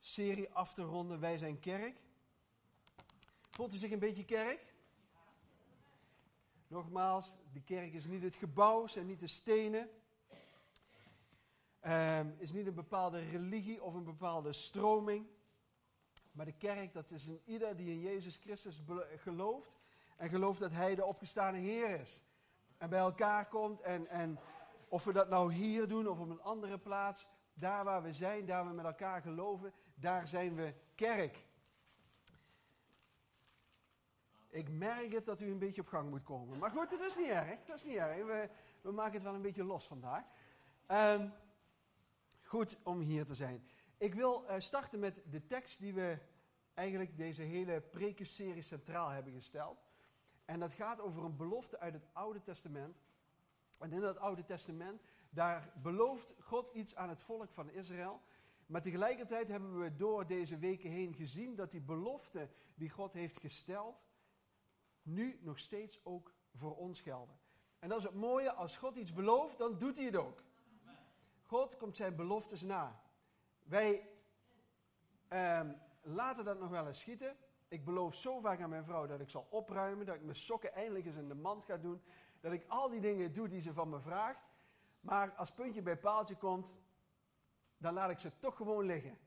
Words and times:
serie 0.00 0.50
af 0.52 0.74
te 0.74 0.82
ronden. 0.82 1.20
Wij 1.20 1.38
zijn 1.38 1.60
kerk. 1.60 2.00
Voelt 3.50 3.74
u 3.74 3.76
zich 3.76 3.90
een 3.90 3.98
beetje 3.98 4.24
kerk? 4.24 4.74
Nogmaals, 6.66 7.36
de 7.52 7.62
kerk 7.62 7.92
is 7.92 8.04
niet 8.04 8.22
het 8.22 8.34
gebouw, 8.34 8.86
zijn 8.86 9.06
niet 9.06 9.20
de 9.20 9.26
stenen. 9.26 9.90
Um, 11.86 12.34
is 12.38 12.52
niet 12.52 12.66
een 12.66 12.74
bepaalde 12.74 13.18
religie 13.18 13.82
of 13.82 13.94
een 13.94 14.04
bepaalde 14.04 14.52
stroming. 14.52 15.26
Maar 16.32 16.46
de 16.46 16.52
kerk, 16.52 16.92
dat 16.92 17.10
is 17.10 17.26
een 17.26 17.40
ieder 17.44 17.76
die 17.76 17.90
in 17.90 18.00
Jezus 18.00 18.36
Christus 18.36 18.82
gelooft. 19.16 19.78
En 20.16 20.28
gelooft 20.28 20.60
dat 20.60 20.70
Hij 20.70 20.94
de 20.94 21.04
opgestane 21.04 21.58
Heer 21.58 22.00
is. 22.00 22.22
En 22.78 22.88
bij 22.88 22.98
elkaar 22.98 23.48
komt. 23.48 23.80
En, 23.80 24.06
en 24.06 24.38
of 24.88 25.04
we 25.04 25.12
dat 25.12 25.28
nou 25.28 25.52
hier 25.52 25.88
doen 25.88 26.08
of 26.08 26.18
op 26.18 26.30
een 26.30 26.42
andere 26.42 26.78
plaats. 26.78 27.26
Daar 27.54 27.84
waar 27.84 28.02
we 28.02 28.12
zijn, 28.12 28.46
daar 28.46 28.66
we 28.66 28.72
met 28.72 28.84
elkaar 28.84 29.22
geloven, 29.22 29.72
daar 29.94 30.28
zijn 30.28 30.54
we 30.54 30.74
kerk. 30.94 31.46
Ik 34.48 34.68
merk 34.68 35.12
het 35.12 35.26
dat 35.26 35.40
u 35.40 35.50
een 35.50 35.58
beetje 35.58 35.80
op 35.80 35.86
gang 35.86 36.10
moet 36.10 36.22
komen. 36.22 36.58
Maar 36.58 36.70
goed, 36.70 36.90
dat 36.90 37.00
is 37.00 37.16
niet 37.16 37.28
erg. 37.28 37.64
Dat 37.64 37.76
is 37.76 37.84
niet 37.84 37.96
erg. 37.96 38.26
We, 38.26 38.48
we 38.80 38.92
maken 38.92 39.14
het 39.14 39.22
wel 39.22 39.34
een 39.34 39.42
beetje 39.42 39.64
los 39.64 39.86
vandaag. 39.86 40.24
Um, 40.88 41.32
goed 42.42 42.78
om 42.82 43.00
hier 43.00 43.26
te 43.26 43.34
zijn. 43.34 43.68
Ik 43.98 44.14
wil 44.14 44.44
uh, 44.44 44.54
starten 44.58 44.98
met 44.98 45.22
de 45.30 45.46
tekst 45.46 45.78
die 45.78 45.94
we 45.94 46.18
eigenlijk 46.74 47.16
deze 47.16 47.42
hele 47.42 47.80
prekenserie 47.80 48.62
centraal 48.62 49.08
hebben 49.08 49.32
gesteld. 49.32 49.84
En 50.44 50.60
dat 50.60 50.72
gaat 50.72 51.00
over 51.00 51.24
een 51.24 51.36
belofte 51.36 51.78
uit 51.78 51.92
het 51.94 52.06
Oude 52.12 52.42
Testament. 52.42 52.96
En 53.78 53.92
in 53.92 54.00
dat 54.00 54.18
Oude 54.18 54.44
Testament, 54.44 55.02
daar 55.34 55.72
belooft 55.82 56.34
God 56.40 56.70
iets 56.72 56.94
aan 56.96 57.08
het 57.08 57.22
volk 57.22 57.52
van 57.52 57.70
Israël. 57.70 58.20
Maar 58.66 58.82
tegelijkertijd 58.82 59.48
hebben 59.48 59.80
we 59.80 59.96
door 59.96 60.26
deze 60.26 60.58
weken 60.58 60.90
heen 60.90 61.14
gezien 61.14 61.54
dat 61.54 61.70
die 61.70 61.80
belofte 61.80 62.48
die 62.74 62.90
God 62.90 63.12
heeft 63.12 63.40
gesteld, 63.40 64.04
nu 65.02 65.38
nog 65.42 65.58
steeds 65.58 66.00
ook 66.04 66.32
voor 66.54 66.76
ons 66.76 67.00
gelden. 67.00 67.38
En 67.78 67.88
dat 67.88 67.98
is 67.98 68.04
het 68.04 68.14
mooie, 68.14 68.52
als 68.52 68.76
God 68.76 68.96
iets 68.96 69.12
belooft, 69.12 69.58
dan 69.58 69.78
doet 69.78 69.96
hij 69.96 70.04
het 70.04 70.16
ook. 70.16 70.42
God 71.42 71.76
komt 71.76 71.96
zijn 71.96 72.16
beloftes 72.16 72.62
na. 72.62 73.02
Wij 73.62 74.08
ehm, 75.28 75.72
laten 76.02 76.44
dat 76.44 76.58
nog 76.58 76.70
wel 76.70 76.86
eens 76.86 77.00
schieten. 77.00 77.36
Ik 77.68 77.84
beloof 77.84 78.14
zo 78.14 78.40
vaak 78.40 78.60
aan 78.60 78.70
mijn 78.70 78.84
vrouw 78.84 79.06
dat 79.06 79.20
ik 79.20 79.28
zal 79.28 79.46
opruimen, 79.50 80.06
dat 80.06 80.14
ik 80.14 80.22
mijn 80.22 80.36
sokken 80.36 80.72
eindelijk 80.72 81.06
eens 81.06 81.16
in 81.16 81.28
de 81.28 81.34
mand 81.34 81.64
ga 81.64 81.76
doen, 81.76 82.02
dat 82.40 82.52
ik 82.52 82.64
al 82.68 82.88
die 82.88 83.00
dingen 83.00 83.32
doe 83.32 83.48
die 83.48 83.60
ze 83.60 83.72
van 83.72 83.88
me 83.88 84.00
vraagt. 84.00 84.40
Maar 85.04 85.32
als 85.32 85.50
puntje 85.50 85.82
bij 85.82 85.96
paaltje 85.96 86.36
komt, 86.36 86.76
dan 87.76 87.94
laat 87.94 88.10
ik 88.10 88.18
ze 88.18 88.30
toch 88.38 88.56
gewoon 88.56 88.84
liggen. 88.84 89.18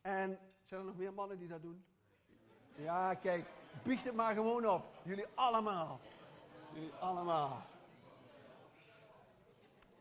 En 0.00 0.38
zijn 0.62 0.80
er 0.80 0.86
nog 0.86 0.96
meer 0.96 1.12
mannen 1.12 1.38
die 1.38 1.48
dat 1.48 1.62
doen? 1.62 1.84
Ja, 2.74 3.14
kijk, 3.14 3.46
biecht 3.82 4.04
het 4.04 4.14
maar 4.14 4.34
gewoon 4.34 4.68
op. 4.68 4.84
Jullie 5.02 5.26
allemaal. 5.34 6.00
Jullie 6.72 6.92
allemaal. 6.92 7.62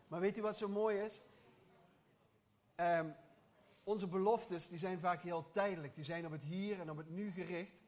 Maar 0.07 0.19
weet 0.19 0.37
u 0.37 0.41
wat 0.41 0.57
zo 0.57 0.67
mooi 0.67 0.97
is? 0.97 1.21
Um, 2.75 3.15
onze 3.83 4.07
beloftes 4.07 4.67
die 4.67 4.79
zijn 4.79 4.99
vaak 4.99 5.21
heel 5.21 5.51
tijdelijk. 5.51 5.95
Die 5.95 6.03
zijn 6.03 6.25
op 6.25 6.31
het 6.31 6.43
hier 6.43 6.79
en 6.79 6.89
op 6.89 6.97
het 6.97 7.09
nu 7.09 7.31
gericht. 7.31 7.79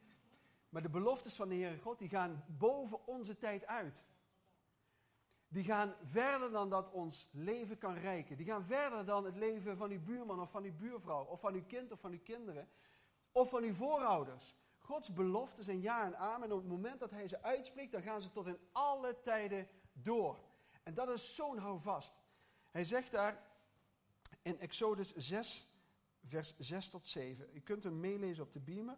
Maar 0.69 0.81
de 0.81 0.89
beloftes 0.89 1.35
van 1.35 1.49
de 1.49 1.55
Heere 1.55 1.77
God 1.77 1.99
die 1.99 2.09
gaan 2.09 2.43
boven 2.47 3.07
onze 3.07 3.37
tijd 3.37 3.65
uit. 3.65 4.03
Die 5.53 5.63
gaan 5.63 5.95
verder 6.03 6.51
dan 6.51 6.69
dat 6.69 6.91
ons 6.91 7.27
leven 7.31 7.77
kan 7.77 7.93
rijken. 7.93 8.37
Die 8.37 8.45
gaan 8.45 8.65
verder 8.65 9.05
dan 9.05 9.25
het 9.25 9.35
leven 9.35 9.77
van 9.77 9.91
uw 9.91 10.03
buurman 10.03 10.41
of 10.41 10.51
van 10.51 10.63
uw 10.63 10.75
buurvrouw. 10.75 11.23
Of 11.23 11.39
van 11.39 11.53
uw 11.53 11.63
kind 11.67 11.91
of 11.91 11.99
van 11.99 12.11
uw 12.11 12.21
kinderen. 12.23 12.69
Of 13.31 13.49
van 13.49 13.63
uw 13.63 13.73
voorouders. 13.73 14.55
Gods 14.77 15.13
beloften 15.13 15.63
zijn 15.63 15.81
ja 15.81 16.05
en 16.05 16.17
amen. 16.17 16.49
En 16.49 16.55
op 16.55 16.61
het 16.61 16.69
moment 16.69 16.99
dat 16.99 17.11
hij 17.11 17.27
ze 17.27 17.41
uitspreekt, 17.41 17.91
dan 17.91 18.01
gaan 18.01 18.21
ze 18.21 18.31
tot 18.31 18.47
in 18.47 18.57
alle 18.71 19.21
tijden 19.21 19.67
door. 19.93 20.39
En 20.83 20.93
dat 20.93 21.09
is 21.09 21.35
zo'n 21.35 21.57
houvast. 21.57 22.13
Hij 22.71 22.85
zegt 22.85 23.11
daar 23.11 23.43
in 24.41 24.59
Exodus 24.59 25.13
6, 25.15 25.67
vers 26.25 26.57
6 26.57 26.89
tot 26.89 27.07
7. 27.07 27.49
U 27.53 27.59
kunt 27.59 27.83
hem 27.83 27.99
meelezen 27.99 28.43
op 28.43 28.53
de 28.53 28.59
beamer. 28.59 28.97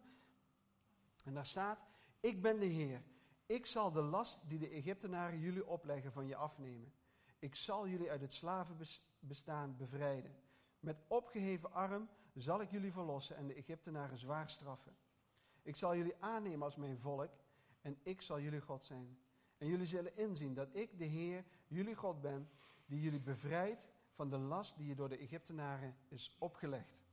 En 1.24 1.34
daar 1.34 1.46
staat: 1.46 1.80
Ik 2.20 2.42
ben 2.42 2.60
de 2.60 2.66
Heer. 2.66 3.02
Ik 3.46 3.66
zal 3.66 3.92
de 3.92 4.02
last 4.02 4.40
die 4.48 4.60
de 4.60 4.70
Egyptenaren 4.70 5.40
jullie 5.40 5.68
opleggen 5.68 6.12
van 6.12 6.28
je 6.28 6.36
afnemen. 6.36 6.94
Ik 7.40 7.56
zal 7.56 7.88
jullie 7.88 8.12
uit 8.12 8.22
het 8.22 8.34
slavenbestaan 8.34 9.78
bevrijden. 9.78 10.36
Met 10.80 11.04
opgeheven 11.08 11.72
arm 11.74 12.10
zal 12.34 12.62
ik 12.62 12.72
jullie 12.72 12.92
verlossen 12.92 13.36
en 13.36 13.48
de 13.48 13.54
Egyptenaren 13.54 14.18
zwaar 14.18 14.50
straffen. 14.50 14.96
Ik 15.62 15.76
zal 15.76 15.96
jullie 15.96 16.16
aannemen 16.20 16.62
als 16.62 16.76
mijn 16.76 17.00
volk 17.00 17.32
en 17.82 17.98
ik 18.04 18.22
zal 18.22 18.40
jullie 18.40 18.62
God 18.62 18.84
zijn. 18.84 19.18
En 19.58 19.68
jullie 19.68 19.86
zullen 19.86 20.18
inzien 20.18 20.54
dat 20.54 20.68
ik, 20.72 20.98
de 20.98 21.06
Heer, 21.06 21.46
jullie 21.68 21.96
God 21.96 22.22
ben, 22.22 22.50
die 22.86 23.02
jullie 23.02 23.22
bevrijdt 23.22 23.88
van 24.14 24.30
de 24.30 24.38
last 24.38 24.78
die 24.78 24.88
je 24.88 24.96
door 24.96 25.10
de 25.10 25.18
Egyptenaren 25.18 25.96
is 26.08 26.36
opgelegd. 26.40 27.04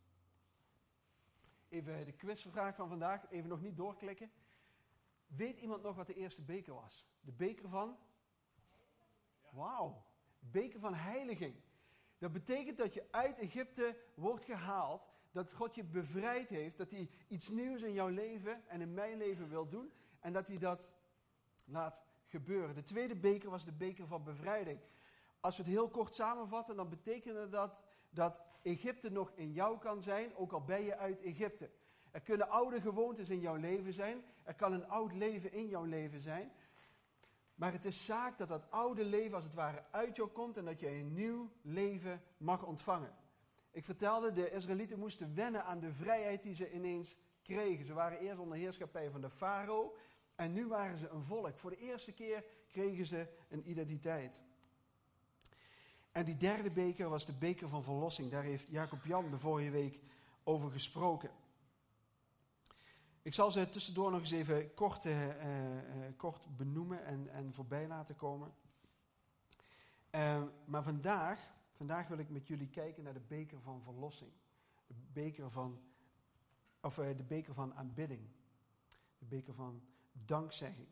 Even 1.68 2.04
de 2.04 2.12
quizvraag 2.12 2.74
van 2.74 2.88
vandaag, 2.88 3.30
even 3.30 3.48
nog 3.48 3.60
niet 3.60 3.76
doorklikken. 3.76 4.30
Weet 5.36 5.58
iemand 5.58 5.82
nog 5.82 5.96
wat 5.96 6.06
de 6.06 6.14
eerste 6.14 6.42
beker 6.42 6.74
was? 6.74 7.06
De 7.20 7.32
beker 7.32 7.68
van? 7.68 7.96
Wauw, 9.50 10.04
beker 10.38 10.80
van 10.80 10.94
heiliging. 10.94 11.54
Dat 12.18 12.32
betekent 12.32 12.78
dat 12.78 12.94
je 12.94 13.08
uit 13.10 13.38
Egypte 13.38 13.96
wordt 14.14 14.44
gehaald, 14.44 15.08
dat 15.30 15.52
God 15.52 15.74
je 15.74 15.84
bevrijd 15.84 16.48
heeft, 16.48 16.76
dat 16.76 16.90
hij 16.90 17.10
iets 17.28 17.48
nieuws 17.48 17.82
in 17.82 17.92
jouw 17.92 18.08
leven 18.08 18.68
en 18.68 18.80
in 18.80 18.94
mijn 18.94 19.16
leven 19.16 19.48
wil 19.48 19.68
doen 19.68 19.92
en 20.20 20.32
dat 20.32 20.46
hij 20.46 20.58
dat 20.58 20.92
laat 21.64 22.02
gebeuren. 22.26 22.74
De 22.74 22.82
tweede 22.82 23.16
beker 23.16 23.50
was 23.50 23.64
de 23.64 23.72
beker 23.72 24.06
van 24.06 24.24
bevrijding. 24.24 24.80
Als 25.40 25.56
we 25.56 25.62
het 25.62 25.72
heel 25.72 25.88
kort 25.88 26.14
samenvatten, 26.14 26.76
dan 26.76 26.88
betekende 26.88 27.48
dat 27.48 27.86
dat 28.10 28.42
Egypte 28.62 29.10
nog 29.10 29.32
in 29.34 29.52
jou 29.52 29.78
kan 29.78 30.02
zijn, 30.02 30.36
ook 30.36 30.52
al 30.52 30.64
ben 30.64 30.82
je 30.82 30.96
uit 30.96 31.20
Egypte. 31.20 31.70
Er 32.12 32.20
kunnen 32.20 32.48
oude 32.48 32.80
gewoontes 32.80 33.28
in 33.28 33.40
jouw 33.40 33.56
leven 33.56 33.92
zijn. 33.92 34.22
Er 34.42 34.54
kan 34.54 34.72
een 34.72 34.88
oud 34.88 35.12
leven 35.12 35.52
in 35.52 35.68
jouw 35.68 35.84
leven 35.84 36.20
zijn. 36.20 36.52
Maar 37.54 37.72
het 37.72 37.84
is 37.84 38.04
zaak 38.04 38.38
dat 38.38 38.48
dat 38.48 38.70
oude 38.70 39.04
leven 39.04 39.34
als 39.34 39.44
het 39.44 39.54
ware 39.54 39.84
uit 39.90 40.16
jou 40.16 40.28
komt 40.28 40.56
en 40.56 40.64
dat 40.64 40.80
je 40.80 40.88
een 40.88 41.14
nieuw 41.14 41.50
leven 41.62 42.22
mag 42.36 42.64
ontvangen. 42.64 43.14
Ik 43.70 43.84
vertelde, 43.84 44.32
de 44.32 44.50
Israëlieten 44.50 44.98
moesten 44.98 45.34
wennen 45.34 45.64
aan 45.64 45.80
de 45.80 45.92
vrijheid 45.92 46.42
die 46.42 46.54
ze 46.54 46.72
ineens 46.72 47.14
kregen. 47.42 47.86
Ze 47.86 47.92
waren 47.92 48.18
eerst 48.18 48.38
onder 48.38 48.58
heerschappij 48.58 49.10
van 49.10 49.20
de 49.20 49.30
farao 49.30 49.96
en 50.34 50.52
nu 50.52 50.66
waren 50.66 50.98
ze 50.98 51.08
een 51.08 51.22
volk. 51.22 51.58
Voor 51.58 51.70
de 51.70 51.78
eerste 51.78 52.12
keer 52.12 52.44
kregen 52.68 53.06
ze 53.06 53.26
een 53.48 53.70
identiteit. 53.70 54.42
En 56.12 56.24
die 56.24 56.36
derde 56.36 56.70
beker 56.70 57.08
was 57.08 57.26
de 57.26 57.32
beker 57.32 57.68
van 57.68 57.82
verlossing. 57.82 58.30
Daar 58.30 58.42
heeft 58.42 58.66
Jacob 58.68 59.04
Jan 59.04 59.30
de 59.30 59.38
vorige 59.38 59.70
week 59.70 59.98
over 60.44 60.70
gesproken. 60.70 61.30
Ik 63.22 63.34
zal 63.34 63.50
ze 63.50 63.68
tussendoor 63.68 64.10
nog 64.10 64.20
eens 64.20 64.30
even 64.30 64.74
kort, 64.74 65.04
uh, 65.04 65.26
uh, 65.26 65.34
kort 66.16 66.56
benoemen 66.56 67.04
en, 67.04 67.28
en 67.28 67.52
voorbij 67.52 67.86
laten 67.86 68.16
komen. 68.16 68.54
Maar 70.64 70.82
vandaag, 70.82 71.54
vandaag 71.72 72.08
wil 72.08 72.18
ik 72.18 72.30
met 72.30 72.46
jullie 72.46 72.68
kijken 72.68 73.02
naar 73.02 73.12
de 73.12 73.20
beker 73.20 73.60
van 73.60 73.82
verlossing. 73.82 74.30
De 74.86 74.94
beker 75.12 75.50
van, 75.50 75.80
of 76.80 76.94
de 76.94 77.24
beker 77.26 77.54
van 77.54 77.74
aanbidding. 77.74 78.28
De 79.18 79.24
beker 79.24 79.54
van 79.54 79.82
dankzegging. 80.12 80.88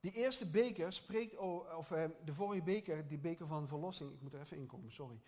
Die 0.00 0.12
eerste 0.12 0.46
beker 0.46 0.92
spreekt, 0.92 1.36
of 1.76 1.90
eh, 1.90 2.04
de 2.24 2.34
vorige 2.34 2.62
beker, 2.62 3.08
die 3.08 3.18
beker 3.18 3.46
van 3.46 3.68
verlossing, 3.68 4.12
ik 4.12 4.20
moet 4.20 4.34
er 4.34 4.40
even 4.40 4.56
inkomen, 4.56 4.92
sorry. 4.92 5.20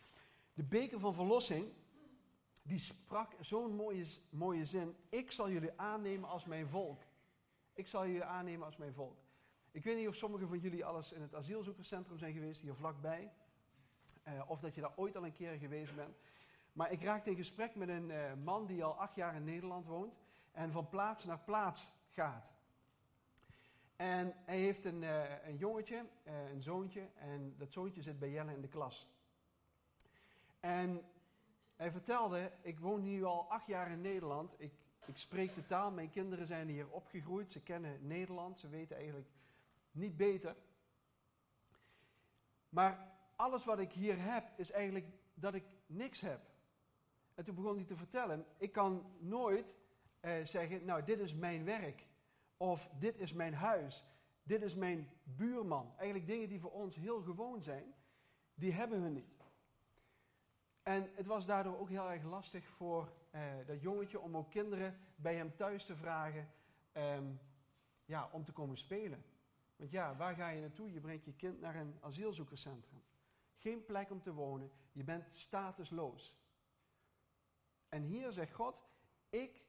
De 0.55 0.63
beker 0.63 1.01
van 1.01 1.15
verlossing, 1.15 1.73
die 2.63 2.79
sprak 2.79 3.35
zo'n 3.41 3.75
mooie, 3.75 4.07
mooie 4.31 4.65
zin, 4.65 4.97
ik 5.09 5.31
zal 5.31 5.51
jullie 5.51 5.73
aannemen 5.77 6.29
als 6.29 6.45
mijn 6.45 6.69
volk. 6.69 7.03
Ik 7.73 7.87
zal 7.87 8.07
jullie 8.07 8.25
aannemen 8.25 8.67
als 8.67 8.77
mijn 8.77 8.95
volk. 8.95 9.19
Ik 9.71 9.85
weet 9.85 9.97
niet 9.97 10.09
of 10.09 10.15
sommigen 10.15 10.49
van 10.49 10.59
jullie 10.59 10.85
alles 10.85 11.13
in 11.13 11.23
het 11.23 11.35
asielzoekerscentrum 11.35 12.19
zijn 12.19 12.33
geweest, 12.33 12.61
hier 12.61 12.75
vlakbij. 12.75 13.33
Uh, 14.29 14.51
of 14.51 14.61
dat 14.61 14.75
je 14.75 14.81
daar 14.81 14.97
ooit 14.97 15.17
al 15.17 15.25
een 15.25 15.33
keer 15.33 15.59
geweest 15.59 15.95
bent. 15.95 16.17
Maar 16.73 16.93
ik 16.93 17.03
raakte 17.03 17.31
in 17.31 17.37
gesprek 17.37 17.75
met 17.75 17.89
een 17.89 18.11
uh, 18.11 18.33
man 18.45 18.67
die 18.67 18.85
al 18.85 18.99
acht 18.99 19.15
jaar 19.15 19.35
in 19.35 19.45
Nederland 19.45 19.87
woont. 19.87 20.15
En 20.51 20.73
van 20.73 20.89
plaats 20.89 21.25
naar 21.25 21.39
plaats 21.39 21.95
gaat. 22.09 22.53
En 23.97 24.35
hij 24.45 24.59
heeft 24.59 24.85
een, 24.85 25.03
uh, 25.03 25.47
een 25.47 25.57
jongetje, 25.57 26.07
een 26.25 26.63
zoontje, 26.63 27.09
en 27.15 27.55
dat 27.59 27.73
zoontje 27.73 28.03
zit 28.03 28.19
bij 28.19 28.31
Jelle 28.31 28.55
in 28.55 28.61
de 28.61 28.69
klas. 28.69 29.09
En 30.61 31.05
hij 31.83 31.91
vertelde, 31.91 32.53
ik 32.61 32.81
woon 32.81 33.03
nu 33.03 33.25
al 33.25 33.51
acht 33.51 33.67
jaar 33.67 33.91
in 33.91 34.01
Nederland, 34.01 34.55
ik, 34.59 34.73
ik 35.07 35.19
spreek 35.19 35.55
de 35.55 35.67
taal, 35.67 35.91
mijn 35.91 36.11
kinderen 36.11 36.47
zijn 36.47 36.69
hier 36.69 36.91
opgegroeid, 36.91 37.53
ze 37.53 37.61
kennen 37.61 38.07
Nederland, 38.07 38.59
ze 38.59 38.69
weten 38.69 38.97
eigenlijk 38.97 39.29
niet 39.91 40.17
beter. 40.17 40.57
Maar 42.69 43.13
alles 43.37 43.65
wat 43.65 43.79
ik 43.79 43.93
hier 43.93 44.23
heb, 44.23 44.53
is 44.57 44.71
eigenlijk 44.71 45.07
dat 45.35 45.55
ik 45.55 45.65
niks 45.87 46.21
heb. 46.21 46.41
En 47.35 47.45
toen 47.45 47.55
begon 47.55 47.77
hij 47.77 47.85
te 47.85 47.97
vertellen, 47.97 48.47
ik 48.57 48.73
kan 48.73 49.17
nooit 49.19 49.77
eh, 50.21 50.45
zeggen, 50.45 50.85
nou 50.85 51.05
dit 51.05 51.19
is 51.19 51.35
mijn 51.35 51.65
werk. 51.65 52.07
Of 52.57 52.91
dit 52.99 53.19
is 53.19 53.33
mijn 53.33 53.55
huis. 53.55 54.05
Dit 54.43 54.63
is 54.63 54.75
mijn 54.75 55.11
buurman. 55.25 55.93
Eigenlijk 55.97 56.27
dingen 56.27 56.49
die 56.49 56.61
voor 56.61 56.73
ons 56.73 56.97
heel 56.97 57.23
gewoon 57.23 57.63
zijn, 57.63 57.95
die 58.55 58.73
hebben 58.73 59.03
we 59.03 59.09
niet. 59.09 59.42
En 60.83 61.11
het 61.15 61.27
was 61.27 61.47
daardoor 61.47 61.79
ook 61.79 61.89
heel 61.89 62.11
erg 62.11 62.23
lastig 62.23 62.67
voor 62.69 63.13
eh, 63.31 63.43
dat 63.67 63.81
jongetje 63.81 64.21
om 64.21 64.37
ook 64.37 64.51
kinderen 64.51 64.99
bij 65.17 65.35
hem 65.35 65.57
thuis 65.57 65.87
te 65.87 65.97
vragen 65.97 66.49
ehm, 66.93 67.33
ja, 68.05 68.29
om 68.33 68.45
te 68.45 68.53
komen 68.53 68.77
spelen. 68.77 69.25
Want 69.77 69.91
ja, 69.91 70.17
waar 70.17 70.35
ga 70.35 70.49
je 70.49 70.61
naartoe? 70.61 70.93
Je 70.93 71.01
brengt 71.01 71.25
je 71.25 71.35
kind 71.35 71.61
naar 71.61 71.77
een 71.77 71.97
asielzoekerscentrum. 72.01 73.03
Geen 73.57 73.85
plek 73.85 74.11
om 74.11 74.23
te 74.23 74.33
wonen. 74.33 74.71
Je 74.93 75.05
bent 75.05 75.27
statusloos. 75.35 76.35
En 77.89 78.03
hier 78.03 78.33
zegt 78.33 78.53
God: 78.53 78.83
Ik 79.31 79.65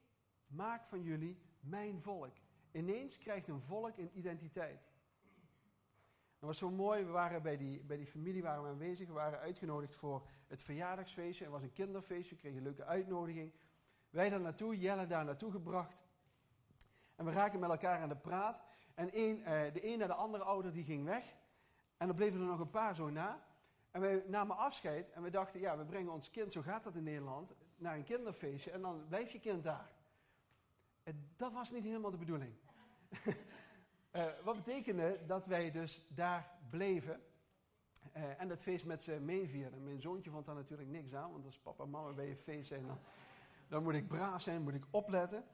maak 0.47 0.85
van 0.85 1.01
jullie 1.01 1.41
mijn 1.59 2.01
volk. 2.01 2.35
Ineens 2.71 3.17
krijgt 3.17 3.47
een 3.47 3.61
volk 3.61 3.97
een 3.97 4.17
identiteit. 4.17 4.91
Dat 6.39 6.51
was 6.51 6.57
zo 6.57 6.71
mooi. 6.71 7.03
We 7.03 7.11
waren 7.11 7.41
bij 7.41 7.57
die, 7.57 7.83
bij 7.83 7.97
die 7.97 8.07
familie 8.07 8.41
waren 8.41 8.63
we 8.63 8.69
aanwezig. 8.69 9.07
We 9.07 9.13
waren 9.13 9.39
uitgenodigd 9.39 9.95
voor 9.95 10.27
het 10.53 10.63
verjaardagsfeestje. 10.63 11.43
Het 11.43 11.53
was 11.53 11.61
een 11.61 11.73
kinderfeestje. 11.73 12.35
Kregen 12.35 12.57
een 12.57 12.63
leuke 12.63 12.85
uitnodiging. 12.85 13.51
Wij 14.09 14.29
daar 14.29 14.41
naartoe, 14.41 14.77
Jelle 14.79 15.07
daar 15.07 15.25
naartoe 15.25 15.51
gebracht. 15.51 15.97
En 17.15 17.25
we 17.25 17.31
raken 17.31 17.59
met 17.59 17.69
elkaar 17.69 17.99
aan 17.99 18.09
de 18.09 18.15
praat. 18.15 18.61
En 18.95 19.11
eh, 19.11 19.73
de 19.73 19.87
een 19.87 19.99
naar 19.99 20.07
de 20.07 20.13
andere 20.13 20.43
ouder 20.43 20.73
die 20.73 20.83
ging 20.83 21.05
weg. 21.05 21.23
En 21.97 22.07
er 22.07 22.15
bleven 22.15 22.39
er 22.39 22.45
nog 22.45 22.59
een 22.59 22.69
paar 22.69 22.95
zo 22.95 23.09
na. 23.09 23.45
En 23.91 24.01
wij 24.01 24.23
namen 24.27 24.57
afscheid 24.57 25.11
en 25.11 25.21
we 25.23 25.29
dachten, 25.29 25.59
ja, 25.59 25.77
we 25.77 25.85
brengen 25.85 26.11
ons 26.11 26.29
kind, 26.29 26.53
zo 26.53 26.61
gaat 26.61 26.83
dat 26.83 26.95
in 26.95 27.03
Nederland, 27.03 27.53
naar 27.75 27.95
een 27.95 28.03
kinderfeestje 28.03 28.71
en 28.71 28.81
dan 28.81 29.05
blijft 29.07 29.31
je 29.31 29.39
kind 29.39 29.63
daar. 29.63 29.91
En 31.03 31.29
dat 31.35 31.53
was 31.53 31.71
niet 31.71 31.83
helemaal 31.83 32.11
de 32.11 32.17
bedoeling. 32.17 32.53
uh, 34.11 34.25
wat 34.43 34.55
betekende 34.55 35.19
dat 35.25 35.45
wij 35.45 35.71
dus 35.71 36.05
daar 36.07 36.51
bleven 36.69 37.21
uh, 38.17 38.41
en 38.41 38.47
dat 38.47 38.61
feest 38.61 38.85
met 38.85 39.03
ze 39.03 39.11
meevierden. 39.11 39.83
Mijn 39.83 40.01
zoontje 40.01 40.31
vond 40.31 40.45
daar 40.45 40.55
natuurlijk 40.55 40.89
niks 40.89 41.13
aan, 41.13 41.31
want 41.31 41.45
als 41.45 41.59
papa 41.59 41.83
en 41.83 41.89
mama 41.89 42.11
bij 42.11 42.27
je 42.27 42.35
feest 42.35 42.67
zijn, 42.67 42.85
dan, 42.87 42.99
dan 43.67 43.83
moet 43.83 43.93
ik 43.93 44.07
braaf 44.07 44.41
zijn, 44.41 44.61
moet 44.61 44.73
ik 44.73 44.85
opletten. 44.89 45.45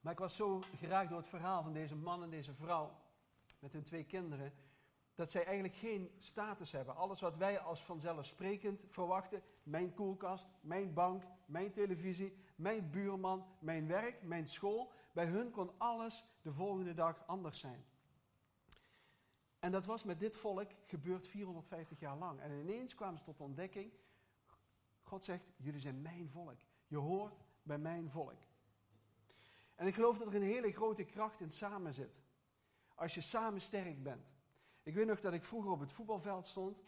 Maar 0.00 0.12
ik 0.12 0.18
was 0.18 0.36
zo 0.36 0.60
geraakt 0.76 1.08
door 1.08 1.18
het 1.18 1.28
verhaal 1.28 1.62
van 1.62 1.72
deze 1.72 1.96
man 1.96 2.22
en 2.22 2.30
deze 2.30 2.54
vrouw 2.54 3.00
met 3.58 3.72
hun 3.72 3.84
twee 3.84 4.04
kinderen, 4.04 4.52
dat 5.14 5.30
zij 5.30 5.44
eigenlijk 5.44 5.76
geen 5.76 6.10
status 6.18 6.72
hebben. 6.72 6.96
Alles 6.96 7.20
wat 7.20 7.36
wij 7.36 7.58
als 7.58 7.84
vanzelfsprekend 7.84 8.82
verwachten, 8.88 9.42
mijn 9.62 9.94
koelkast, 9.94 10.46
mijn 10.60 10.92
bank, 10.92 11.22
mijn 11.46 11.72
televisie, 11.72 12.36
mijn 12.56 12.90
buurman, 12.90 13.46
mijn 13.58 13.86
werk, 13.86 14.22
mijn 14.22 14.48
school, 14.48 14.92
bij 15.12 15.26
hun 15.26 15.50
kon 15.50 15.70
alles 15.78 16.24
de 16.42 16.52
volgende 16.52 16.94
dag 16.94 17.26
anders 17.26 17.60
zijn. 17.60 17.84
En 19.62 19.72
dat 19.72 19.86
was 19.86 20.04
met 20.04 20.20
dit 20.20 20.36
volk 20.36 20.70
gebeurd 20.86 21.26
450 21.26 22.00
jaar 22.00 22.16
lang. 22.16 22.40
En 22.40 22.60
ineens 22.60 22.94
kwamen 22.94 23.18
ze 23.18 23.24
tot 23.24 23.40
ontdekking, 23.40 23.92
God 25.02 25.24
zegt, 25.24 25.44
jullie 25.56 25.80
zijn 25.80 26.02
mijn 26.02 26.30
volk. 26.30 26.58
Je 26.86 26.96
hoort 26.96 27.44
bij 27.62 27.78
mijn 27.78 28.10
volk. 28.10 28.38
En 29.74 29.86
ik 29.86 29.94
geloof 29.94 30.18
dat 30.18 30.26
er 30.26 30.34
een 30.34 30.42
hele 30.42 30.72
grote 30.72 31.04
kracht 31.04 31.40
in 31.40 31.50
samen 31.50 31.92
zit. 31.92 32.22
Als 32.94 33.14
je 33.14 33.20
samen 33.20 33.60
sterk 33.60 34.02
bent. 34.02 34.32
Ik 34.82 34.94
weet 34.94 35.06
nog 35.06 35.20
dat 35.20 35.32
ik 35.32 35.44
vroeger 35.44 35.70
op 35.70 35.80
het 35.80 35.92
voetbalveld 35.92 36.46
stond. 36.46 36.82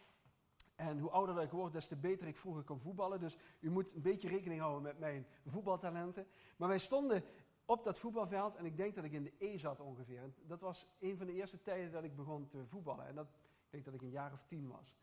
En 0.75 0.99
hoe 0.99 1.11
ouder 1.11 1.43
ik 1.43 1.51
word, 1.51 1.73
des 1.73 1.87
te 1.87 1.97
beter 1.97 2.27
ik 2.27 2.37
vroeger 2.37 2.63
kon 2.63 2.81
voetballen. 2.81 3.21
Dus 3.21 3.37
u 3.61 3.71
moet 3.71 3.95
een 3.95 4.03
beetje 4.03 4.29
rekening 4.29 4.61
houden 4.61 4.83
met 4.83 4.99
mijn 4.99 5.27
voetbaltalenten. 5.47 6.27
Maar 6.57 6.69
wij 6.69 6.79
stonden 6.79 7.25
op 7.65 7.85
dat 7.85 7.99
voetbalveld 7.99 8.57
en 8.57 8.65
ik 8.65 8.77
denk 8.77 8.95
dat 8.95 9.05
ik 9.05 9.13
in 9.13 9.23
de 9.23 9.35
E 9.39 9.59
zat 9.59 9.81
ongeveer. 9.81 10.33
Dat 10.47 10.61
was 10.61 10.89
een 11.01 11.17
van 11.17 11.27
de 11.27 11.33
eerste 11.33 11.63
tijden 11.63 11.93
dat 11.93 12.05
ik 12.05 12.17
begon 12.17 12.49
te 12.49 12.67
voetballen. 12.67 13.07
En 13.07 13.15
dat, 13.15 13.27
ik 13.27 13.71
denk 13.71 13.85
dat 13.85 13.95
ik 13.95 14.03
een 14.03 14.11
jaar 14.11 14.33
of 14.33 14.43
tien 14.47 14.69
was. 14.69 14.97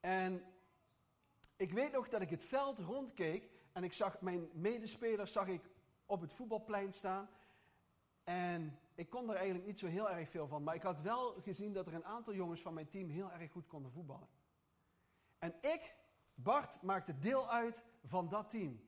En 0.00 0.44
ik 1.56 1.72
weet 1.72 1.92
nog 1.92 2.08
dat 2.08 2.20
ik 2.20 2.30
het 2.30 2.44
veld 2.44 2.78
rondkeek 2.78 3.50
en 3.72 3.84
ik 3.84 3.92
zag 3.92 4.20
mijn 4.20 4.48
medespelers 4.52 5.32
zag 5.32 5.46
ik 5.46 5.70
op 6.06 6.20
het 6.20 6.32
voetbalplein 6.32 6.92
staan. 6.92 7.28
En 8.24 8.78
ik 8.94 9.10
kon 9.10 9.30
er 9.30 9.36
eigenlijk 9.36 9.66
niet 9.66 9.78
zo 9.78 9.86
heel 9.86 10.10
erg 10.10 10.30
veel 10.30 10.46
van. 10.46 10.62
Maar 10.62 10.74
ik 10.74 10.82
had 10.82 11.00
wel 11.00 11.32
gezien 11.40 11.72
dat 11.72 11.86
er 11.86 11.94
een 11.94 12.04
aantal 12.04 12.34
jongens 12.34 12.60
van 12.60 12.74
mijn 12.74 12.88
team 12.88 13.08
heel 13.08 13.32
erg 13.32 13.50
goed 13.50 13.66
konden 13.66 13.92
voetballen. 13.92 14.28
En 15.38 15.54
ik, 15.60 15.94
Bart, 16.34 16.82
maakte 16.82 17.18
deel 17.18 17.50
uit 17.50 17.82
van 18.04 18.28
dat 18.28 18.50
team. 18.50 18.80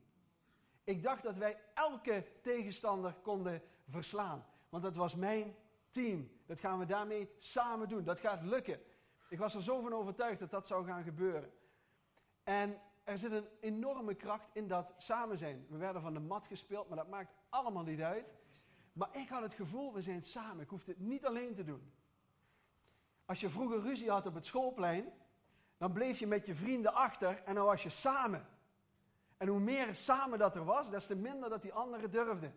Ik 0.83 1.03
dacht 1.03 1.23
dat 1.23 1.37
wij 1.37 1.57
elke 1.73 2.25
tegenstander 2.41 3.13
konden 3.21 3.61
verslaan. 3.87 4.45
Want 4.69 4.83
dat 4.83 4.95
was 4.95 5.15
mijn 5.15 5.55
team. 5.89 6.31
Dat 6.45 6.59
gaan 6.59 6.79
we 6.79 6.85
daarmee 6.85 7.29
samen 7.39 7.89
doen. 7.89 8.03
Dat 8.03 8.19
gaat 8.19 8.41
lukken. 8.41 8.79
Ik 9.29 9.39
was 9.39 9.55
er 9.55 9.63
zo 9.63 9.81
van 9.81 9.93
overtuigd 9.93 10.39
dat 10.39 10.51
dat 10.51 10.67
zou 10.67 10.85
gaan 10.85 11.03
gebeuren. 11.03 11.51
En 12.43 12.81
er 13.03 13.17
zit 13.17 13.31
een 13.31 13.47
enorme 13.59 14.15
kracht 14.15 14.49
in 14.53 14.67
dat 14.67 14.93
samen 14.97 15.37
zijn. 15.37 15.65
We 15.69 15.77
werden 15.77 16.01
van 16.01 16.13
de 16.13 16.19
mat 16.19 16.45
gespeeld, 16.47 16.87
maar 16.87 16.97
dat 16.97 17.09
maakt 17.09 17.33
allemaal 17.49 17.83
niet 17.83 18.01
uit. 18.01 18.25
Maar 18.93 19.09
ik 19.11 19.29
had 19.29 19.41
het 19.41 19.53
gevoel, 19.53 19.93
we 19.93 20.01
zijn 20.01 20.23
samen. 20.23 20.63
Ik 20.63 20.69
hoefde 20.69 20.91
het 20.91 20.99
niet 20.99 21.25
alleen 21.25 21.55
te 21.55 21.63
doen. 21.63 21.91
Als 23.25 23.39
je 23.39 23.49
vroeger 23.49 23.81
ruzie 23.81 24.09
had 24.09 24.25
op 24.25 24.33
het 24.33 24.45
schoolplein, 24.45 25.13
dan 25.77 25.91
bleef 25.93 26.19
je 26.19 26.27
met 26.27 26.45
je 26.45 26.55
vrienden 26.55 26.93
achter 26.93 27.43
en 27.43 27.55
dan 27.55 27.65
was 27.65 27.83
je 27.83 27.89
samen. 27.89 28.47
En 29.37 29.47
hoe 29.47 29.59
meer 29.59 29.95
samen 29.95 30.39
dat 30.39 30.55
er 30.55 30.63
was, 30.63 30.89
des 30.89 31.05
te 31.05 31.15
minder 31.15 31.49
dat 31.49 31.61
die 31.61 31.73
anderen 31.73 32.11
durfden. 32.11 32.55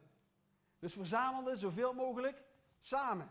Dus 0.79 0.93
verzamelden 0.93 1.59
zoveel 1.59 1.93
mogelijk 1.95 2.43
samen. 2.81 3.31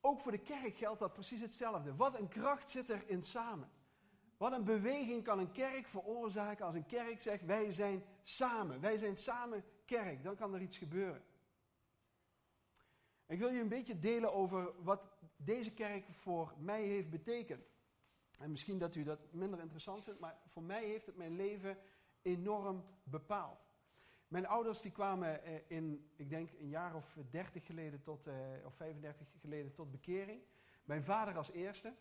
Ook 0.00 0.20
voor 0.20 0.32
de 0.32 0.38
kerk 0.38 0.76
geldt 0.76 1.00
dat 1.00 1.12
precies 1.12 1.40
hetzelfde. 1.40 1.96
Wat 1.96 2.18
een 2.18 2.28
kracht 2.28 2.70
zit 2.70 2.90
er 2.90 3.08
in 3.08 3.22
samen. 3.22 3.70
Wat 4.36 4.52
een 4.52 4.64
beweging 4.64 5.24
kan 5.24 5.38
een 5.38 5.52
kerk 5.52 5.86
veroorzaken 5.86 6.66
als 6.66 6.74
een 6.74 6.86
kerk 6.86 7.22
zegt: 7.22 7.44
wij 7.44 7.72
zijn 7.72 8.04
samen, 8.22 8.80
wij 8.80 8.96
zijn 8.96 9.16
samen 9.16 9.64
kerk. 9.84 10.22
Dan 10.22 10.36
kan 10.36 10.54
er 10.54 10.60
iets 10.60 10.78
gebeuren. 10.78 11.22
Ik 13.26 13.38
wil 13.38 13.48
je 13.48 13.60
een 13.60 13.68
beetje 13.68 13.98
delen 13.98 14.32
over 14.32 14.82
wat 14.82 15.02
deze 15.36 15.70
kerk 15.70 16.04
voor 16.10 16.54
mij 16.58 16.82
heeft 16.82 17.10
betekend. 17.10 17.69
En 18.40 18.50
misschien 18.50 18.78
dat 18.78 18.94
u 18.94 19.02
dat 19.02 19.32
minder 19.32 19.60
interessant 19.60 20.04
vindt, 20.04 20.20
maar 20.20 20.36
voor 20.46 20.62
mij 20.62 20.84
heeft 20.84 21.06
het 21.06 21.16
mijn 21.16 21.36
leven 21.36 21.76
enorm 22.22 22.84
bepaald. 23.02 23.68
Mijn 24.28 24.46
ouders 24.46 24.80
die 24.80 24.90
kwamen 24.90 25.44
eh, 25.44 25.54
in, 25.66 26.10
ik 26.16 26.30
denk 26.30 26.50
een 26.60 26.68
jaar 26.68 26.94
of 26.94 27.16
30 27.30 27.66
geleden 27.66 28.02
tot, 28.02 28.26
eh, 28.26 28.34
of 28.64 28.74
35 28.74 29.26
geleden 29.40 29.74
tot 29.74 29.90
bekering. 29.90 30.40
Mijn 30.84 31.04
vader 31.04 31.36
als 31.36 31.50
eerste. 31.50 31.94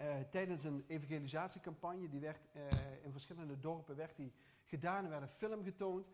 Uh, 0.00 0.20
tijdens 0.30 0.64
een 0.64 0.84
evangelisatiecampagne, 0.86 2.08
die 2.08 2.20
werd 2.20 2.48
in 3.02 3.12
verschillende 3.12 3.58
dorpen 3.58 3.96
werd 3.96 4.16
die 4.16 4.32
gedaan, 4.64 5.04
er 5.04 5.10
werd 5.10 5.22
een 5.22 5.28
film 5.28 5.64
getoond. 5.64 6.06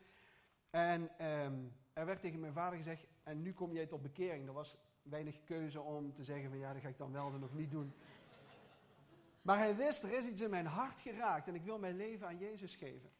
En 0.70 1.26
um, 1.26 1.72
er 1.92 2.06
werd 2.06 2.20
tegen 2.20 2.40
mijn 2.40 2.52
vader 2.52 2.78
gezegd, 2.78 3.06
en 3.22 3.42
nu 3.42 3.52
kom 3.52 3.72
jij 3.72 3.86
tot 3.86 4.02
bekering. 4.02 4.46
Er 4.46 4.52
was 4.52 4.76
weinig 5.02 5.44
keuze 5.44 5.80
om 5.80 6.12
te 6.12 6.24
zeggen 6.24 6.48
van 6.48 6.58
ja, 6.58 6.72
dat 6.72 6.82
ga 6.82 6.88
ik 6.88 6.98
dan 6.98 7.12
wel 7.12 7.30
doen 7.30 7.44
of 7.44 7.54
niet 7.54 7.70
doen. 7.70 7.94
Maar 9.42 9.58
hij 9.58 9.76
wist, 9.76 10.02
er 10.02 10.12
is 10.12 10.26
iets 10.26 10.40
in 10.40 10.50
mijn 10.50 10.66
hart 10.66 11.00
geraakt 11.00 11.48
en 11.48 11.54
ik 11.54 11.64
wil 11.64 11.78
mijn 11.78 11.96
leven 11.96 12.26
aan 12.26 12.38
Jezus 12.38 12.76
geven. 12.76 13.10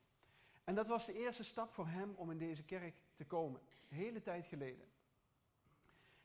En 0.65 0.75
dat 0.75 0.87
was 0.87 1.07
de 1.07 1.13
eerste 1.13 1.45
stap 1.45 1.73
voor 1.73 1.87
hem 1.87 2.15
om 2.17 2.31
in 2.31 2.39
deze 2.39 2.63
kerk 2.63 2.95
te 3.15 3.25
komen. 3.25 3.61
Een 3.89 3.97
hele 3.97 4.21
tijd 4.21 4.47
geleden. 4.47 4.89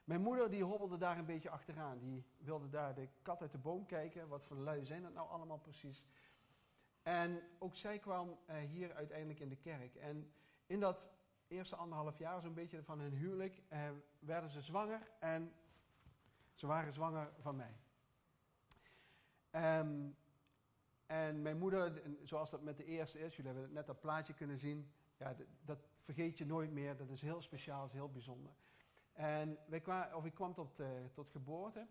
Mijn 0.03 0.21
moeder 0.21 0.49
die 0.49 0.63
hobbelde 0.63 0.97
daar 0.97 1.17
een 1.17 1.25
beetje 1.25 1.49
achteraan. 1.49 1.99
Die 1.99 2.25
wilde 2.37 2.69
daar 2.69 2.95
de 2.95 3.07
kat 3.21 3.41
uit 3.41 3.51
de 3.51 3.57
boom 3.57 3.85
kijken. 3.85 4.27
Wat 4.27 4.45
voor 4.45 4.57
lui 4.57 4.85
zijn 4.85 5.01
dat 5.01 5.13
nou 5.13 5.29
allemaal 5.29 5.59
precies? 5.59 6.05
En 7.03 7.41
ook 7.57 7.75
zij 7.75 7.99
kwam 7.99 8.29
uh, 8.49 8.55
hier 8.57 8.93
uiteindelijk 8.93 9.39
in 9.39 9.49
de 9.49 9.55
kerk. 9.55 9.95
En 9.95 10.31
in 10.65 10.79
dat 10.79 11.09
eerste 11.47 11.75
anderhalf 11.75 12.17
jaar, 12.17 12.41
zo'n 12.41 12.53
beetje 12.53 12.83
van 12.83 12.99
hun 12.99 13.13
huwelijk, 13.13 13.61
uh, 13.73 13.89
werden 14.19 14.49
ze 14.49 14.61
zwanger. 14.61 15.11
En 15.19 15.53
ze 16.53 16.67
waren 16.67 16.93
zwanger 16.93 17.31
van 17.39 17.55
mij. 17.55 17.75
Um, 19.51 20.15
en 21.05 21.41
mijn 21.41 21.57
moeder, 21.57 22.01
zoals 22.23 22.49
dat 22.49 22.61
met 22.61 22.77
de 22.77 22.85
eerste 22.85 23.19
is, 23.19 23.35
jullie 23.35 23.51
hebben 23.51 23.73
net 23.73 23.85
dat 23.85 23.99
plaatje 23.99 24.33
kunnen 24.33 24.57
zien. 24.57 24.91
Ja, 25.17 25.35
dat 25.65 25.79
vergeet 26.01 26.37
je 26.37 26.45
nooit 26.45 26.71
meer. 26.71 26.97
Dat 26.97 27.09
is 27.09 27.21
heel 27.21 27.41
speciaal, 27.41 27.85
is 27.85 27.91
heel 27.91 28.11
bijzonder. 28.11 28.51
En 29.13 29.57
wij 29.67 29.79
kwamen, 29.79 30.15
of 30.15 30.25
ik 30.25 30.33
kwam 30.33 30.53
tot, 30.53 30.79
uh, 30.79 30.87
tot 31.13 31.29
geboorte. 31.29 31.87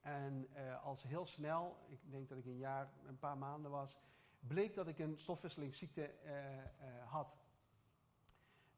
En 0.00 0.48
uh, 0.56 0.84
als 0.84 1.02
heel 1.02 1.26
snel, 1.26 1.76
ik 1.88 1.98
denk 2.10 2.28
dat 2.28 2.38
ik 2.38 2.44
een 2.44 2.58
jaar, 2.58 2.90
een 3.06 3.18
paar 3.18 3.38
maanden 3.38 3.70
was, 3.70 3.98
bleek 4.40 4.74
dat 4.74 4.88
ik 4.88 4.98
een 4.98 5.18
stofwisselingsziekte 5.18 6.14
uh, 6.24 6.32
had. 7.04 7.36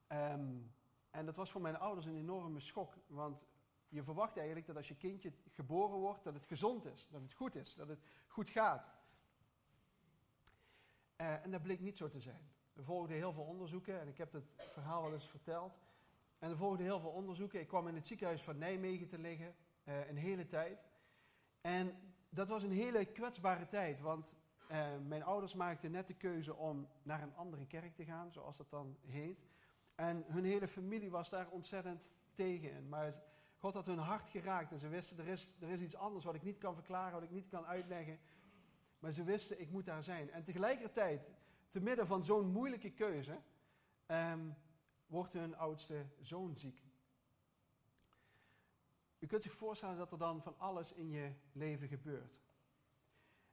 Um, 0.09 0.73
en 1.11 1.27
dat 1.27 1.37
was 1.37 1.51
voor 1.51 1.61
mijn 1.61 1.79
ouders 1.79 2.07
een 2.07 2.17
enorme 2.17 2.61
schok. 2.61 2.97
Want 3.07 3.45
je 3.95 4.03
verwacht 4.03 4.37
eigenlijk 4.37 4.67
dat 4.67 4.77
als 4.77 4.89
je 4.89 4.97
kindje 4.97 5.33
geboren 5.51 5.99
wordt, 5.99 6.25
dat 6.25 6.35
het 6.35 6.47
gezond 6.47 6.85
is, 6.85 7.07
dat 7.11 7.21
het 7.21 7.35
goed 7.35 7.55
is, 7.55 7.75
dat 7.75 7.89
het 7.89 8.01
goed 8.27 8.51
gaat. 8.51 8.93
Eh, 11.17 11.45
en 11.45 11.51
dat 11.51 11.63
bleek 11.63 11.81
niet 11.81 11.97
zo 11.97 12.09
te 12.09 12.21
zijn. 12.21 12.53
Er 12.73 12.85
volgden 12.85 13.17
heel 13.17 13.33
veel 13.33 13.45
onderzoeken 13.45 14.01
en 14.01 14.09
ik 14.09 14.19
heb 14.19 14.33
het 14.33 14.45
verhaal 14.73 15.03
wel 15.03 15.13
eens 15.13 15.29
verteld. 15.29 15.79
En 16.39 16.51
er 16.51 16.57
volgden 16.57 16.85
heel 16.85 17.01
veel 17.01 17.11
onderzoeken. 17.11 17.61
Ik 17.61 17.69
kwam 17.69 17.89
in 17.89 17.95
het 17.95 18.07
ziekenhuis 18.07 18.43
van 18.43 18.59
Nijmegen 18.59 19.09
te 19.09 19.19
liggen, 19.19 19.55
uh, 19.85 20.09
een 20.09 20.17
hele 20.17 20.47
tijd. 20.47 20.85
En 21.61 22.15
dat 22.29 22.49
was 22.49 22.63
een 22.63 22.73
hele 22.73 23.05
kwetsbare 23.05 23.69
tijd, 23.69 24.01
want 24.01 24.35
uh, 24.71 24.87
mijn 25.07 25.23
ouders 25.23 25.55
maakten 25.55 25.91
net 25.91 26.07
de 26.07 26.15
keuze 26.15 26.55
om 26.55 26.89
naar 27.03 27.23
een 27.23 27.35
andere 27.35 27.67
kerk 27.67 27.95
te 27.95 28.05
gaan, 28.05 28.33
zoals 28.33 28.57
dat 28.57 28.71
dan 28.71 28.97
heet. 29.07 29.47
En 29.95 30.25
hun 30.27 30.45
hele 30.45 30.69
familie 30.69 31.11
was 31.11 31.31
daar 31.31 31.49
ontzettend 31.49 32.03
tegen. 32.35 32.89
Maar 32.89 33.23
God 33.65 33.75
had 33.75 33.87
hun 33.87 33.99
hart 33.99 34.31
geraakt 34.31 34.73
en 34.73 34.79
ze 34.79 34.89
wisten, 34.89 35.19
er 35.19 35.29
is, 35.29 35.53
er 35.61 35.69
is 35.69 35.81
iets 35.81 35.97
anders 35.97 36.25
wat 36.25 36.35
ik 36.35 36.43
niet 36.43 36.59
kan 36.59 36.75
verklaren, 36.75 37.13
wat 37.13 37.23
ik 37.23 37.31
niet 37.31 37.49
kan 37.49 37.67
uitleggen. 37.67 38.19
Maar 38.99 39.13
ze 39.13 39.25
wisten, 39.25 39.61
ik 39.61 39.71
moet 39.71 39.85
daar 39.85 40.03
zijn. 40.03 40.31
En 40.31 40.45
tegelijkertijd, 40.45 41.31
te 41.71 41.81
midden 41.81 42.07
van 42.07 42.25
zo'n 42.25 42.47
moeilijke 42.47 42.91
keuze, 42.91 43.39
um, 44.07 44.55
wordt 45.07 45.33
hun 45.33 45.57
oudste 45.57 46.07
zoon 46.21 46.57
ziek. 46.57 46.83
U 49.19 49.27
kunt 49.27 49.43
zich 49.43 49.57
voorstellen 49.57 49.97
dat 49.97 50.13
er 50.13 50.19
dan 50.19 50.43
van 50.43 50.59
alles 50.59 50.93
in 50.93 51.11
je 51.11 51.33
leven 51.53 51.89
gebeurt. 51.89 52.41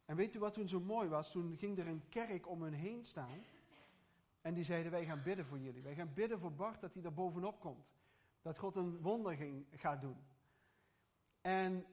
En 0.05 0.15
weet 0.15 0.35
u 0.35 0.39
wat 0.39 0.53
toen 0.53 0.67
zo 0.67 0.79
mooi 0.79 1.09
was? 1.09 1.31
Toen 1.31 1.57
ging 1.57 1.77
er 1.77 1.87
een 1.87 2.09
kerk 2.09 2.47
om 2.47 2.61
hun 2.61 2.73
heen 2.73 3.05
staan. 3.05 3.43
En 4.41 4.53
die 4.53 4.63
zeiden: 4.63 4.91
Wij 4.91 5.05
gaan 5.05 5.23
bidden 5.23 5.45
voor 5.45 5.59
jullie. 5.59 5.81
Wij 5.81 5.95
gaan 5.95 6.13
bidden 6.13 6.39
voor 6.39 6.53
Bart 6.53 6.81
dat 6.81 6.93
hij 6.93 7.03
er 7.03 7.13
bovenop 7.13 7.59
komt. 7.59 8.00
Dat 8.41 8.57
God 8.57 8.75
een 8.75 9.01
wonder 9.01 9.35
ging, 9.35 9.67
gaat 9.71 10.01
doen. 10.01 10.17
En 11.41 11.85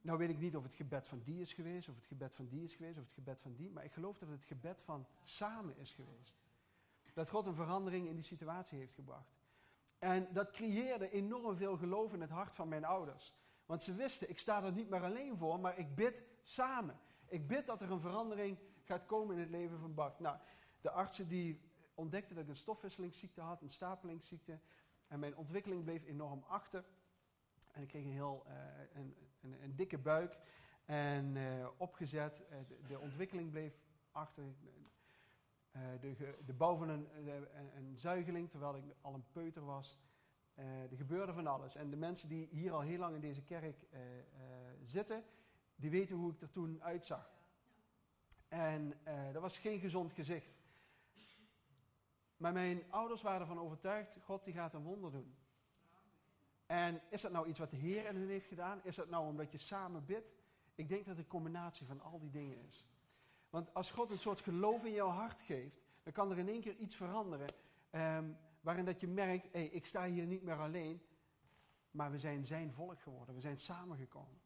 nou 0.00 0.18
weet 0.18 0.30
ik 0.30 0.38
niet 0.38 0.56
of 0.56 0.62
het 0.62 0.74
gebed 0.74 1.08
van 1.08 1.22
die 1.22 1.40
is 1.40 1.52
geweest, 1.52 1.88
of 1.88 1.94
het 1.94 2.06
gebed 2.06 2.34
van 2.34 2.48
die 2.48 2.62
is 2.62 2.74
geweest, 2.74 2.98
of 2.98 3.04
het 3.04 3.12
gebed 3.12 3.40
van 3.40 3.54
die. 3.54 3.70
Maar 3.70 3.84
ik 3.84 3.92
geloof 3.92 4.18
dat 4.18 4.28
het 4.28 4.44
gebed 4.44 4.82
van 4.82 5.06
samen 5.22 5.76
is 5.76 5.92
geweest. 5.92 6.38
Dat 7.14 7.28
God 7.28 7.46
een 7.46 7.54
verandering 7.54 8.08
in 8.08 8.14
die 8.14 8.24
situatie 8.24 8.78
heeft 8.78 8.94
gebracht. 8.94 9.38
En 9.98 10.32
dat 10.32 10.50
creëerde 10.50 11.10
enorm 11.10 11.56
veel 11.56 11.76
geloof 11.76 12.12
in 12.12 12.20
het 12.20 12.30
hart 12.30 12.54
van 12.54 12.68
mijn 12.68 12.84
ouders. 12.84 13.34
Want 13.66 13.82
ze 13.82 13.94
wisten, 13.94 14.30
ik 14.30 14.38
sta 14.38 14.64
er 14.64 14.72
niet 14.72 14.88
meer 14.88 15.02
alleen 15.02 15.36
voor, 15.36 15.60
maar 15.60 15.78
ik 15.78 15.94
bid 15.94 16.22
samen. 16.42 16.98
Ik 17.28 17.46
bid 17.46 17.66
dat 17.66 17.80
er 17.80 17.90
een 17.90 18.00
verandering 18.00 18.58
gaat 18.82 19.06
komen 19.06 19.34
in 19.34 19.40
het 19.40 19.50
leven 19.50 19.78
van 19.78 19.94
Bart. 19.94 20.18
Nou, 20.18 20.38
de 20.80 20.90
artsen 20.90 21.28
die 21.28 21.60
ontdekten 21.94 22.34
dat 22.34 22.44
ik 22.44 22.50
een 22.50 22.56
stofwisselingsziekte 22.56 23.40
had, 23.40 23.62
een 23.62 23.70
stapelingsziekte. 23.70 24.58
En 25.10 25.18
mijn 25.18 25.36
ontwikkeling 25.36 25.84
bleef 25.84 26.04
enorm 26.04 26.44
achter. 26.48 26.84
En 27.72 27.82
ik 27.82 27.88
kreeg 27.88 28.04
een 28.04 28.10
heel 28.10 28.44
uh, 28.46 28.52
een, 28.92 29.16
een, 29.40 29.62
een, 29.62 29.76
dikke 29.76 29.98
buik. 29.98 30.38
En 30.84 31.34
uh, 31.34 31.68
opgezet. 31.76 32.40
Uh, 32.40 32.56
de, 32.68 32.78
de, 32.86 32.98
ontwikkeling 32.98 33.50
bleef 33.50 33.74
achter. 34.12 34.44
de, 36.00 36.34
de 36.46 36.52
bouw 36.52 36.76
van 36.76 36.88
een, 36.88 37.08
een, 37.76 37.96
zuigeling, 37.96 38.50
terwijl 38.50 38.76
ik 38.76 38.84
al 39.00 39.14
een 39.14 39.30
peuter 39.32 39.64
was. 39.64 39.98
er 40.54 40.96
gebeurde 40.96 41.32
van 41.32 41.46
alles. 41.46 41.74
En 41.74 41.90
de 41.90 41.96
mensen 41.96 42.28
die 42.28 42.48
hier 42.50 42.72
al 42.72 42.80
heel 42.80 42.98
lang 42.98 43.14
in 43.14 43.20
deze 43.20 43.42
kerk 43.42 43.86
zitten, 44.84 45.24
die 45.76 45.90
weten 45.90 46.16
hoe 46.16 46.32
ik 46.32 46.40
er 46.40 46.50
toen 46.50 46.82
uitzag. 46.82 47.30
En 48.48 48.94
dat 49.32 49.42
was 49.42 49.58
geen 49.58 49.80
gezond 49.80 50.12
gezicht. 50.12 50.59
Maar 52.40 52.52
mijn 52.52 52.82
ouders 52.90 53.22
waren 53.22 53.40
ervan 53.40 53.58
overtuigd, 53.58 54.16
God 54.24 54.44
die 54.44 54.54
gaat 54.54 54.74
een 54.74 54.82
wonder 54.82 55.10
doen. 55.10 55.34
En 56.66 57.00
is 57.08 57.20
dat 57.20 57.32
nou 57.32 57.48
iets 57.48 57.58
wat 57.58 57.70
de 57.70 57.76
Heer 57.76 58.06
in 58.06 58.16
hen 58.16 58.28
heeft 58.28 58.46
gedaan? 58.46 58.80
Is 58.82 58.96
dat 58.96 59.08
nou 59.08 59.26
omdat 59.26 59.52
je 59.52 59.58
samen 59.58 60.04
bidt? 60.04 60.32
Ik 60.74 60.88
denk 60.88 61.04
dat 61.06 61.16
het 61.16 61.24
een 61.24 61.30
combinatie 61.30 61.86
van 61.86 62.00
al 62.00 62.18
die 62.20 62.30
dingen 62.30 62.64
is. 62.66 62.86
Want 63.50 63.74
als 63.74 63.90
God 63.90 64.10
een 64.10 64.18
soort 64.18 64.40
geloof 64.40 64.84
in 64.84 64.92
jouw 64.92 65.08
hart 65.08 65.42
geeft, 65.42 65.80
dan 66.02 66.12
kan 66.12 66.30
er 66.30 66.38
in 66.38 66.48
één 66.48 66.60
keer 66.60 66.76
iets 66.76 66.94
veranderen. 66.94 67.48
Um, 67.90 68.36
waarin 68.60 68.84
dat 68.84 69.00
je 69.00 69.08
merkt, 69.08 69.44
hé, 69.52 69.58
hey, 69.58 69.68
ik 69.68 69.86
sta 69.86 70.06
hier 70.06 70.26
niet 70.26 70.42
meer 70.42 70.58
alleen, 70.58 71.02
maar 71.90 72.10
we 72.10 72.18
zijn 72.18 72.44
zijn 72.44 72.72
volk 72.72 73.00
geworden. 73.00 73.34
We 73.34 73.40
zijn 73.40 73.58
samengekomen. 73.58 74.40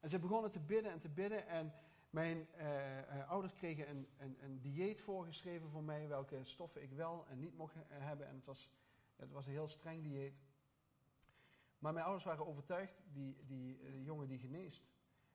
En 0.00 0.08
ze 0.08 0.18
begonnen 0.18 0.50
te 0.50 0.60
bidden 0.60 0.92
en 0.92 1.00
te 1.00 1.08
bidden 1.08 1.46
en 1.46 1.72
mijn 2.10 2.48
uh, 2.58 2.98
uh, 2.98 3.30
ouders 3.30 3.54
kregen 3.54 3.90
een, 3.90 4.08
een, 4.18 4.36
een, 4.40 4.60
dieet 4.60 5.00
voorgeschreven 5.00 5.70
voor 5.70 5.82
mij, 5.82 6.08
welke 6.08 6.44
stoffen 6.44 6.82
ik 6.82 6.92
wel 6.92 7.26
en 7.28 7.38
niet 7.38 7.56
mocht 7.56 7.74
hebben. 7.88 8.26
En 8.26 8.34
het 8.34 8.44
was, 8.44 8.70
het 9.16 9.30
was 9.32 9.46
een 9.46 9.52
heel 9.52 9.68
streng 9.68 10.02
dieet. 10.02 10.34
Maar 11.78 11.92
mijn 11.92 12.04
ouders 12.04 12.24
waren 12.24 12.46
overtuigd, 12.46 13.02
die, 13.12 13.36
die 13.46 14.02
jongen 14.02 14.28
die 14.28 14.38
geneest. 14.38 14.84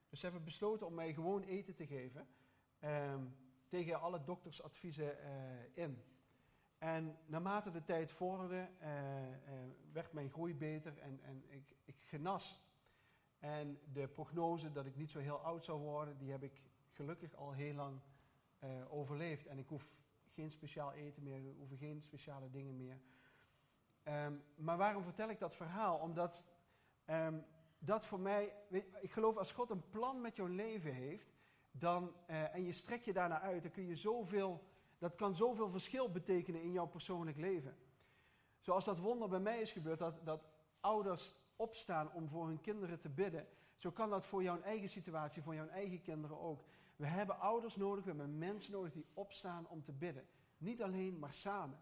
Dus 0.10 0.20
ze 0.20 0.26
hebben 0.26 0.44
besloten 0.44 0.88
om 0.88 0.94
mij 0.94 1.14
gewoon 1.14 1.44
eten 1.44 1.76
te 1.76 1.88
geven, 1.88 2.28
um, 2.84 3.36
tegen 3.68 4.00
alle 4.00 4.24
doktersadviezen 4.24 5.18
in. 5.74 6.04
En 6.78 7.18
naarmate 7.26 7.72
de 7.72 7.84
tijd 7.84 8.12
vorderde, 8.12 8.70
werd 9.92 10.14
mijn 10.14 10.30
groei 10.30 10.56
beter 10.56 10.98
en, 10.98 11.20
en 11.24 11.44
ik, 11.48 11.76
ik 11.84 11.96
genas. 12.04 12.62
En 13.42 13.80
de 13.94 14.08
prognose 14.08 14.72
dat 14.72 14.86
ik 14.86 14.96
niet 14.96 15.10
zo 15.10 15.20
heel 15.20 15.40
oud 15.40 15.66
zou 15.66 15.80
worden, 15.80 16.18
die 16.18 16.32
heb 16.32 16.44
ik 16.44 16.62
gelukkig 16.92 17.36
al 17.36 17.52
heel 17.52 17.74
lang 17.74 18.00
uh, 18.64 18.94
overleefd. 18.94 19.48
En 19.48 19.58
ik 19.58 19.68
hoef 19.68 19.88
geen 20.34 20.52
speciaal 20.52 20.94
eten 20.94 21.24
meer, 21.24 21.38
ik 21.38 21.58
hoef 21.58 21.80
geen 21.80 22.02
speciale 22.02 22.50
dingen 22.50 22.76
meer. 22.76 23.00
Um, 24.04 24.44
maar 24.56 24.78
waarom 24.78 25.04
vertel 25.04 25.30
ik 25.30 25.40
dat 25.40 25.56
verhaal? 25.56 25.98
Omdat 25.98 26.48
um, 27.06 27.46
dat 27.80 28.06
voor 28.06 28.20
mij, 28.20 28.54
ik 29.02 29.12
geloof 29.12 29.38
als 29.38 29.52
God 29.52 29.70
een 29.70 29.90
plan 29.90 30.22
met 30.22 30.36
jouw 30.36 30.48
leven 30.48 30.94
heeft, 30.94 31.34
dan, 31.72 32.16
uh, 32.30 32.56
en 32.56 32.64
je 32.64 32.72
strekt 32.72 33.06
je 33.06 33.14
daarna 33.14 33.40
uit, 33.40 33.62
dan 33.62 33.72
kun 33.72 33.86
je 33.86 33.96
zoveel, 33.96 34.64
dat 34.98 35.16
kan 35.16 35.36
zoveel 35.36 35.70
verschil 35.70 36.12
betekenen 36.12 36.62
in 36.62 36.72
jouw 36.72 36.88
persoonlijk 36.88 37.38
leven. 37.38 37.76
Zoals 38.60 38.86
dat 38.86 39.00
wonder 39.00 39.30
bij 39.30 39.40
mij 39.40 39.62
is 39.62 39.72
gebeurd, 39.72 40.00
dat, 40.00 40.26
dat 40.26 40.48
ouders 40.80 41.36
opstaan 41.62 42.12
om 42.12 42.30
voor 42.30 42.48
hun 42.48 42.62
kinderen 42.62 43.00
te 43.00 43.10
bidden. 43.10 43.48
Zo 43.78 43.92
kan 43.92 44.10
dat 44.10 44.26
voor 44.26 44.44
jouw 44.44 44.62
eigen 44.62 44.90
situatie, 44.90 45.42
voor 45.42 45.56
jouw 45.56 45.68
eigen 45.68 46.02
kinderen 46.02 46.40
ook. 46.40 46.64
We 46.96 47.06
hebben 47.06 47.40
ouders 47.40 47.76
nodig, 47.76 48.04
we 48.04 48.10
hebben 48.10 48.38
mensen 48.38 48.72
nodig 48.72 48.94
die 48.94 49.06
opstaan 49.14 49.68
om 49.68 49.84
te 49.84 49.92
bidden. 49.92 50.26
Niet 50.58 50.82
alleen, 50.82 51.20
maar 51.20 51.34
samen. 51.34 51.80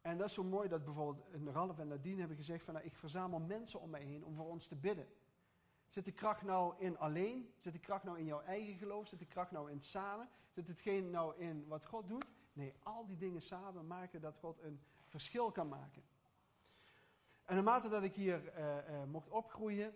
En 0.00 0.18
dat 0.18 0.28
is 0.28 0.34
zo 0.34 0.44
mooi 0.44 0.68
dat 0.68 0.84
bijvoorbeeld 0.84 1.54
Ralf 1.54 1.78
en 1.78 1.88
Nadine 1.88 2.18
hebben 2.18 2.36
gezegd 2.36 2.64
van 2.64 2.74
nou, 2.74 2.86
ik 2.86 2.94
verzamel 2.94 3.38
mensen 3.38 3.80
om 3.80 3.90
mij 3.90 4.02
heen 4.02 4.24
om 4.24 4.34
voor 4.34 4.48
ons 4.48 4.66
te 4.66 4.76
bidden. 4.76 5.06
Zit 5.88 6.04
de 6.04 6.12
kracht 6.12 6.42
nou 6.42 6.74
in 6.78 6.98
alleen? 6.98 7.52
Zit 7.58 7.72
de 7.72 7.78
kracht 7.78 8.04
nou 8.04 8.18
in 8.18 8.24
jouw 8.24 8.40
eigen 8.40 8.74
geloof? 8.74 9.08
Zit 9.08 9.18
de 9.18 9.26
kracht 9.26 9.50
nou 9.50 9.70
in 9.70 9.80
samen? 9.80 10.28
Zit 10.50 10.66
hetgeen 10.66 11.10
nou 11.10 11.36
in 11.36 11.66
wat 11.66 11.86
God 11.86 12.08
doet? 12.08 12.26
Nee, 12.52 12.74
al 12.82 13.06
die 13.06 13.16
dingen 13.16 13.42
samen 13.42 13.86
maken 13.86 14.20
dat 14.20 14.36
God 14.36 14.62
een 14.62 14.80
verschil 15.06 15.50
kan 15.50 15.68
maken. 15.68 16.02
En 17.48 17.54
naarmate 17.54 17.88
dat 17.88 18.02
ik 18.02 18.14
hier 18.14 18.42
uh, 18.58 18.76
uh, 18.76 19.04
mocht 19.04 19.28
opgroeien, 19.28 19.94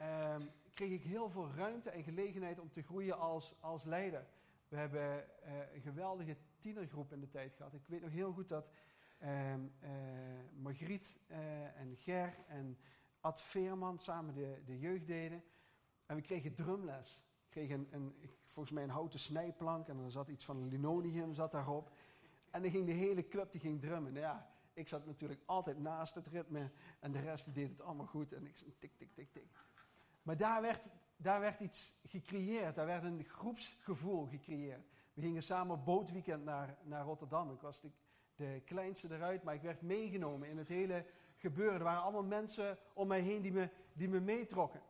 uh, 0.00 0.36
kreeg 0.74 0.90
ik 0.90 1.02
heel 1.02 1.30
veel 1.30 1.50
ruimte 1.56 1.90
en 1.90 2.02
gelegenheid 2.02 2.58
om 2.58 2.70
te 2.70 2.82
groeien 2.82 3.18
als, 3.18 3.54
als 3.60 3.84
leider. 3.84 4.26
We 4.68 4.76
hebben 4.76 5.02
uh, 5.02 5.74
een 5.74 5.80
geweldige 5.80 6.36
tienergroep 6.60 7.12
in 7.12 7.20
de 7.20 7.28
tijd 7.28 7.54
gehad. 7.54 7.74
Ik 7.74 7.86
weet 7.86 8.00
nog 8.00 8.10
heel 8.10 8.32
goed 8.32 8.48
dat 8.48 8.70
ehm, 9.18 9.60
Margriet 10.52 11.16
en 11.76 11.96
Ger 11.96 12.34
en 12.46 12.78
Ad 13.20 13.40
Veerman 13.40 13.98
samen 13.98 14.34
de, 14.34 14.62
de 14.64 14.78
jeugd 14.78 15.06
deden. 15.06 15.44
En 16.06 16.16
we 16.16 16.22
kregen 16.22 16.54
drumles. 16.54 17.20
Ik 17.44 17.50
kreeg 17.50 17.70
een, 17.70 17.88
een, 17.90 18.14
volgens 18.44 18.74
mij 18.74 18.82
een 18.82 18.90
houten 18.90 19.18
snijplank 19.18 19.88
en 19.88 19.98
er 19.98 20.10
zat 20.10 20.28
iets 20.28 20.44
van 20.44 20.68
linoleum 20.68 21.34
zat 21.34 21.52
daarop. 21.52 21.92
En 22.50 22.62
dan 22.62 22.70
ging 22.70 22.86
de 22.86 22.92
hele 22.92 23.28
club 23.28 23.52
die 23.52 23.60
ging 23.60 23.80
drummen. 23.80 24.12
Nou 24.12 24.24
ja, 24.24 24.51
ik 24.74 24.88
zat 24.88 25.06
natuurlijk 25.06 25.40
altijd 25.46 25.78
naast 25.78 26.14
het 26.14 26.26
ritme 26.26 26.70
en 27.00 27.12
de 27.12 27.20
rest 27.20 27.54
deed 27.54 27.68
het 27.68 27.80
allemaal 27.80 28.06
goed. 28.06 28.32
En 28.32 28.46
ik 28.46 28.56
tik, 28.56 28.96
tik, 28.96 29.14
tik, 29.14 29.32
tik. 29.32 29.46
Maar 30.22 30.36
daar 30.36 30.62
werd, 30.62 30.90
daar 31.16 31.40
werd 31.40 31.60
iets 31.60 31.94
gecreëerd, 32.06 32.74
daar 32.74 32.86
werd 32.86 33.04
een 33.04 33.24
groepsgevoel 33.24 34.26
gecreëerd. 34.26 34.86
We 35.14 35.20
gingen 35.20 35.42
samen 35.42 35.84
bootweekend 35.84 36.44
naar, 36.44 36.76
naar 36.82 37.04
Rotterdam. 37.04 37.52
Ik 37.52 37.60
was 37.60 37.80
de, 38.34 38.62
kleinste 38.64 39.14
eruit, 39.14 39.42
maar 39.42 39.54
ik 39.54 39.62
werd 39.62 39.82
meegenomen 39.82 40.48
in 40.48 40.58
het 40.58 40.68
hele 40.68 41.06
gebeuren. 41.36 41.74
Er 41.74 41.84
waren 41.84 42.02
allemaal 42.02 42.24
mensen 42.24 42.78
om 42.92 43.08
mij 43.08 43.20
heen 43.20 43.42
die 43.42 43.52
me, 43.52 43.68
die 43.92 44.08
me 44.08 44.20
meetrokken. 44.20 44.82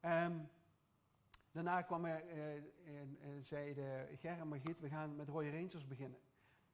Um, 0.00 0.48
daarna 1.52 1.82
kwam 1.82 2.04
er, 2.04 2.24
uh, 2.34 2.54
en, 3.00 3.18
en 3.20 3.44
zeiden 3.44 4.18
Ger 4.18 4.38
en 4.38 4.48
Margriet, 4.48 4.80
we 4.80 4.88
gaan 4.88 5.16
met 5.16 5.28
Roy 5.28 5.48
Rangers 5.48 5.86
beginnen. 5.86 6.18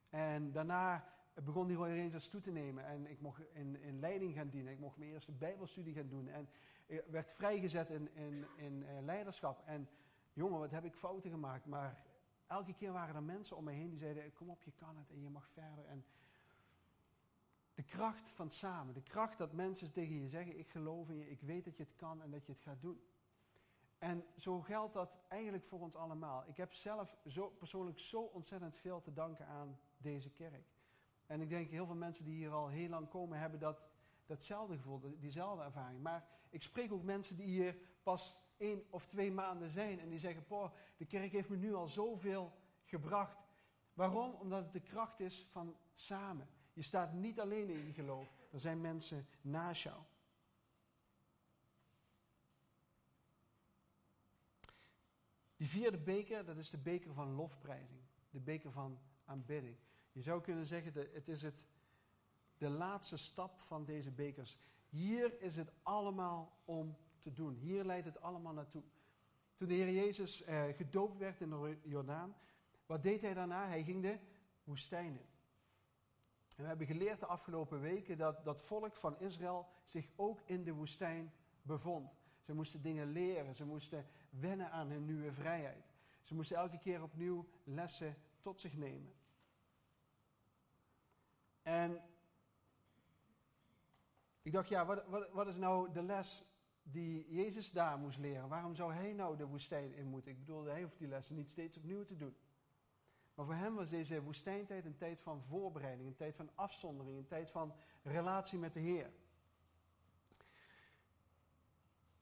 En 0.09 0.51
daarna 0.51 1.16
begon 1.43 1.67
die 1.67 1.75
Royal 1.75 1.97
Rangers 1.97 2.27
toe 2.27 2.41
te 2.41 2.51
nemen. 2.51 2.85
En 2.85 3.07
ik 3.07 3.21
mocht 3.21 3.41
in, 3.53 3.81
in 3.81 3.99
leiding 3.99 4.33
gaan 4.33 4.49
dienen. 4.49 4.73
Ik 4.73 4.79
mocht 4.79 4.97
mijn 4.97 5.11
eerste 5.11 5.31
bijbelstudie 5.31 5.93
gaan 5.93 6.07
doen. 6.07 6.27
En 6.27 6.49
ik 6.85 7.03
werd 7.09 7.31
vrijgezet 7.31 7.89
in, 7.89 8.15
in, 8.15 8.45
in 8.55 8.73
uh, 8.81 8.99
leiderschap. 9.01 9.61
En 9.65 9.89
jongen, 10.33 10.59
wat 10.59 10.71
heb 10.71 10.83
ik 10.83 10.93
fouten 10.93 11.31
gemaakt. 11.31 11.65
Maar 11.65 12.03
elke 12.47 12.73
keer 12.73 12.91
waren 12.91 13.15
er 13.15 13.23
mensen 13.23 13.57
om 13.57 13.63
me 13.63 13.71
heen 13.71 13.89
die 13.89 13.99
zeiden, 13.99 14.33
kom 14.33 14.49
op, 14.49 14.63
je 14.63 14.71
kan 14.71 14.97
het 14.97 15.09
en 15.09 15.21
je 15.21 15.29
mag 15.29 15.49
verder. 15.49 15.85
En 15.85 16.05
De 17.73 17.83
kracht 17.83 18.29
van 18.29 18.49
samen. 18.49 18.93
De 18.93 19.03
kracht 19.03 19.37
dat 19.37 19.53
mensen 19.53 19.91
tegen 19.91 20.21
je 20.21 20.27
zeggen: 20.27 20.59
Ik 20.59 20.69
geloof 20.69 21.09
in 21.09 21.17
je, 21.17 21.29
ik 21.29 21.41
weet 21.41 21.65
dat 21.65 21.77
je 21.77 21.83
het 21.83 21.95
kan 21.95 22.21
en 22.21 22.31
dat 22.31 22.45
je 22.45 22.51
het 22.51 22.61
gaat 22.61 22.81
doen. 22.81 23.01
En 23.97 24.25
zo 24.35 24.61
geldt 24.61 24.93
dat 24.93 25.17
eigenlijk 25.27 25.65
voor 25.65 25.79
ons 25.79 25.95
allemaal. 25.95 26.43
Ik 26.47 26.57
heb 26.57 26.73
zelf 26.73 27.17
zo, 27.25 27.49
persoonlijk 27.49 27.99
zo 27.99 28.21
ontzettend 28.21 28.75
veel 28.75 29.01
te 29.01 29.13
danken 29.13 29.45
aan 29.45 29.79
deze 29.97 30.29
kerk. 30.29 30.65
En 31.27 31.41
ik 31.41 31.49
denk 31.49 31.69
heel 31.69 31.85
veel 31.85 31.95
mensen 31.95 32.25
die 32.25 32.35
hier 32.35 32.51
al 32.51 32.67
heel 32.67 32.89
lang 32.89 33.09
komen 33.09 33.39
hebben 33.39 33.59
dat, 33.59 33.87
datzelfde 34.25 34.75
gevoel, 34.75 35.19
diezelfde 35.19 35.63
ervaring. 35.63 36.01
Maar 36.01 36.27
ik 36.49 36.61
spreek 36.61 36.91
ook 36.91 37.03
mensen 37.03 37.35
die 37.35 37.45
hier 37.45 37.77
pas 38.03 38.35
één 38.57 38.83
of 38.89 39.05
twee 39.05 39.31
maanden 39.31 39.69
zijn 39.69 39.99
en 39.99 40.09
die 40.09 40.19
zeggen: 40.19 40.45
Poh, 40.45 40.71
de 40.97 41.05
kerk 41.05 41.31
heeft 41.31 41.49
me 41.49 41.57
nu 41.57 41.73
al 41.73 41.87
zoveel 41.87 42.51
gebracht. 42.83 43.37
Waarom? 43.93 44.33
Omdat 44.33 44.63
het 44.63 44.73
de 44.73 44.81
kracht 44.81 45.19
is 45.19 45.47
van 45.51 45.77
samen. 45.93 46.47
Je 46.73 46.81
staat 46.81 47.13
niet 47.13 47.39
alleen 47.39 47.69
in 47.69 47.85
je 47.85 47.93
geloof, 47.93 48.33
er 48.51 48.59
zijn 48.59 48.81
mensen 48.81 49.27
naast 49.41 49.83
jou. 49.83 50.01
Die 55.55 55.67
vierde 55.67 55.97
beker, 55.97 56.45
dat 56.45 56.57
is 56.57 56.69
de 56.69 56.77
beker 56.77 57.13
van 57.13 57.31
lofprijzing. 57.31 58.01
De 58.29 58.39
beker 58.39 58.71
van 58.71 58.99
aanbidding. 59.25 59.77
Je 60.17 60.23
zou 60.23 60.41
kunnen 60.41 60.67
zeggen, 60.67 60.93
het 61.13 61.27
is 61.27 61.41
het, 61.41 61.65
de 62.57 62.69
laatste 62.69 63.17
stap 63.17 63.59
van 63.59 63.85
deze 63.85 64.11
bekers. 64.11 64.57
Hier 64.89 65.41
is 65.41 65.55
het 65.55 65.71
allemaal 65.83 66.57
om 66.65 66.97
te 67.19 67.33
doen. 67.33 67.55
Hier 67.55 67.83
leidt 67.83 68.05
het 68.05 68.21
allemaal 68.21 68.53
naartoe. 68.53 68.83
Toen 69.55 69.67
de 69.67 69.73
Heer 69.73 69.91
Jezus 69.91 70.43
eh, 70.43 70.63
gedoopt 70.75 71.17
werd 71.17 71.41
in 71.41 71.49
de 71.49 71.77
Jordaan, 71.83 72.35
wat 72.85 73.03
deed 73.03 73.21
hij 73.21 73.33
daarna? 73.33 73.67
Hij 73.67 73.83
ging 73.83 74.01
de 74.01 74.19
woestijn 74.63 75.11
in. 75.11 75.25
En 76.55 76.63
we 76.63 76.67
hebben 76.67 76.87
geleerd 76.87 77.19
de 77.19 77.25
afgelopen 77.25 77.81
weken 77.81 78.17
dat 78.17 78.43
dat 78.43 78.61
volk 78.61 78.95
van 78.95 79.19
Israël 79.19 79.67
zich 79.85 80.09
ook 80.15 80.41
in 80.45 80.63
de 80.63 80.73
woestijn 80.73 81.33
bevond. 81.61 82.11
Ze 82.41 82.53
moesten 82.53 82.81
dingen 82.81 83.11
leren, 83.11 83.55
ze 83.55 83.65
moesten 83.65 84.07
wennen 84.29 84.71
aan 84.71 84.89
hun 84.89 85.05
nieuwe 85.05 85.33
vrijheid. 85.33 85.85
Ze 86.23 86.35
moesten 86.35 86.57
elke 86.57 86.77
keer 86.77 87.03
opnieuw 87.03 87.47
lessen 87.63 88.17
tot 88.41 88.59
zich 88.59 88.75
nemen. 88.75 89.13
En 91.67 92.01
ik 94.41 94.51
dacht, 94.51 94.69
ja, 94.69 94.85
wat, 94.85 95.05
wat, 95.05 95.29
wat, 95.31 95.47
is 95.47 95.55
nou 95.55 95.91
de 95.91 96.01
les 96.01 96.45
die 96.83 97.33
Jezus 97.33 97.71
daar 97.71 97.97
moest 97.97 98.17
leren? 98.17 98.47
Waarom 98.47 98.75
zou 98.75 98.93
hij 98.93 99.13
nou 99.13 99.37
de 99.37 99.45
woestijn 99.45 99.93
in 99.93 100.07
moeten? 100.07 100.31
Ik 100.31 100.39
bedoel, 100.39 100.63
hij 100.63 100.81
hoeft 100.81 100.97
die 100.97 101.07
lessen 101.07 101.35
niet 101.35 101.49
steeds 101.49 101.77
opnieuw 101.77 102.03
te 102.03 102.15
doen. 102.15 102.35
Maar 103.35 103.45
voor 103.45 103.55
hem 103.55 103.75
was 103.75 103.89
deze 103.89 104.21
woestijntijd 104.21 104.85
een 104.85 104.97
tijd 104.97 105.21
van 105.21 105.43
voorbereiding, 105.43 106.07
een 106.07 106.15
tijd 106.15 106.35
van 106.35 106.49
afzondering, 106.55 107.17
een 107.17 107.27
tijd 107.27 107.51
van 107.51 107.73
relatie 108.03 108.59
met 108.59 108.73
de 108.73 108.79
Heer. 108.79 109.11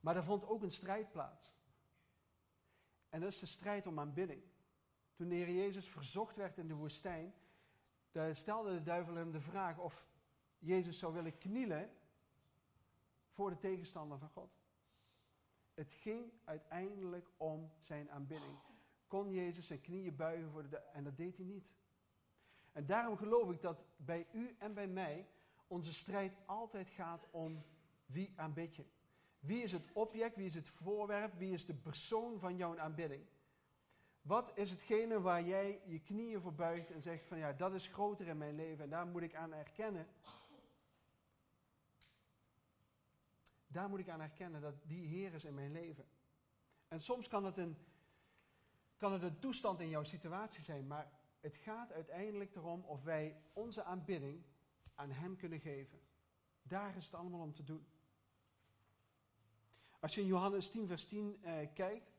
Maar 0.00 0.16
er 0.16 0.24
vond 0.24 0.46
ook 0.46 0.62
een 0.62 0.72
strijd 0.72 1.12
plaats. 1.12 1.54
En 3.08 3.20
dat 3.20 3.32
is 3.32 3.38
de 3.38 3.46
strijd 3.46 3.86
om 3.86 3.98
aanbidding. 3.98 4.42
Toen 5.14 5.28
de 5.28 5.34
Heer 5.34 5.50
Jezus 5.50 5.88
verzocht 5.88 6.36
werd 6.36 6.58
in 6.58 6.68
de 6.68 6.74
woestijn, 6.74 7.34
stelde 8.32 8.74
de 8.74 8.82
duivel 8.82 9.14
hem 9.14 9.32
de 9.32 9.40
vraag 9.40 9.78
of 9.78 10.06
Jezus 10.58 10.98
zou 10.98 11.12
willen 11.12 11.38
knielen 11.38 11.90
voor 13.30 13.50
de 13.50 13.58
tegenstander 13.58 14.18
van 14.18 14.28
God. 14.28 14.50
Het 15.74 15.92
ging 15.92 16.32
uiteindelijk 16.44 17.28
om 17.36 17.70
zijn 17.80 18.10
aanbidding. 18.10 18.58
Kon 19.06 19.32
Jezus 19.32 19.66
zijn 19.66 19.80
knieën 19.80 20.16
buigen 20.16 20.50
voor 20.50 20.68
de 20.68 20.76
en 20.76 21.04
dat 21.04 21.16
deed 21.16 21.36
hij 21.36 21.46
niet. 21.46 21.74
En 22.72 22.86
daarom 22.86 23.16
geloof 23.16 23.50
ik 23.50 23.60
dat 23.60 23.84
bij 23.96 24.26
u 24.32 24.56
en 24.58 24.74
bij 24.74 24.88
mij 24.88 25.28
onze 25.66 25.92
strijd 25.92 26.36
altijd 26.46 26.88
gaat 26.90 27.26
om 27.30 27.64
wie 28.06 28.32
aanbid 28.36 28.76
je. 28.76 28.84
Wie 29.38 29.62
is 29.62 29.72
het 29.72 29.92
object, 29.92 30.36
wie 30.36 30.46
is 30.46 30.54
het 30.54 30.68
voorwerp, 30.68 31.34
wie 31.38 31.52
is 31.52 31.66
de 31.66 31.74
persoon 31.74 32.38
van 32.38 32.56
jouw 32.56 32.78
aanbidding? 32.78 33.26
Wat 34.26 34.52
is 34.54 34.70
hetgene 34.70 35.20
waar 35.20 35.42
jij 35.42 35.80
je 35.84 36.00
knieën 36.00 36.40
voor 36.40 36.54
buigt 36.54 36.90
en 36.90 37.02
zegt 37.02 37.26
van 37.26 37.38
ja, 37.38 37.52
dat 37.52 37.74
is 37.74 37.86
groter 37.86 38.26
in 38.26 38.38
mijn 38.38 38.54
leven 38.54 38.84
en 38.84 38.90
daar 38.90 39.06
moet 39.06 39.22
ik 39.22 39.34
aan 39.34 39.52
erkennen. 39.52 40.06
Daar 43.66 43.88
moet 43.88 43.98
ik 43.98 44.08
aan 44.08 44.20
erkennen 44.20 44.60
dat 44.60 44.74
die 44.82 45.06
Heer 45.06 45.34
is 45.34 45.44
in 45.44 45.54
mijn 45.54 45.72
leven. 45.72 46.04
En 46.88 47.00
soms 47.00 47.28
kan 47.28 47.44
het 47.44 47.56
een, 47.56 47.76
kan 48.96 49.12
het 49.12 49.22
een 49.22 49.38
toestand 49.38 49.80
in 49.80 49.88
jouw 49.88 50.04
situatie 50.04 50.62
zijn, 50.62 50.86
maar 50.86 51.12
het 51.40 51.56
gaat 51.56 51.92
uiteindelijk 51.92 52.54
erom 52.54 52.84
of 52.84 53.02
wij 53.02 53.42
onze 53.52 53.82
aanbidding 53.82 54.42
aan 54.94 55.10
Hem 55.10 55.36
kunnen 55.36 55.60
geven. 55.60 56.00
Daar 56.62 56.96
is 56.96 57.04
het 57.04 57.14
allemaal 57.14 57.40
om 57.40 57.54
te 57.54 57.64
doen. 57.64 57.86
Als 60.00 60.14
je 60.14 60.20
in 60.20 60.26
Johannes 60.26 60.70
10, 60.70 60.86
vers 60.86 61.06
10 61.06 61.38
eh, 61.42 61.68
kijkt, 61.74 62.14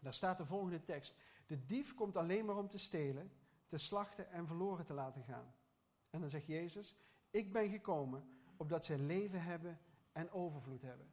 daar 0.00 0.14
staat 0.14 0.38
de 0.38 0.46
volgende 0.46 0.82
tekst. 0.82 1.14
De 1.50 1.66
dief 1.66 1.94
komt 1.94 2.16
alleen 2.16 2.44
maar 2.44 2.56
om 2.56 2.68
te 2.68 2.78
stelen, 2.78 3.32
te 3.68 3.78
slachten 3.78 4.30
en 4.30 4.46
verloren 4.46 4.84
te 4.84 4.92
laten 4.92 5.22
gaan. 5.24 5.54
En 6.10 6.20
dan 6.20 6.30
zegt 6.30 6.46
Jezus, 6.46 6.96
ik 7.30 7.52
ben 7.52 7.70
gekomen 7.70 8.24
opdat 8.56 8.84
zij 8.84 8.98
leven 8.98 9.42
hebben 9.42 9.78
en 10.12 10.30
overvloed 10.30 10.82
hebben. 10.82 11.12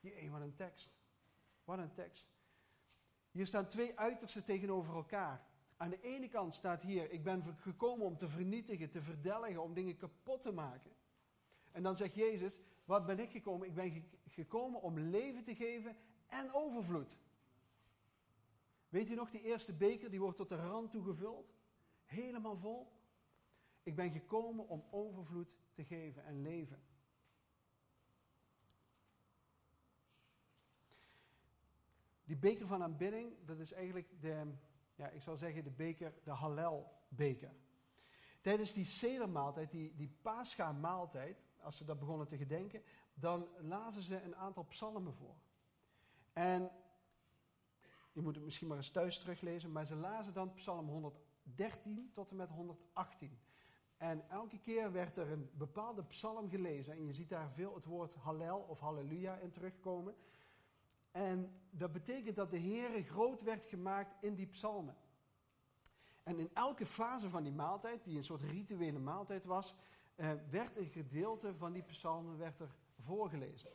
Jee, 0.00 0.30
wat 0.30 0.40
een 0.40 0.54
tekst. 0.54 0.92
Wat 1.64 1.78
een 1.78 1.92
tekst. 1.92 2.30
Hier 3.30 3.46
staan 3.46 3.68
twee 3.68 3.98
uitersten 3.98 4.44
tegenover 4.44 4.94
elkaar. 4.94 5.46
Aan 5.76 5.90
de 5.90 6.00
ene 6.00 6.28
kant 6.28 6.54
staat 6.54 6.82
hier, 6.82 7.10
ik 7.10 7.22
ben 7.22 7.56
gekomen 7.56 8.06
om 8.06 8.16
te 8.16 8.28
vernietigen, 8.28 8.90
te 8.90 9.02
verdelgen, 9.02 9.62
om 9.62 9.74
dingen 9.74 9.96
kapot 9.96 10.42
te 10.42 10.52
maken. 10.52 10.92
En 11.70 11.82
dan 11.82 11.96
zegt 11.96 12.14
Jezus, 12.14 12.58
wat 12.84 13.06
ben 13.06 13.18
ik 13.18 13.30
gekomen? 13.30 13.66
Ik 13.66 13.74
ben 13.74 14.04
gekomen 14.28 14.82
om 14.82 14.98
leven 14.98 15.44
te 15.44 15.54
geven 15.54 15.96
en 16.26 16.52
overvloed. 16.52 17.18
Weet 18.90 19.10
u 19.10 19.14
nog, 19.14 19.30
die 19.30 19.42
eerste 19.42 19.72
beker, 19.72 20.10
die 20.10 20.20
wordt 20.20 20.36
tot 20.36 20.48
de 20.48 20.56
rand 20.56 20.90
toe 20.90 21.04
gevuld? 21.04 21.54
Helemaal 22.04 22.56
vol. 22.56 22.92
Ik 23.82 23.94
ben 23.94 24.10
gekomen 24.10 24.68
om 24.68 24.84
overvloed 24.90 25.48
te 25.72 25.84
geven 25.84 26.24
en 26.24 26.42
leven. 26.42 26.82
Die 32.24 32.36
beker 32.36 32.66
van 32.66 32.82
aanbidding, 32.82 33.32
dat 33.44 33.58
is 33.58 33.72
eigenlijk 33.72 34.20
de, 34.20 34.52
ja, 34.94 35.08
ik 35.08 35.22
zal 35.22 35.36
zeggen 35.36 35.64
de 35.64 35.70
beker, 35.70 36.14
de 36.24 36.30
Hallel-beker. 36.30 37.54
Tijdens 38.40 38.72
die 38.72 38.84
sedermaaltijd, 38.84 39.70
die, 39.70 39.94
die 39.96 40.18
pascha-maaltijd, 40.22 41.44
als 41.60 41.76
ze 41.76 41.84
dat 41.84 41.98
begonnen 41.98 42.28
te 42.28 42.36
gedenken, 42.36 42.82
dan 43.14 43.48
lazen 43.60 44.02
ze 44.02 44.22
een 44.22 44.36
aantal 44.36 44.64
psalmen 44.64 45.14
voor. 45.14 45.36
En 46.32 46.70
je 48.12 48.20
moet 48.20 48.34
het 48.34 48.44
misschien 48.44 48.66
maar 48.66 48.76
eens 48.76 48.90
thuis 48.90 49.18
teruglezen, 49.18 49.72
maar 49.72 49.86
ze 49.86 49.94
lazen 49.94 50.34
dan 50.34 50.52
psalm 50.52 50.88
113 50.88 52.10
tot 52.14 52.30
en 52.30 52.36
met 52.36 52.50
118. 52.50 53.38
En 53.96 54.28
elke 54.28 54.58
keer 54.58 54.92
werd 54.92 55.16
er 55.16 55.30
een 55.30 55.50
bepaalde 55.52 56.04
psalm 56.04 56.48
gelezen. 56.48 56.92
En 56.92 57.04
je 57.04 57.12
ziet 57.12 57.28
daar 57.28 57.50
veel 57.50 57.74
het 57.74 57.84
woord 57.84 58.14
hallel 58.14 58.58
of 58.58 58.80
halleluja 58.80 59.36
in 59.36 59.50
terugkomen. 59.50 60.14
En 61.10 61.60
dat 61.70 61.92
betekent 61.92 62.36
dat 62.36 62.50
de 62.50 62.56
Heer 62.56 63.02
groot 63.02 63.42
werd 63.42 63.64
gemaakt 63.64 64.22
in 64.22 64.34
die 64.34 64.46
psalmen. 64.46 64.96
En 66.22 66.38
in 66.38 66.50
elke 66.54 66.86
fase 66.86 67.30
van 67.30 67.42
die 67.42 67.52
maaltijd, 67.52 68.04
die 68.04 68.16
een 68.16 68.24
soort 68.24 68.42
rituele 68.42 68.98
maaltijd 68.98 69.44
was, 69.44 69.74
eh, 70.14 70.32
werd 70.50 70.76
een 70.76 70.90
gedeelte 70.90 71.54
van 71.54 71.72
die 71.72 71.82
psalmen 71.82 72.38
werd 72.38 72.60
er 72.60 72.74
voorgelezen. 72.98 73.70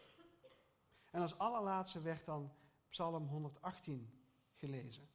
En 1.12 1.21
als 1.21 1.38
allerlaatste 1.38 2.02
werd 2.02 2.26
dan 2.26 2.52
psalm 2.88 3.28
118 3.28 4.10
gelezen. 4.56 5.10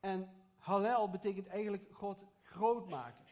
En 0.00 0.30
Hallel 0.56 1.10
betekent 1.10 1.46
eigenlijk 1.46 1.84
God 1.92 2.24
groot 2.42 2.88
maken. 2.88 3.24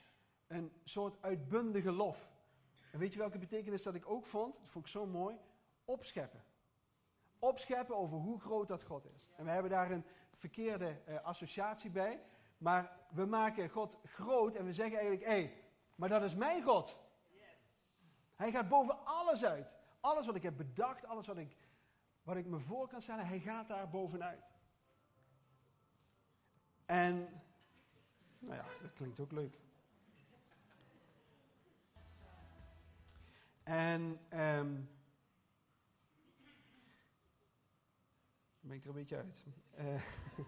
Een 0.47 0.73
soort 0.85 1.23
uitbundige 1.23 1.93
lof. 1.93 2.33
En 2.91 2.99
weet 2.99 3.13
je 3.13 3.19
welke 3.19 3.39
betekenis 3.39 3.83
dat 3.83 3.95
ik 3.95 4.09
ook 4.09 4.27
vond? 4.27 4.61
Dat 4.61 4.71
vond 4.71 4.85
ik 4.85 4.91
zo 4.91 5.07
mooi. 5.07 5.37
Opscheppen. 5.85 6.45
Opscheppen 7.39 7.97
over 7.97 8.17
hoe 8.19 8.41
groot 8.41 8.69
dat 8.69 8.83
God 8.83 9.07
is. 9.15 9.31
En 9.37 9.45
we 9.45 9.51
hebben 9.51 9.71
daar 9.71 9.91
een 9.91 10.05
verkeerde 10.35 11.01
uh, 11.09 11.23
associatie 11.23 11.91
bij. 11.91 12.21
Maar 12.59 12.99
we 13.11 13.25
maken 13.25 13.69
God 13.69 13.99
groot 14.05 14.55
en 14.55 14.65
we 14.65 14.73
zeggen 14.73 14.99
eigenlijk: 14.99 15.27
hé, 15.27 15.41
hey, 15.41 15.65
maar 15.95 16.09
dat 16.09 16.23
is 16.23 16.35
mijn 16.35 16.63
God. 16.63 16.99
Hij 18.35 18.51
gaat 18.51 18.69
boven 18.69 19.05
alles 19.05 19.45
uit. 19.45 19.73
Alles 20.01 20.27
wat 20.27 20.35
ik 20.35 20.43
heb 20.43 20.57
bedacht, 20.57 21.07
alles 21.07 21.27
wat 21.27 21.37
ik, 21.37 21.57
wat 22.25 22.37
ik 22.37 22.47
me 22.47 22.59
voor 22.59 22.89
kan 22.89 23.03
stellen, 23.03 23.27
hij 23.27 23.41
gaat 23.41 23.69
daar 23.69 23.89
bovenuit. 23.89 24.53
En, 26.85 27.43
nou 28.39 28.55
ja, 28.55 28.67
dat 28.83 28.93
klinkt 28.93 29.21
ook 29.21 29.33
leuk. 29.33 29.59
En, 33.63 34.21
ik 38.75 38.83
er 38.83 38.89
een 38.89 38.95
beetje 38.95 39.17
uit. 39.17 39.45
Uh, 39.79 40.03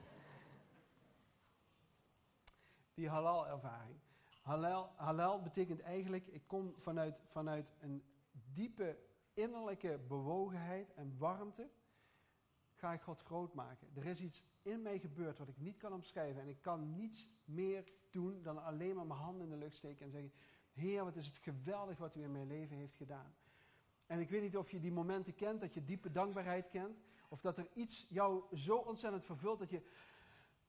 die 2.94 3.08
halal-ervaring. 3.08 3.98
Hallel, 4.42 4.92
Hallel 4.96 5.42
betekent 5.42 5.80
eigenlijk, 5.80 6.26
ik 6.26 6.42
kom 6.46 6.74
vanuit, 6.78 7.20
vanuit 7.26 7.74
een 7.80 8.02
diepe 8.32 8.98
innerlijke 9.36 9.98
bewogenheid 10.08 10.92
en 10.94 11.14
warmte, 11.18 11.68
ga 12.74 12.92
ik 12.92 13.00
God 13.00 13.20
groot 13.20 13.54
maken. 13.54 13.88
Er 13.94 14.04
is 14.04 14.20
iets 14.20 14.44
in 14.62 14.82
mij 14.82 14.98
gebeurd 14.98 15.38
wat 15.38 15.48
ik 15.48 15.58
niet 15.58 15.76
kan 15.76 15.92
omschrijven 15.92 16.42
en 16.42 16.48
ik 16.48 16.62
kan 16.62 16.94
niets 16.94 17.28
meer 17.44 17.84
doen 18.10 18.42
dan 18.42 18.64
alleen 18.64 18.94
maar 18.94 19.06
mijn 19.06 19.20
handen 19.20 19.42
in 19.42 19.50
de 19.50 19.56
lucht 19.56 19.76
steken 19.76 20.04
en 20.04 20.10
zeggen, 20.10 20.32
Heer, 20.72 21.04
wat 21.04 21.16
is 21.16 21.26
het 21.26 21.36
geweldig 21.36 21.98
wat 21.98 22.16
u 22.16 22.22
in 22.22 22.32
mijn 22.32 22.46
leven 22.46 22.76
heeft 22.76 22.94
gedaan. 22.94 23.34
En 24.06 24.20
ik 24.20 24.30
weet 24.30 24.42
niet 24.42 24.56
of 24.56 24.70
je 24.70 24.80
die 24.80 24.92
momenten 24.92 25.34
kent, 25.34 25.60
dat 25.60 25.74
je 25.74 25.84
diepe 25.84 26.10
dankbaarheid 26.10 26.68
kent, 26.68 26.98
of 27.28 27.40
dat 27.40 27.58
er 27.58 27.68
iets 27.72 28.06
jou 28.08 28.56
zo 28.56 28.76
ontzettend 28.76 29.24
vervult 29.24 29.58
dat 29.58 29.70
je 29.70 29.82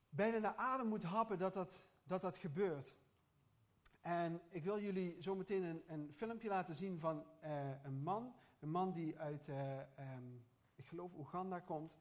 bijna 0.08 0.38
naar 0.38 0.54
adem 0.54 0.86
moet 0.86 1.02
happen 1.02 1.38
dat 1.38 1.54
dat, 1.54 1.82
dat, 2.04 2.20
dat 2.20 2.36
gebeurt. 2.36 2.96
En 4.00 4.40
ik 4.48 4.64
wil 4.64 4.80
jullie 4.80 5.22
zo 5.22 5.34
meteen 5.34 5.62
een, 5.62 5.82
een 5.86 6.12
filmpje 6.12 6.48
laten 6.48 6.76
zien 6.76 6.98
van 6.98 7.24
uh, 7.44 7.84
een 7.84 8.02
man. 8.02 8.34
Een 8.58 8.70
man 8.70 8.92
die 8.92 9.18
uit, 9.18 9.48
uh, 9.48 9.78
um, 9.78 10.44
ik 10.74 10.86
geloof, 10.86 11.14
Oeganda 11.14 11.60
komt. 11.60 11.98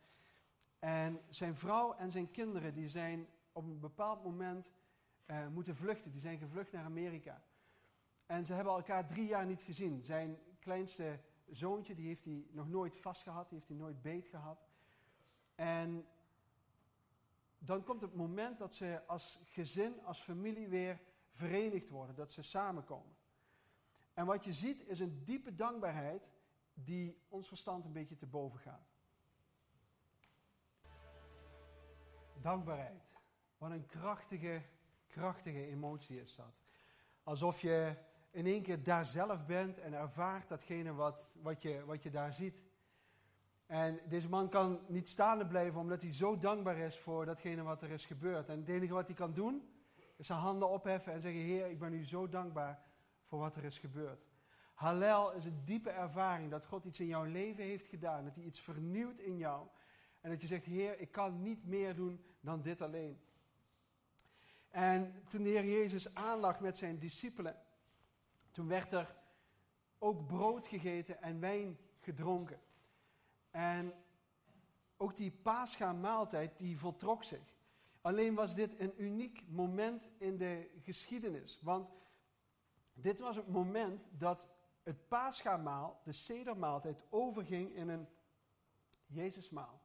En 0.79 1.21
zijn 1.29 1.55
vrouw 1.55 1.93
en 1.93 2.11
zijn 2.11 2.31
kinderen 2.31 2.73
die 2.73 2.89
zijn 2.89 3.27
op 3.51 3.63
een 3.63 3.79
bepaald 3.79 4.23
moment 4.23 4.73
uh, 5.25 5.47
moeten 5.47 5.75
vluchten. 5.75 6.11
Die 6.11 6.21
zijn 6.21 6.37
gevlucht 6.37 6.71
naar 6.71 6.83
Amerika. 6.83 7.43
En 8.25 8.45
ze 8.45 8.53
hebben 8.53 8.73
elkaar 8.73 9.07
drie 9.07 9.27
jaar 9.27 9.45
niet 9.45 9.61
gezien. 9.61 10.03
Zijn 10.03 10.37
kleinste 10.59 11.19
zoontje, 11.49 11.95
die 11.95 12.07
heeft 12.07 12.25
hij 12.25 12.45
nog 12.51 12.69
nooit 12.69 12.97
vastgehad, 12.97 13.49
die 13.49 13.57
heeft 13.57 13.69
hij 13.69 13.77
nooit 13.77 14.01
beet 14.01 14.27
gehad. 14.27 14.67
En 15.55 16.07
dan 17.57 17.83
komt 17.83 18.01
het 18.01 18.15
moment 18.15 18.57
dat 18.57 18.73
ze 18.73 19.01
als 19.05 19.39
gezin, 19.43 20.03
als 20.03 20.21
familie 20.21 20.67
weer 20.67 20.99
verenigd 21.31 21.89
worden, 21.89 22.15
dat 22.15 22.31
ze 22.31 22.41
samenkomen. 22.41 23.15
En 24.13 24.25
wat 24.25 24.45
je 24.45 24.53
ziet 24.53 24.83
is 24.87 24.99
een 24.99 25.23
diepe 25.23 25.55
dankbaarheid 25.55 26.29
die 26.83 27.17
ons 27.27 27.47
verstand 27.47 27.85
een 27.85 27.93
beetje 27.93 28.15
te 28.15 28.25
boven 28.25 28.59
gaat. 28.59 28.95
Dankbaarheid. 32.41 33.15
Wat 33.57 33.71
een 33.71 33.85
krachtige, 33.85 34.61
krachtige 35.07 35.65
emotie 35.65 36.21
is 36.21 36.35
dat. 36.35 36.53
Alsof 37.23 37.61
je 37.61 37.95
in 38.31 38.45
één 38.45 38.63
keer 38.63 38.83
daar 38.83 39.05
zelf 39.05 39.45
bent 39.45 39.79
en 39.79 39.93
ervaart 39.93 40.49
datgene 40.49 40.93
wat, 40.93 41.31
wat, 41.41 41.61
je, 41.61 41.85
wat 41.85 42.03
je 42.03 42.09
daar 42.09 42.33
ziet. 42.33 42.61
En 43.65 43.99
deze 44.09 44.29
man 44.29 44.49
kan 44.49 44.79
niet 44.87 45.07
staande 45.07 45.47
blijven 45.47 45.79
omdat 45.79 46.01
hij 46.01 46.13
zo 46.13 46.37
dankbaar 46.39 46.77
is 46.77 46.99
voor 46.99 47.25
datgene 47.25 47.63
wat 47.63 47.81
er 47.81 47.89
is 47.89 48.05
gebeurd. 48.05 48.49
En 48.49 48.59
het 48.59 48.69
enige 48.69 48.93
wat 48.93 49.05
hij 49.05 49.15
kan 49.15 49.33
doen 49.33 49.69
is 50.15 50.25
zijn 50.25 50.39
handen 50.39 50.69
opheffen 50.69 51.13
en 51.13 51.21
zeggen: 51.21 51.41
Heer, 51.41 51.69
ik 51.69 51.79
ben 51.79 51.93
u 51.93 52.05
zo 52.05 52.29
dankbaar 52.29 52.81
voor 53.23 53.39
wat 53.39 53.55
er 53.55 53.63
is 53.63 53.77
gebeurd. 53.77 54.25
Hallel 54.77 55.31
is 55.33 55.45
een 55.45 55.61
diepe 55.65 55.89
ervaring 55.89 56.51
dat 56.51 56.65
God 56.65 56.85
iets 56.85 56.99
in 56.99 57.07
jouw 57.07 57.23
leven 57.23 57.63
heeft 57.63 57.87
gedaan, 57.87 58.23
dat 58.23 58.35
hij 58.35 58.43
iets 58.43 58.59
vernieuwt 58.59 59.19
in 59.19 59.37
jou. 59.37 59.67
En 60.21 60.29
dat 60.29 60.41
je 60.41 60.47
zegt: 60.47 60.65
Heer, 60.65 60.99
ik 60.99 61.11
kan 61.11 61.41
niet 61.41 61.65
meer 61.65 61.95
doen 61.95 62.23
dan 62.39 62.61
dit 62.61 62.81
alleen. 62.81 63.19
En 64.69 65.23
toen 65.29 65.43
de 65.43 65.49
Heer 65.49 65.65
Jezus 65.65 66.13
aanlag 66.13 66.59
met 66.59 66.77
zijn 66.77 66.99
discipelen, 66.99 67.55
toen 68.51 68.67
werd 68.67 68.93
er 68.93 69.15
ook 69.97 70.27
brood 70.27 70.67
gegeten 70.67 71.21
en 71.21 71.39
wijn 71.39 71.77
gedronken. 71.99 72.59
En 73.51 73.93
ook 74.97 75.17
die 75.17 75.31
paascha-maaltijd, 75.31 76.57
die 76.57 76.77
voltrok 76.77 77.23
zich. 77.23 77.53
Alleen 78.01 78.35
was 78.35 78.55
dit 78.55 78.79
een 78.79 79.03
uniek 79.03 79.43
moment 79.47 80.09
in 80.17 80.37
de 80.37 80.69
geschiedenis. 80.81 81.59
Want 81.61 81.89
dit 82.93 83.19
was 83.19 83.35
het 83.35 83.47
moment 83.47 84.09
dat 84.11 84.55
het 84.87 85.07
paascha-maal, 85.07 86.01
de 86.03 86.11
sedermaaltijd, 86.11 87.03
overging 87.09 87.75
in 87.75 87.89
een 87.89 88.07
Jezusmaal. 89.05 89.81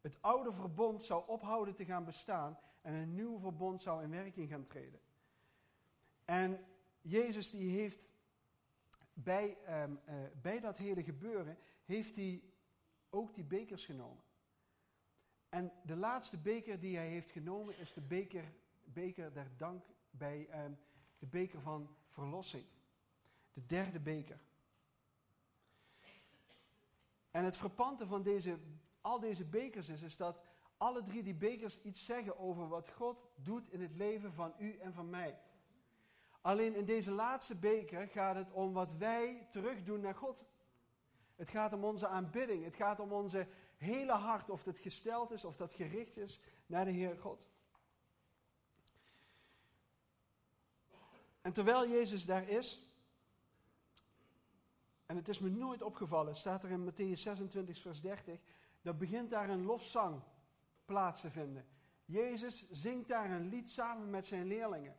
Het 0.00 0.22
oude 0.22 0.52
verbond 0.52 1.02
zou 1.02 1.26
ophouden 1.26 1.74
te 1.74 1.84
gaan 1.84 2.04
bestaan 2.04 2.58
en 2.80 2.94
een 2.94 3.14
nieuw 3.14 3.38
verbond 3.38 3.80
zou 3.80 4.02
in 4.02 4.10
werking 4.10 4.48
gaan 4.48 4.62
treden. 4.62 5.00
En 6.24 6.64
Jezus 7.00 7.50
die 7.50 7.78
heeft 7.78 8.10
bij, 9.12 9.58
um, 9.82 10.00
uh, 10.08 10.14
bij 10.42 10.60
dat 10.60 10.76
hele 10.76 11.02
gebeuren, 11.02 11.58
heeft 11.84 12.16
hij 12.16 12.42
ook 13.10 13.34
die 13.34 13.44
bekers 13.44 13.84
genomen. 13.84 14.24
En 15.48 15.72
de 15.82 15.96
laatste 15.96 16.38
beker 16.38 16.80
die 16.80 16.96
hij 16.96 17.08
heeft 17.08 17.30
genomen 17.30 17.78
is 17.78 17.92
de 17.92 18.00
beker, 18.00 18.52
beker 18.84 19.32
der 19.32 19.50
dank 19.56 19.84
bij 20.10 20.64
um, 20.64 20.78
de 21.18 21.26
beker 21.26 21.60
van 21.60 21.96
verlossing. 22.08 22.64
De 23.58 23.66
derde 23.66 24.00
beker. 24.00 24.38
En 27.30 27.44
het 27.44 27.56
verpante 27.56 28.06
van 28.06 28.22
deze, 28.22 28.58
al 29.00 29.20
deze 29.20 29.44
bekers 29.44 29.88
is, 29.88 30.02
is 30.02 30.16
dat 30.16 30.40
alle 30.76 31.04
drie 31.04 31.22
die 31.22 31.34
bekers 31.34 31.80
iets 31.82 32.04
zeggen 32.04 32.38
over 32.38 32.68
wat 32.68 32.88
God 32.88 33.26
doet 33.34 33.70
in 33.70 33.80
het 33.80 33.96
leven 33.96 34.32
van 34.32 34.54
u 34.58 34.76
en 34.76 34.92
van 34.92 35.10
mij. 35.10 35.38
Alleen 36.40 36.74
in 36.74 36.84
deze 36.84 37.10
laatste 37.10 37.54
beker 37.54 38.08
gaat 38.08 38.34
het 38.34 38.52
om 38.52 38.72
wat 38.72 38.92
wij 38.92 39.48
terugdoen 39.50 40.00
naar 40.00 40.14
God. 40.14 40.44
Het 41.36 41.50
gaat 41.50 41.72
om 41.72 41.84
onze 41.84 42.06
aanbidding. 42.06 42.64
Het 42.64 42.76
gaat 42.76 43.00
om 43.00 43.12
onze 43.12 43.46
hele 43.76 44.12
hart, 44.12 44.50
of 44.50 44.62
dat 44.62 44.78
gesteld 44.78 45.30
is, 45.30 45.44
of 45.44 45.56
dat 45.56 45.74
gericht 45.74 46.16
is 46.16 46.40
naar 46.66 46.84
de 46.84 46.90
Heer 46.90 47.16
God. 47.16 47.48
En 51.40 51.52
terwijl 51.52 51.88
Jezus 51.88 52.24
daar 52.24 52.48
is, 52.48 52.87
en 55.08 55.16
het 55.16 55.28
is 55.28 55.38
me 55.38 55.48
nooit 55.48 55.82
opgevallen, 55.82 56.36
staat 56.36 56.62
er 56.62 56.70
in 56.70 56.90
Matthäus 56.90 57.20
26, 57.20 57.80
vers 57.80 58.00
30, 58.00 58.40
dan 58.82 58.98
begint 58.98 59.30
daar 59.30 59.48
een 59.48 59.64
lofzang 59.64 60.22
plaats 60.84 61.20
te 61.20 61.30
vinden. 61.30 61.66
Jezus 62.04 62.70
zingt 62.70 63.08
daar 63.08 63.30
een 63.30 63.48
lied 63.48 63.70
samen 63.70 64.10
met 64.10 64.26
zijn 64.26 64.46
leerlingen. 64.46 64.96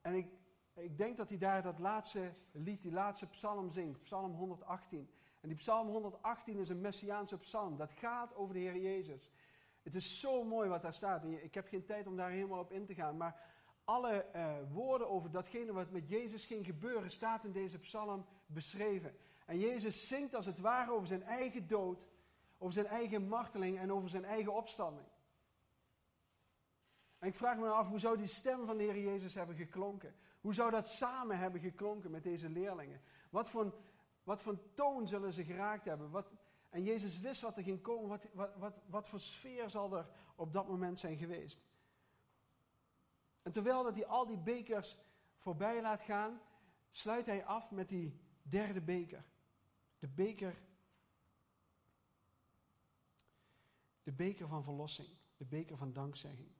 En 0.00 0.14
ik, 0.14 0.26
ik 0.74 0.98
denk 0.98 1.16
dat 1.16 1.28
hij 1.28 1.38
daar 1.38 1.62
dat 1.62 1.78
laatste 1.78 2.34
lied, 2.52 2.82
die 2.82 2.92
laatste 2.92 3.26
psalm 3.26 3.70
zingt, 3.70 4.02
psalm 4.02 4.34
118. 4.34 5.10
En 5.40 5.48
die 5.48 5.56
psalm 5.56 5.88
118 5.88 6.58
is 6.58 6.68
een 6.68 6.80
messiaanse 6.80 7.38
psalm. 7.38 7.76
Dat 7.76 7.92
gaat 7.92 8.34
over 8.34 8.54
de 8.54 8.60
Heer 8.60 8.76
Jezus. 8.76 9.30
Het 9.82 9.94
is 9.94 10.20
zo 10.20 10.44
mooi 10.44 10.68
wat 10.68 10.82
daar 10.82 10.94
staat. 10.94 11.24
Ik 11.24 11.54
heb 11.54 11.68
geen 11.68 11.84
tijd 11.84 12.06
om 12.06 12.16
daar 12.16 12.30
helemaal 12.30 12.60
op 12.60 12.72
in 12.72 12.86
te 12.86 12.94
gaan. 12.94 13.16
Maar 13.16 13.40
alle 13.84 14.26
uh, 14.34 14.56
woorden 14.72 15.10
over 15.10 15.30
datgene 15.30 15.72
wat 15.72 15.90
met 15.90 16.08
Jezus 16.08 16.44
ging 16.44 16.66
gebeuren, 16.66 17.10
staat 17.10 17.44
in 17.44 17.52
deze 17.52 17.78
psalm 17.78 18.26
beschreven. 18.52 19.16
En 19.46 19.58
Jezus 19.58 20.08
zingt 20.08 20.34
als 20.34 20.46
het 20.46 20.58
ware 20.58 20.92
over 20.92 21.06
zijn 21.06 21.22
eigen 21.22 21.66
dood, 21.66 22.08
over 22.58 22.72
zijn 22.72 22.86
eigen 22.86 23.28
marteling 23.28 23.78
en 23.78 23.92
over 23.92 24.08
zijn 24.08 24.24
eigen 24.24 24.54
opstanding. 24.54 25.06
En 27.18 27.28
ik 27.28 27.34
vraag 27.34 27.56
me 27.56 27.68
af, 27.68 27.88
hoe 27.88 27.98
zou 27.98 28.16
die 28.16 28.26
stem 28.26 28.66
van 28.66 28.76
de 28.76 28.82
Heer 28.82 28.98
Jezus 28.98 29.34
hebben 29.34 29.56
geklonken? 29.56 30.14
Hoe 30.40 30.54
zou 30.54 30.70
dat 30.70 30.88
samen 30.88 31.38
hebben 31.38 31.60
geklonken 31.60 32.10
met 32.10 32.22
deze 32.22 32.48
leerlingen? 32.48 33.00
Wat 33.30 33.48
voor, 33.48 33.74
wat 34.22 34.42
voor 34.42 34.58
toon 34.74 35.06
zullen 35.06 35.32
ze 35.32 35.44
geraakt 35.44 35.84
hebben? 35.84 36.10
Wat, 36.10 36.32
en 36.70 36.82
Jezus 36.82 37.18
wist 37.18 37.40
wat 37.40 37.56
er 37.56 37.62
ging 37.62 37.82
komen. 37.82 38.08
Wat, 38.08 38.26
wat, 38.32 38.56
wat, 38.56 38.74
wat 38.86 39.08
voor 39.08 39.20
sfeer 39.20 39.70
zal 39.70 39.96
er 39.96 40.08
op 40.34 40.52
dat 40.52 40.68
moment 40.68 40.98
zijn 40.98 41.16
geweest? 41.16 41.60
En 43.42 43.52
terwijl 43.52 43.82
dat 43.82 43.94
hij 43.94 44.06
al 44.06 44.26
die 44.26 44.38
bekers 44.38 44.96
voorbij 45.34 45.82
laat 45.82 46.02
gaan, 46.02 46.40
sluit 46.90 47.26
hij 47.26 47.44
af 47.44 47.70
met 47.70 47.88
die 47.88 48.20
derde 48.42 48.80
beker. 48.80 49.24
De 49.98 50.08
beker. 50.08 50.62
De 54.02 54.12
beker 54.12 54.48
van 54.48 54.62
verlossing. 54.62 55.08
De 55.36 55.44
beker 55.44 55.76
van 55.76 55.92
dankzegging. 55.92 56.50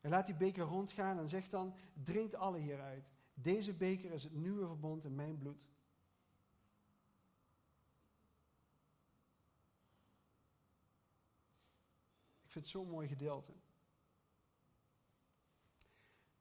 En 0.00 0.10
laat 0.10 0.26
die 0.26 0.34
beker 0.34 0.64
rondgaan 0.64 1.18
en 1.18 1.28
zegt 1.28 1.50
dan: 1.50 1.74
drinkt 2.04 2.34
alle 2.34 2.58
hieruit. 2.58 3.10
Deze 3.34 3.74
beker 3.74 4.12
is 4.12 4.22
het 4.22 4.32
nieuwe 4.32 4.66
verbond 4.66 5.04
in 5.04 5.14
mijn 5.14 5.38
bloed. 5.38 5.66
Ik 12.42 12.54
vind 12.54 12.64
het 12.64 12.74
zo'n 12.74 12.88
mooi 12.90 13.08
gedeelte. 13.08 13.52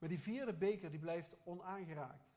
Maar 0.07 0.15
die 0.15 0.25
vierde 0.25 0.53
beker 0.53 0.89
die 0.89 0.99
blijft 0.99 1.35
onaangeraakt. 1.43 2.35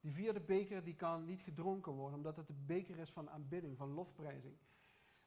Die 0.00 0.12
vierde 0.12 0.40
beker 0.40 0.84
die 0.84 0.94
kan 0.94 1.24
niet 1.24 1.40
gedronken 1.40 1.92
worden, 1.92 2.16
omdat 2.16 2.36
het 2.36 2.46
de 2.46 2.52
beker 2.52 2.98
is 2.98 3.10
van 3.10 3.30
aanbidding, 3.30 3.76
van 3.76 3.90
lofprijzing 3.90 4.56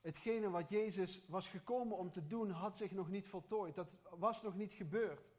hetgene 0.05 0.49
wat 0.49 0.69
Jezus 0.69 1.21
was 1.27 1.47
gekomen 1.47 1.97
om 1.97 2.11
te 2.11 2.27
doen, 2.27 2.49
had 2.49 2.77
zich 2.77 2.91
nog 2.91 3.09
niet 3.09 3.27
voltooid. 3.27 3.75
Dat 3.75 3.97
was 4.09 4.41
nog 4.41 4.55
niet 4.55 4.73
gebeurd. 4.73 5.33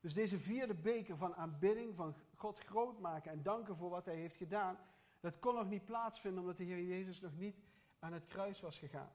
Dus 0.00 0.12
deze 0.12 0.38
vierde 0.38 0.74
beker 0.74 1.16
van 1.16 1.34
aanbidding, 1.34 1.94
van 1.96 2.14
God 2.34 2.58
groot 2.58 3.00
maken 3.00 3.30
en 3.30 3.42
danken 3.42 3.76
voor 3.76 3.90
wat 3.90 4.04
hij 4.04 4.16
heeft 4.16 4.36
gedaan, 4.36 4.78
dat 5.20 5.38
kon 5.38 5.54
nog 5.54 5.68
niet 5.68 5.84
plaatsvinden 5.84 6.40
omdat 6.40 6.56
de 6.56 6.64
Heer 6.64 6.82
Jezus 6.82 7.20
nog 7.20 7.36
niet 7.36 7.56
aan 7.98 8.12
het 8.12 8.26
kruis 8.26 8.60
was 8.60 8.78
gegaan. 8.78 9.12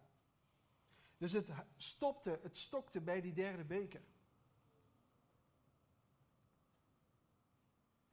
Dus 1.18 1.32
het 1.32 1.52
stopte, 1.76 2.40
het 2.42 2.58
stokte 2.58 3.02
bij 3.02 3.22
die 3.22 3.34
derde 3.34 3.64
beker. 3.64 4.02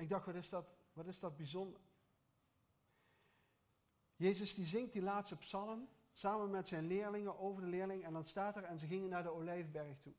Ik 0.05 0.11
dacht, 0.11 0.27
wat 0.27 0.35
is 0.35 0.49
dat, 0.49 0.77
wat 0.93 1.07
is 1.07 1.21
dat 1.21 1.37
bijzonder? 1.37 1.81
Jezus 4.17 4.55
die 4.55 4.67
zingt 4.67 4.93
die 4.93 5.03
laatste 5.03 5.37
psalm 5.37 5.89
samen 6.13 6.51
met 6.51 6.69
zijn 6.69 6.87
leerlingen 6.87 7.39
over 7.39 7.63
de 7.63 7.69
leerling 7.69 8.05
en 8.05 8.13
dan 8.13 8.25
staat 8.25 8.57
er 8.57 8.65
en 8.65 8.79
ze 8.79 8.87
gingen 8.87 9.09
naar 9.09 9.23
de 9.23 9.33
Olijfberg 9.33 9.99
toe. 9.99 10.13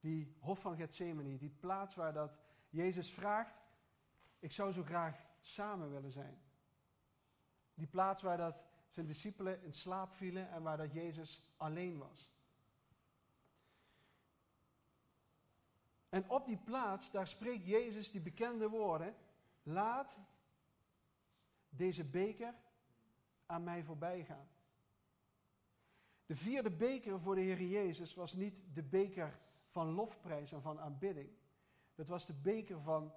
Die 0.00 0.36
hof 0.40 0.60
van 0.60 0.76
Gethsemane, 0.76 1.36
die 1.36 1.56
plaats 1.60 1.94
waar 1.94 2.12
dat 2.12 2.38
Jezus 2.68 3.10
vraagt, 3.10 3.54
ik 4.38 4.52
zou 4.52 4.72
zo 4.72 4.82
graag 4.82 5.26
samen 5.40 5.90
willen 5.90 6.12
zijn. 6.12 6.42
Die 7.74 7.86
plaats 7.86 8.22
waar 8.22 8.36
dat 8.36 8.64
zijn 8.88 9.06
discipelen 9.06 9.62
in 9.62 9.72
slaap 9.72 10.12
vielen 10.12 10.50
en 10.50 10.62
waar 10.62 10.76
dat 10.76 10.92
Jezus 10.92 11.42
alleen 11.56 11.98
was. 11.98 12.30
En 16.08 16.30
op 16.30 16.46
die 16.46 16.56
plaats, 16.56 17.10
daar 17.10 17.28
spreekt 17.28 17.66
Jezus 17.66 18.10
die 18.10 18.20
bekende 18.20 18.68
woorden: 18.68 19.14
Laat 19.62 20.16
deze 21.68 22.04
beker 22.04 22.54
aan 23.46 23.64
mij 23.64 23.84
voorbij 23.84 24.24
gaan. 24.24 24.48
De 26.26 26.36
vierde 26.36 26.70
beker 26.70 27.20
voor 27.20 27.34
de 27.34 27.40
Heer 27.40 27.62
Jezus 27.62 28.14
was 28.14 28.34
niet 28.34 28.62
de 28.74 28.82
beker 28.82 29.38
van 29.70 29.90
lofprijs 29.90 30.52
en 30.52 30.62
van 30.62 30.80
aanbidding. 30.80 31.30
Dat 31.94 32.08
was 32.08 32.26
de 32.26 32.34
beker 32.34 32.80
van, 32.80 33.12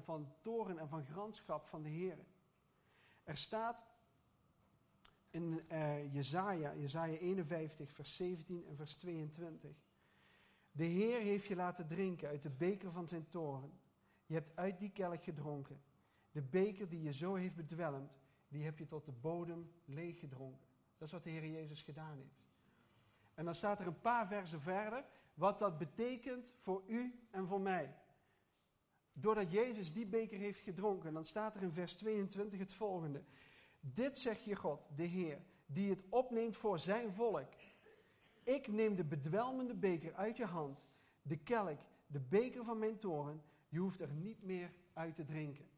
van 0.00 0.34
toren 0.40 0.78
en 0.78 0.88
van 0.88 1.04
grandschap 1.04 1.66
van 1.66 1.82
de 1.82 1.88
Heer. 1.88 2.18
Er 3.24 3.36
staat 3.36 3.84
in 5.30 5.62
uh, 5.72 6.12
Jezaja, 6.14 6.74
Jezaja 6.74 7.16
51, 7.16 7.92
vers 7.92 8.16
17 8.16 8.66
en 8.66 8.76
vers 8.76 8.94
22. 8.94 9.85
De 10.76 10.84
Heer 10.84 11.20
heeft 11.20 11.46
je 11.46 11.56
laten 11.56 11.86
drinken 11.86 12.28
uit 12.28 12.42
de 12.42 12.50
beker 12.50 12.92
van 12.92 13.08
zijn 13.08 13.28
toren. 13.28 13.72
Je 14.26 14.34
hebt 14.34 14.56
uit 14.56 14.78
die 14.78 14.90
kelk 14.90 15.24
gedronken. 15.24 15.80
De 16.30 16.42
beker 16.42 16.88
die 16.88 17.02
je 17.02 17.12
zo 17.12 17.34
heeft 17.34 17.54
bedwelmd, 17.54 18.18
die 18.48 18.64
heb 18.64 18.78
je 18.78 18.86
tot 18.86 19.04
de 19.04 19.12
bodem 19.12 19.72
leeg 19.84 20.18
gedronken. 20.18 20.66
Dat 20.98 21.06
is 21.06 21.12
wat 21.12 21.24
de 21.24 21.30
Heer 21.30 21.46
Jezus 21.46 21.82
gedaan 21.82 22.16
heeft. 22.16 22.44
En 23.34 23.44
dan 23.44 23.54
staat 23.54 23.80
er 23.80 23.86
een 23.86 24.00
paar 24.00 24.26
versen 24.26 24.60
verder 24.60 25.04
wat 25.34 25.58
dat 25.58 25.78
betekent 25.78 26.54
voor 26.58 26.82
u 26.86 27.26
en 27.30 27.46
voor 27.46 27.60
mij. 27.60 27.94
Doordat 29.12 29.52
Jezus 29.52 29.92
die 29.92 30.06
beker 30.06 30.38
heeft 30.38 30.60
gedronken, 30.60 31.12
dan 31.12 31.24
staat 31.24 31.54
er 31.54 31.62
in 31.62 31.72
vers 31.72 31.94
22 31.94 32.58
het 32.58 32.72
volgende. 32.72 33.24
Dit 33.80 34.18
zegt 34.18 34.44
je 34.44 34.54
God, 34.56 34.88
de 34.96 35.04
Heer, 35.04 35.40
die 35.66 35.90
het 35.90 36.02
opneemt 36.08 36.56
voor 36.56 36.78
zijn 36.78 37.12
volk. 37.12 37.52
Ik 38.46 38.66
neem 38.68 38.96
de 38.96 39.04
bedwelmende 39.04 39.74
beker 39.74 40.14
uit 40.14 40.36
je 40.36 40.44
hand, 40.44 40.84
de 41.22 41.36
kelk, 41.36 41.78
de 42.06 42.20
beker 42.20 42.64
van 42.64 42.78
mijn 42.78 42.98
toren. 42.98 43.42
Je 43.68 43.78
hoeft 43.78 44.00
er 44.00 44.12
niet 44.12 44.42
meer 44.42 44.72
uit 44.92 45.14
te 45.14 45.24
drinken. 45.24 45.68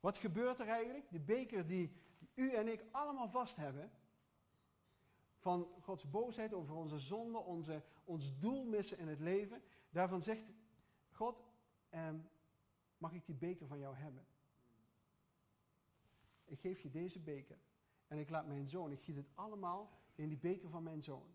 Wat 0.00 0.16
gebeurt 0.16 0.58
er 0.58 0.68
eigenlijk? 0.68 1.10
De 1.10 1.20
beker 1.20 1.66
die 1.66 1.92
u 2.34 2.52
en 2.52 2.68
ik 2.68 2.84
allemaal 2.90 3.28
vast 3.28 3.56
hebben, 3.56 3.90
van 5.38 5.68
Gods 5.80 6.10
boosheid 6.10 6.52
over 6.52 6.74
onze 6.74 6.98
zonde, 6.98 7.38
onze, 7.38 7.82
ons 8.04 8.38
doel 8.38 8.64
missen 8.64 8.98
in 8.98 9.08
het 9.08 9.20
leven, 9.20 9.62
daarvan 9.90 10.22
zegt 10.22 10.42
God, 11.10 11.44
ehm, 11.88 12.18
mag 12.96 13.12
ik 13.12 13.26
die 13.26 13.34
beker 13.34 13.66
van 13.66 13.78
jou 13.78 13.96
hebben? 13.96 14.26
Ik 16.44 16.60
geef 16.60 16.80
je 16.80 16.90
deze 16.90 17.20
beker 17.20 17.58
en 18.06 18.18
ik 18.18 18.30
laat 18.30 18.46
mijn 18.46 18.68
zoon, 18.68 18.92
ik 18.92 19.02
giet 19.02 19.16
het 19.16 19.28
allemaal 19.34 19.90
in 20.14 20.28
die 20.28 20.38
beker 20.38 20.68
van 20.68 20.82
mijn 20.82 21.02
zoon. 21.02 21.34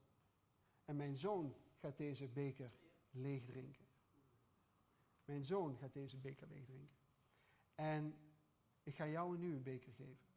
En 0.89 0.95
mijn 0.95 1.17
zoon 1.17 1.55
gaat 1.79 1.97
deze 1.97 2.27
beker 2.27 2.71
leeg 3.11 3.45
drinken. 3.45 3.85
Mijn 5.25 5.43
zoon 5.43 5.77
gaat 5.77 5.93
deze 5.93 6.17
beker 6.17 6.47
leeg 6.47 6.65
drinken. 6.65 6.97
En 7.75 8.17
ik 8.83 8.95
ga 8.95 9.07
jou 9.07 9.33
een 9.33 9.39
nieuwe 9.39 9.59
beker 9.59 9.93
geven. 9.93 10.27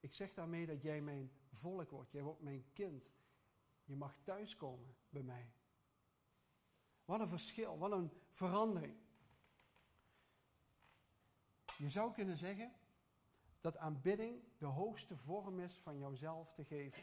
Ik 0.00 0.14
zeg 0.14 0.34
daarmee 0.34 0.66
dat 0.66 0.82
jij 0.82 1.00
mijn 1.00 1.32
volk 1.52 1.90
wordt. 1.90 2.10
Jij 2.10 2.22
wordt 2.22 2.40
mijn 2.40 2.64
kind. 2.72 3.10
Je 3.84 3.96
mag 3.96 4.16
thuiskomen 4.22 4.94
bij 5.08 5.22
mij. 5.22 5.52
Wat 7.04 7.20
een 7.20 7.28
verschil, 7.28 7.78
wat 7.78 7.92
een 7.92 8.10
verandering. 8.30 8.96
Je 11.78 11.90
zou 11.90 12.12
kunnen 12.12 12.36
zeggen 12.36 12.72
dat 13.60 13.76
aanbidding 13.76 14.42
de 14.58 14.66
hoogste 14.66 15.16
vorm 15.16 15.60
is 15.60 15.78
van 15.78 15.98
jouzelf 15.98 16.52
te 16.52 16.64
geven. 16.64 17.02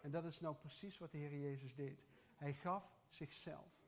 En 0.00 0.10
dat 0.10 0.24
is 0.24 0.40
nou 0.40 0.54
precies 0.54 0.98
wat 0.98 1.10
de 1.10 1.18
Heer 1.18 1.38
Jezus 1.38 1.74
deed. 1.74 2.04
Hij 2.34 2.54
gaf 2.54 2.84
zichzelf. 3.08 3.78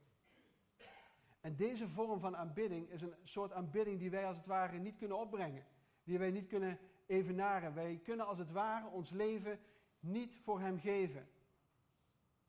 En 1.41 1.57
deze 1.57 1.89
vorm 1.89 2.21
van 2.21 2.37
aanbidding 2.37 2.91
is 2.91 3.03
een 3.03 3.15
soort 3.25 3.53
aanbidding 3.53 3.99
die 3.99 4.11
wij 4.11 4.27
als 4.27 4.37
het 4.37 4.47
ware 4.47 4.79
niet 4.79 4.97
kunnen 4.97 5.19
opbrengen. 5.19 5.67
Die 6.05 6.19
wij 6.19 6.31
niet 6.31 6.47
kunnen 6.47 6.79
evenaren. 7.07 7.75
Wij 7.75 8.01
kunnen 8.05 8.27
als 8.27 8.39
het 8.39 8.51
ware 8.51 8.89
ons 8.89 9.11
leven 9.11 9.61
niet 10.01 10.37
voor 10.37 10.61
Hem 10.61 10.79
geven. 10.79 11.29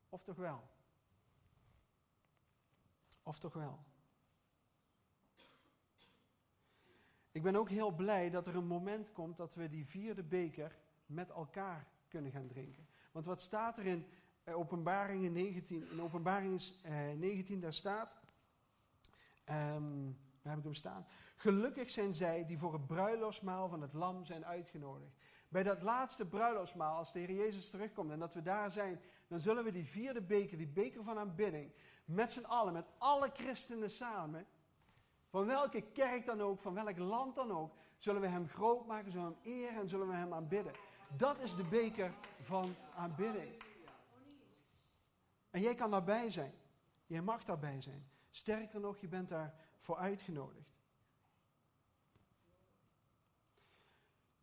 Of 0.08 0.22
toch 0.22 0.36
wel? 0.36 0.62
Of 3.22 3.38
toch 3.38 3.54
wel? 3.54 3.78
Ik 7.32 7.42
ben 7.42 7.56
ook 7.56 7.68
heel 7.68 7.90
blij 7.90 8.30
dat 8.30 8.46
er 8.46 8.56
een 8.56 8.66
moment 8.66 9.12
komt 9.12 9.36
dat 9.36 9.54
we 9.54 9.68
die 9.68 9.86
vierde 9.86 10.22
beker 10.22 10.78
met 11.06 11.30
elkaar 11.30 11.91
kunnen 12.12 12.30
gaan 12.30 12.46
drinken. 12.46 12.86
Want 13.12 13.26
wat 13.26 13.40
staat 13.40 13.78
er 13.78 13.86
in 13.86 14.06
uh, 14.44 14.58
Openbaringen 14.58 15.32
19? 15.32 15.90
In 15.90 16.02
Openbaringen 16.02 16.60
19 17.18 17.60
daar 17.60 17.72
staat, 17.72 18.20
um, 19.50 20.18
waar 20.42 20.52
heb 20.52 20.58
ik 20.58 20.64
hem 20.64 20.74
staan? 20.74 21.06
Gelukkig 21.36 21.90
zijn 21.90 22.14
zij 22.14 22.46
die 22.46 22.58
voor 22.58 22.72
het 22.72 22.86
bruiloftsmaal 22.86 23.68
van 23.68 23.82
het 23.82 23.92
lam 23.92 24.24
zijn 24.24 24.44
uitgenodigd. 24.44 25.16
Bij 25.48 25.62
dat 25.62 25.82
laatste 25.82 26.26
bruiloftsmaal, 26.26 26.96
als 26.96 27.12
de 27.12 27.18
Heer 27.18 27.32
Jezus 27.32 27.70
terugkomt 27.70 28.10
en 28.10 28.18
dat 28.18 28.34
we 28.34 28.42
daar 28.42 28.72
zijn, 28.72 29.00
dan 29.28 29.40
zullen 29.40 29.64
we 29.64 29.72
die 29.72 29.84
vierde 29.84 30.20
beker, 30.20 30.58
die 30.58 30.66
beker 30.66 31.04
van 31.04 31.18
aanbidding, 31.18 31.72
met 32.04 32.32
z'n 32.32 32.44
allen, 32.44 32.72
met 32.72 32.86
alle 32.98 33.30
christenen 33.32 33.90
samen, 33.90 34.46
van 35.28 35.46
welke 35.46 35.80
kerk 35.92 36.26
dan 36.26 36.40
ook, 36.40 36.60
van 36.60 36.74
welk 36.74 36.98
land 36.98 37.34
dan 37.34 37.52
ook, 37.52 37.74
zullen 37.98 38.20
we 38.20 38.26
hem 38.26 38.48
groot 38.48 38.86
maken, 38.86 39.12
zullen 39.12 39.28
we 39.28 39.34
hem 39.42 39.60
eren 39.60 39.80
en 39.80 39.88
zullen 39.88 40.08
we 40.08 40.14
hem 40.14 40.34
aanbidden. 40.34 40.72
Dat 41.16 41.38
is 41.38 41.56
de 41.56 41.64
beker 41.64 42.14
van 42.40 42.74
aanbidding. 42.94 43.62
En 45.50 45.60
jij 45.60 45.74
kan 45.74 45.90
daarbij 45.90 46.30
zijn. 46.30 46.52
Jij 47.06 47.22
mag 47.22 47.44
daarbij 47.44 47.80
zijn. 47.80 48.10
Sterker 48.30 48.80
nog, 48.80 48.98
je 48.98 49.08
bent 49.08 49.28
daarvoor 49.28 49.96
uitgenodigd. 49.96 50.70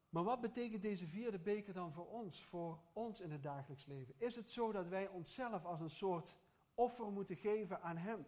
Maar 0.09 0.23
wat 0.23 0.41
betekent 0.41 0.81
deze 0.81 1.07
vierde 1.07 1.39
beker 1.39 1.73
dan 1.73 1.93
voor 1.93 2.07
ons, 2.07 2.43
voor 2.43 2.79
ons 2.93 3.19
in 3.19 3.31
het 3.31 3.43
dagelijks 3.43 3.85
leven? 3.85 4.13
Is 4.17 4.35
het 4.35 4.51
zo 4.51 4.71
dat 4.71 4.87
wij 4.87 5.07
onszelf 5.07 5.65
als 5.65 5.79
een 5.79 5.89
soort 5.89 6.35
offer 6.73 7.11
moeten 7.11 7.35
geven 7.35 7.81
aan 7.81 7.97
Hem? 7.97 8.25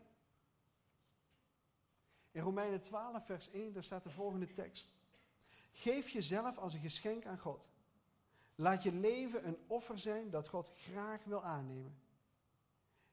In 2.32 2.42
Romeinen 2.42 2.82
12, 2.82 3.26
vers 3.26 3.50
1, 3.50 3.74
daar 3.74 3.84
staat 3.84 4.04
de 4.04 4.10
volgende 4.10 4.54
tekst. 4.54 4.92
Geef 5.72 6.10
jezelf 6.10 6.58
als 6.58 6.74
een 6.74 6.80
geschenk 6.80 7.26
aan 7.26 7.40
God. 7.40 7.71
Laat 8.62 8.84
je 8.84 8.92
leven 8.92 9.48
een 9.48 9.58
offer 9.68 10.00
zijn 10.00 10.30
dat 10.30 10.48
God 10.48 10.72
graag 10.76 11.24
wil 11.24 11.44
aannemen. 11.44 11.96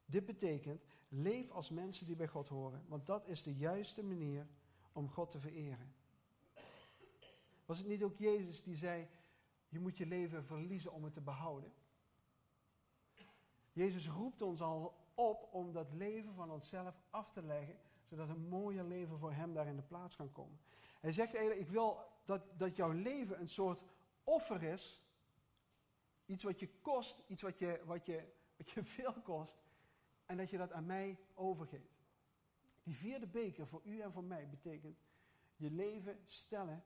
Dit 0.05 0.27
betekent, 0.27 0.85
leef 1.09 1.51
als 1.51 1.71
mensen 1.71 2.07
die 2.07 2.17
bij 2.17 2.29
God 2.29 2.49
horen, 2.49 2.85
want 2.89 3.07
dat 3.07 3.27
is 3.27 3.43
de 3.43 3.55
juiste 3.55 4.03
manier 4.03 4.47
om 4.93 5.09
God 5.09 5.31
te 5.31 5.41
vereren. 5.41 5.95
Was 7.67 7.79
het 7.79 7.87
niet 7.87 8.03
ook 8.03 8.17
Jezus 8.17 8.63
die 8.63 8.77
zei, 8.77 9.09
je 9.69 9.79
moet 9.79 9.97
je 9.97 10.07
leven 10.07 10.45
verliezen 10.45 10.93
om 10.93 11.05
het 11.05 11.15
te 11.15 11.21
behouden? 11.21 11.73
Jezus 13.73 14.09
roept 14.09 14.43
ons 14.43 14.61
al 14.61 14.97
op 15.15 15.49
om 15.53 15.73
dat 15.73 15.93
leven 15.93 16.35
van 16.35 16.51
onszelf 16.51 17.01
af 17.11 17.31
te 17.31 17.43
leggen, 17.43 17.77
zodat 18.05 18.29
een 18.29 18.49
mooier 18.49 18.85
leven 18.85 19.19
voor 19.19 19.33
Hem 19.33 19.55
daar 19.55 19.67
in 19.67 19.77
de 19.77 19.83
plaats 19.83 20.17
kan 20.17 20.33
komen. 20.33 20.61
Hij 21.01 21.13
zegt 21.13 21.35
eigenlijk, 21.35 21.67
ik 21.67 21.73
wil 21.73 21.99
dat, 22.25 22.43
dat 22.57 22.77
jouw 22.77 22.93
leven 22.93 23.41
een 23.41 23.49
soort 23.49 23.85
offer 24.25 24.63
is, 24.63 25.03
iets 26.29 26.43
wat 26.43 26.61
je 26.61 26.69
kost, 26.81 27.23
iets 27.27 27.43
wat 27.43 27.59
je, 27.59 27.81
wat, 27.85 28.07
je, 28.07 28.33
wat 28.57 28.71
je 28.71 28.85
veel 28.97 29.13
kost, 29.23 29.63
en 30.27 30.37
dat 30.37 30.51
je 30.51 30.57
dat 30.57 30.73
aan 30.73 30.87
mij 30.87 31.19
overgeeft. 31.35 32.07
Die 32.83 32.97
vierde 32.97 33.27
beker 33.27 33.67
voor 33.67 33.83
u 33.85 34.01
en 34.01 34.13
voor 34.13 34.25
mij 34.25 34.49
betekent 34.49 34.99
je 35.57 35.71
leven 35.71 36.21
stellen 36.25 36.85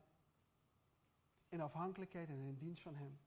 in 1.48 1.60
afhankelijkheid 1.60 2.28
en 2.28 2.38
in 2.38 2.58
dienst 2.58 2.82
van 2.82 2.96
Hem. 2.96 3.18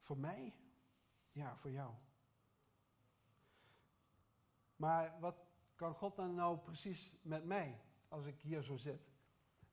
Voor 0.00 0.18
mij? 0.18 0.54
Ja, 1.30 1.56
voor 1.56 1.70
jou. 1.70 1.94
Maar 4.76 5.20
wat 5.20 5.53
kan 5.74 5.94
God 5.94 6.16
dan 6.16 6.34
nou 6.34 6.58
precies 6.58 7.12
met 7.22 7.44
mij 7.44 7.80
als 8.08 8.26
ik 8.26 8.40
hier 8.40 8.62
zo 8.62 8.76
zit? 8.76 9.12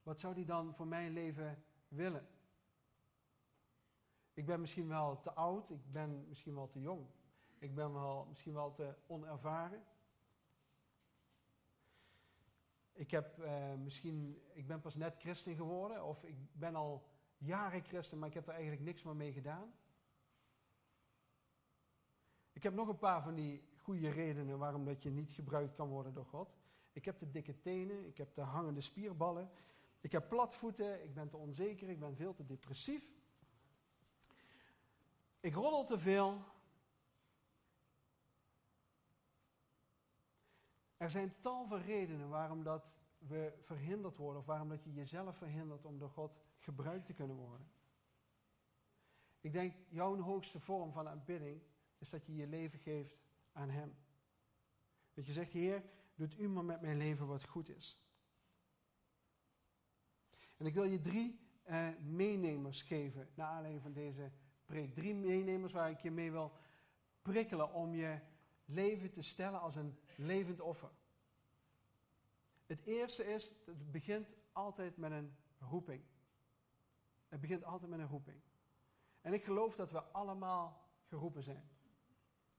Wat 0.03 0.19
zou 0.19 0.33
hij 0.33 0.45
dan 0.45 0.75
voor 0.75 0.87
mijn 0.87 1.13
leven 1.13 1.63
willen? 1.87 2.27
Ik 4.33 4.45
ben 4.45 4.59
misschien 4.61 4.87
wel 4.87 5.19
te 5.19 5.33
oud, 5.33 5.69
ik 5.69 5.91
ben 5.91 6.27
misschien 6.27 6.55
wel 6.55 6.69
te 6.69 6.79
jong. 6.79 7.07
Ik 7.57 7.75
ben 7.75 7.93
wel, 7.93 8.25
misschien 8.25 8.53
wel 8.53 8.73
te 8.73 8.95
onervaren. 9.07 9.83
Ik, 12.93 13.11
heb, 13.11 13.37
uh, 13.37 13.73
misschien, 13.73 14.41
ik 14.53 14.67
ben 14.67 14.81
pas 14.81 14.95
net 14.95 15.15
christen 15.19 15.55
geworden, 15.55 16.03
of 16.03 16.23
ik 16.23 16.35
ben 16.51 16.75
al 16.75 17.09
jaren 17.37 17.83
christen, 17.83 18.19
maar 18.19 18.27
ik 18.27 18.33
heb 18.33 18.47
er 18.47 18.53
eigenlijk 18.53 18.83
niks 18.83 19.03
meer 19.03 19.15
mee 19.15 19.33
gedaan. 19.33 19.73
Ik 22.51 22.63
heb 22.63 22.73
nog 22.73 22.87
een 22.87 22.97
paar 22.97 23.23
van 23.23 23.35
die 23.35 23.70
goede 23.81 24.09
redenen 24.09 24.57
waarom 24.57 24.85
dat 24.85 25.03
je 25.03 25.09
niet 25.09 25.31
gebruikt 25.31 25.75
kan 25.75 25.89
worden 25.89 26.13
door 26.13 26.25
God. 26.25 26.49
Ik 26.91 27.05
heb 27.05 27.19
de 27.19 27.31
dikke 27.31 27.59
tenen, 27.59 28.07
ik 28.07 28.17
heb 28.17 28.35
de 28.35 28.41
hangende 28.41 28.81
spierballen, 28.81 29.49
ik 30.01 30.11
heb 30.11 30.29
platvoeten, 30.29 31.03
ik 31.03 31.13
ben 31.13 31.29
te 31.29 31.37
onzeker, 31.37 31.89
ik 31.89 31.99
ben 31.99 32.15
veel 32.15 32.33
te 32.33 32.45
depressief. 32.45 33.11
Ik 35.39 35.53
roddel 35.53 35.85
te 35.85 35.99
veel. 35.99 36.43
Er 40.97 41.09
zijn 41.09 41.33
tal 41.41 41.67
van 41.67 41.81
redenen 41.81 42.29
waarom 42.29 42.63
dat 42.63 42.83
we 43.17 43.53
verhinderd 43.61 44.17
worden, 44.17 44.39
of 44.41 44.45
waarom 44.45 44.69
dat 44.69 44.83
je 44.83 44.93
jezelf 44.93 45.37
verhindert 45.37 45.85
om 45.85 45.97
door 45.97 46.09
God 46.09 46.31
gebruikt 46.57 47.05
te 47.05 47.13
kunnen 47.13 47.35
worden. 47.35 47.67
Ik 49.39 49.51
denk, 49.51 49.75
jouw 49.89 50.19
hoogste 50.19 50.59
vorm 50.59 50.91
van 50.91 51.07
aanbidding 51.07 51.61
is 51.97 52.09
dat 52.09 52.25
je 52.25 52.35
je 52.35 52.47
leven 52.47 52.79
geeft 52.79 53.15
aan 53.51 53.69
Hem. 53.69 53.95
Dat 55.13 55.25
je 55.25 55.33
zegt, 55.33 55.51
Heer, 55.51 55.83
doet 56.15 56.39
u 56.39 56.47
maar 56.47 56.65
met 56.65 56.81
mijn 56.81 56.97
leven 56.97 57.27
wat 57.27 57.47
goed 57.47 57.69
is. 57.69 57.99
En 60.57 60.65
ik 60.65 60.73
wil 60.73 60.83
je 60.83 61.01
drie 61.01 61.39
eh, 61.63 61.89
meenemers 61.99 62.81
geven, 62.81 63.29
naar 63.33 63.47
aanleiding 63.47 63.81
van 63.81 63.93
deze 63.93 64.31
preek. 64.65 64.93
Drie 64.93 65.15
meenemers 65.15 65.73
waar 65.73 65.89
ik 65.89 65.99
je 65.99 66.11
mee 66.11 66.31
wil 66.31 66.51
prikkelen 67.21 67.73
om 67.73 67.95
je 67.95 68.19
leven 68.65 69.11
te 69.11 69.21
stellen 69.21 69.59
als 69.59 69.75
een 69.75 69.99
levend 70.15 70.59
offer. 70.59 70.91
Het 72.65 72.81
eerste 72.81 73.25
is, 73.25 73.51
het 73.65 73.91
begint 73.91 74.33
altijd 74.51 74.97
met 74.97 75.11
een 75.11 75.35
roeping. 75.59 76.03
Het 77.27 77.41
begint 77.41 77.63
altijd 77.63 77.91
met 77.91 77.99
een 77.99 78.07
roeping. 78.07 78.41
En 79.21 79.33
ik 79.33 79.43
geloof 79.43 79.75
dat 79.75 79.91
we 79.91 80.03
allemaal 80.03 80.89
geroepen 81.07 81.43
zijn. 81.43 81.70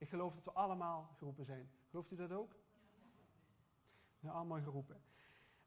Ik 0.03 0.09
geloof 0.09 0.35
dat 0.35 0.45
we 0.45 0.53
allemaal 0.53 1.11
geroepen 1.17 1.45
zijn. 1.45 1.71
Gelooft 1.91 2.11
u 2.11 2.17
dat 2.17 2.33
ook? 2.33 2.57
Ja, 4.19 4.31
allemaal 4.31 4.61
geroepen. 4.61 5.03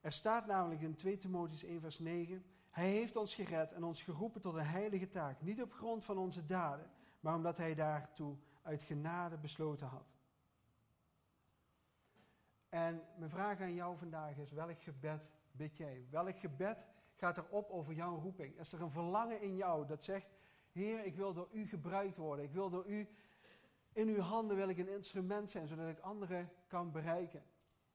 Er 0.02 0.12
staat 0.12 0.46
namelijk 0.46 0.82
in 0.82 0.96
2 0.96 1.18
Timotheus 1.18 1.64
1 1.64 1.82
vers 1.82 2.00
9. 2.00 2.46
Hij 2.70 2.90
heeft 2.90 3.16
ons 3.16 3.36
gered 3.36 3.72
en 3.72 3.84
ons 3.84 4.02
geroepen 4.02 4.42
tot 4.42 4.54
een 4.54 4.66
heilige 4.66 5.10
taak. 5.10 5.42
Niet 5.42 5.62
op 5.62 5.74
grond 5.74 6.04
van 6.04 6.18
onze 6.18 6.46
daden, 6.46 6.90
maar 7.20 7.36
omdat 7.36 7.58
hij 7.58 7.76
daartoe 7.76 8.38
uit 8.62 8.82
genade 8.82 9.38
besloten 9.38 9.88
had. 9.88 10.14
En 12.70 13.04
mijn 13.18 13.30
vraag 13.30 13.62
aan 13.62 13.74
jou 13.74 13.98
vandaag 13.98 14.38
is: 14.38 14.52
welk 14.52 14.82
gebed 14.82 15.30
bid 15.52 15.78
jij? 15.78 16.08
Welk 16.10 16.40
gebed 16.40 16.86
gaat 17.14 17.38
er 17.38 17.48
op 17.50 17.70
over 17.70 17.94
jouw 17.94 18.20
roeping? 18.20 18.60
Is 18.60 18.72
er 18.72 18.82
een 18.82 18.92
verlangen 18.92 19.42
in 19.42 19.56
jou 19.56 19.88
dat 19.88 20.04
zegt: 20.04 20.28
Heer, 20.72 21.06
ik 21.06 21.16
wil 21.16 21.34
door 21.34 21.50
u 21.52 21.68
gebruikt 21.68 22.18
worden. 22.18 22.46
Ik 22.46 22.52
wil 22.52 22.70
door 22.70 22.86
u, 22.86 23.10
in 23.96 24.08
uw 24.08 24.20
handen 24.20 24.56
wil 24.56 24.70
ik 24.70 24.78
een 24.78 24.90
instrument 24.90 25.50
zijn, 25.50 25.68
zodat 25.68 25.90
ik 25.90 26.00
anderen 26.00 26.50
kan 26.68 26.92
bereiken. 26.92 27.44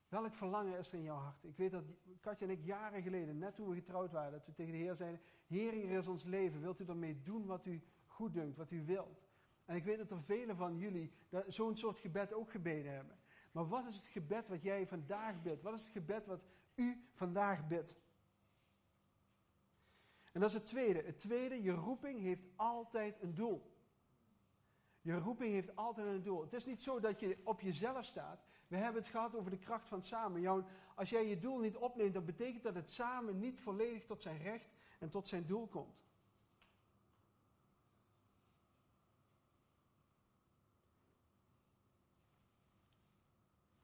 Welk 0.08 0.34
verlangen 0.34 0.78
is 0.78 0.92
er 0.92 0.98
in 0.98 1.04
jouw 1.04 1.16
hart? 1.16 1.44
Ik 1.44 1.56
weet 1.56 1.70
dat 1.70 1.84
Katja 2.20 2.46
en 2.46 2.52
ik 2.52 2.64
jaren 2.64 3.02
geleden, 3.02 3.38
net 3.38 3.54
toen 3.54 3.68
we 3.68 3.74
getrouwd 3.74 4.12
waren, 4.12 4.32
dat 4.32 4.46
we 4.46 4.52
tegen 4.52 4.72
de 4.72 4.78
Heer 4.78 4.94
zeiden: 4.94 5.20
Heer, 5.46 5.72
hier 5.72 5.98
is 5.98 6.06
ons 6.06 6.24
leven. 6.24 6.60
Wilt 6.60 6.80
u 6.80 6.84
ermee 6.84 7.22
doen 7.22 7.46
wat 7.46 7.66
u 7.66 7.82
goed 8.06 8.32
dunkt, 8.32 8.56
wat 8.56 8.70
u 8.70 8.84
wilt? 8.84 9.28
En 9.64 9.76
ik 9.76 9.84
weet 9.84 9.98
dat 9.98 10.10
er 10.10 10.22
velen 10.22 10.56
van 10.56 10.78
jullie 10.78 11.12
zo'n 11.46 11.76
soort 11.76 11.98
gebed 11.98 12.32
ook 12.32 12.50
gebeden 12.50 12.92
hebben. 12.92 13.18
Maar 13.52 13.68
wat 13.68 13.86
is 13.86 13.96
het 13.96 14.06
gebed 14.06 14.48
wat 14.48 14.62
jij 14.62 14.86
vandaag 14.86 15.42
bidt? 15.42 15.62
Wat 15.62 15.74
is 15.74 15.82
het 15.82 15.92
gebed 15.92 16.26
wat 16.26 16.44
u 16.74 17.04
vandaag 17.12 17.66
bidt? 17.66 17.96
En 20.32 20.40
dat 20.40 20.48
is 20.48 20.54
het 20.54 20.66
tweede. 20.66 21.02
Het 21.02 21.18
tweede, 21.18 21.62
je 21.62 21.72
roeping 21.72 22.20
heeft 22.20 22.44
altijd 22.56 23.22
een 23.22 23.34
doel. 23.34 23.69
Je 25.02 25.18
roeping 25.18 25.52
heeft 25.52 25.76
altijd 25.76 26.06
een 26.06 26.22
doel. 26.22 26.40
Het 26.40 26.52
is 26.52 26.66
niet 26.66 26.82
zo 26.82 27.00
dat 27.00 27.20
je 27.20 27.38
op 27.44 27.60
jezelf 27.60 28.04
staat. 28.04 28.44
We 28.68 28.76
hebben 28.76 29.02
het 29.02 29.10
gehad 29.10 29.34
over 29.34 29.50
de 29.50 29.58
kracht 29.58 29.88
van 29.88 30.02
samen. 30.02 30.40
Jouw, 30.40 30.64
als 30.94 31.10
jij 31.10 31.26
je 31.26 31.38
doel 31.38 31.58
niet 31.58 31.76
opneemt, 31.76 32.14
dan 32.14 32.24
betekent 32.24 32.62
dat 32.62 32.74
het 32.74 32.90
samen 32.90 33.38
niet 33.38 33.60
volledig 33.60 34.04
tot 34.04 34.22
zijn 34.22 34.38
recht 34.38 34.68
en 34.98 35.10
tot 35.10 35.28
zijn 35.28 35.46
doel 35.46 35.66
komt. 35.66 35.98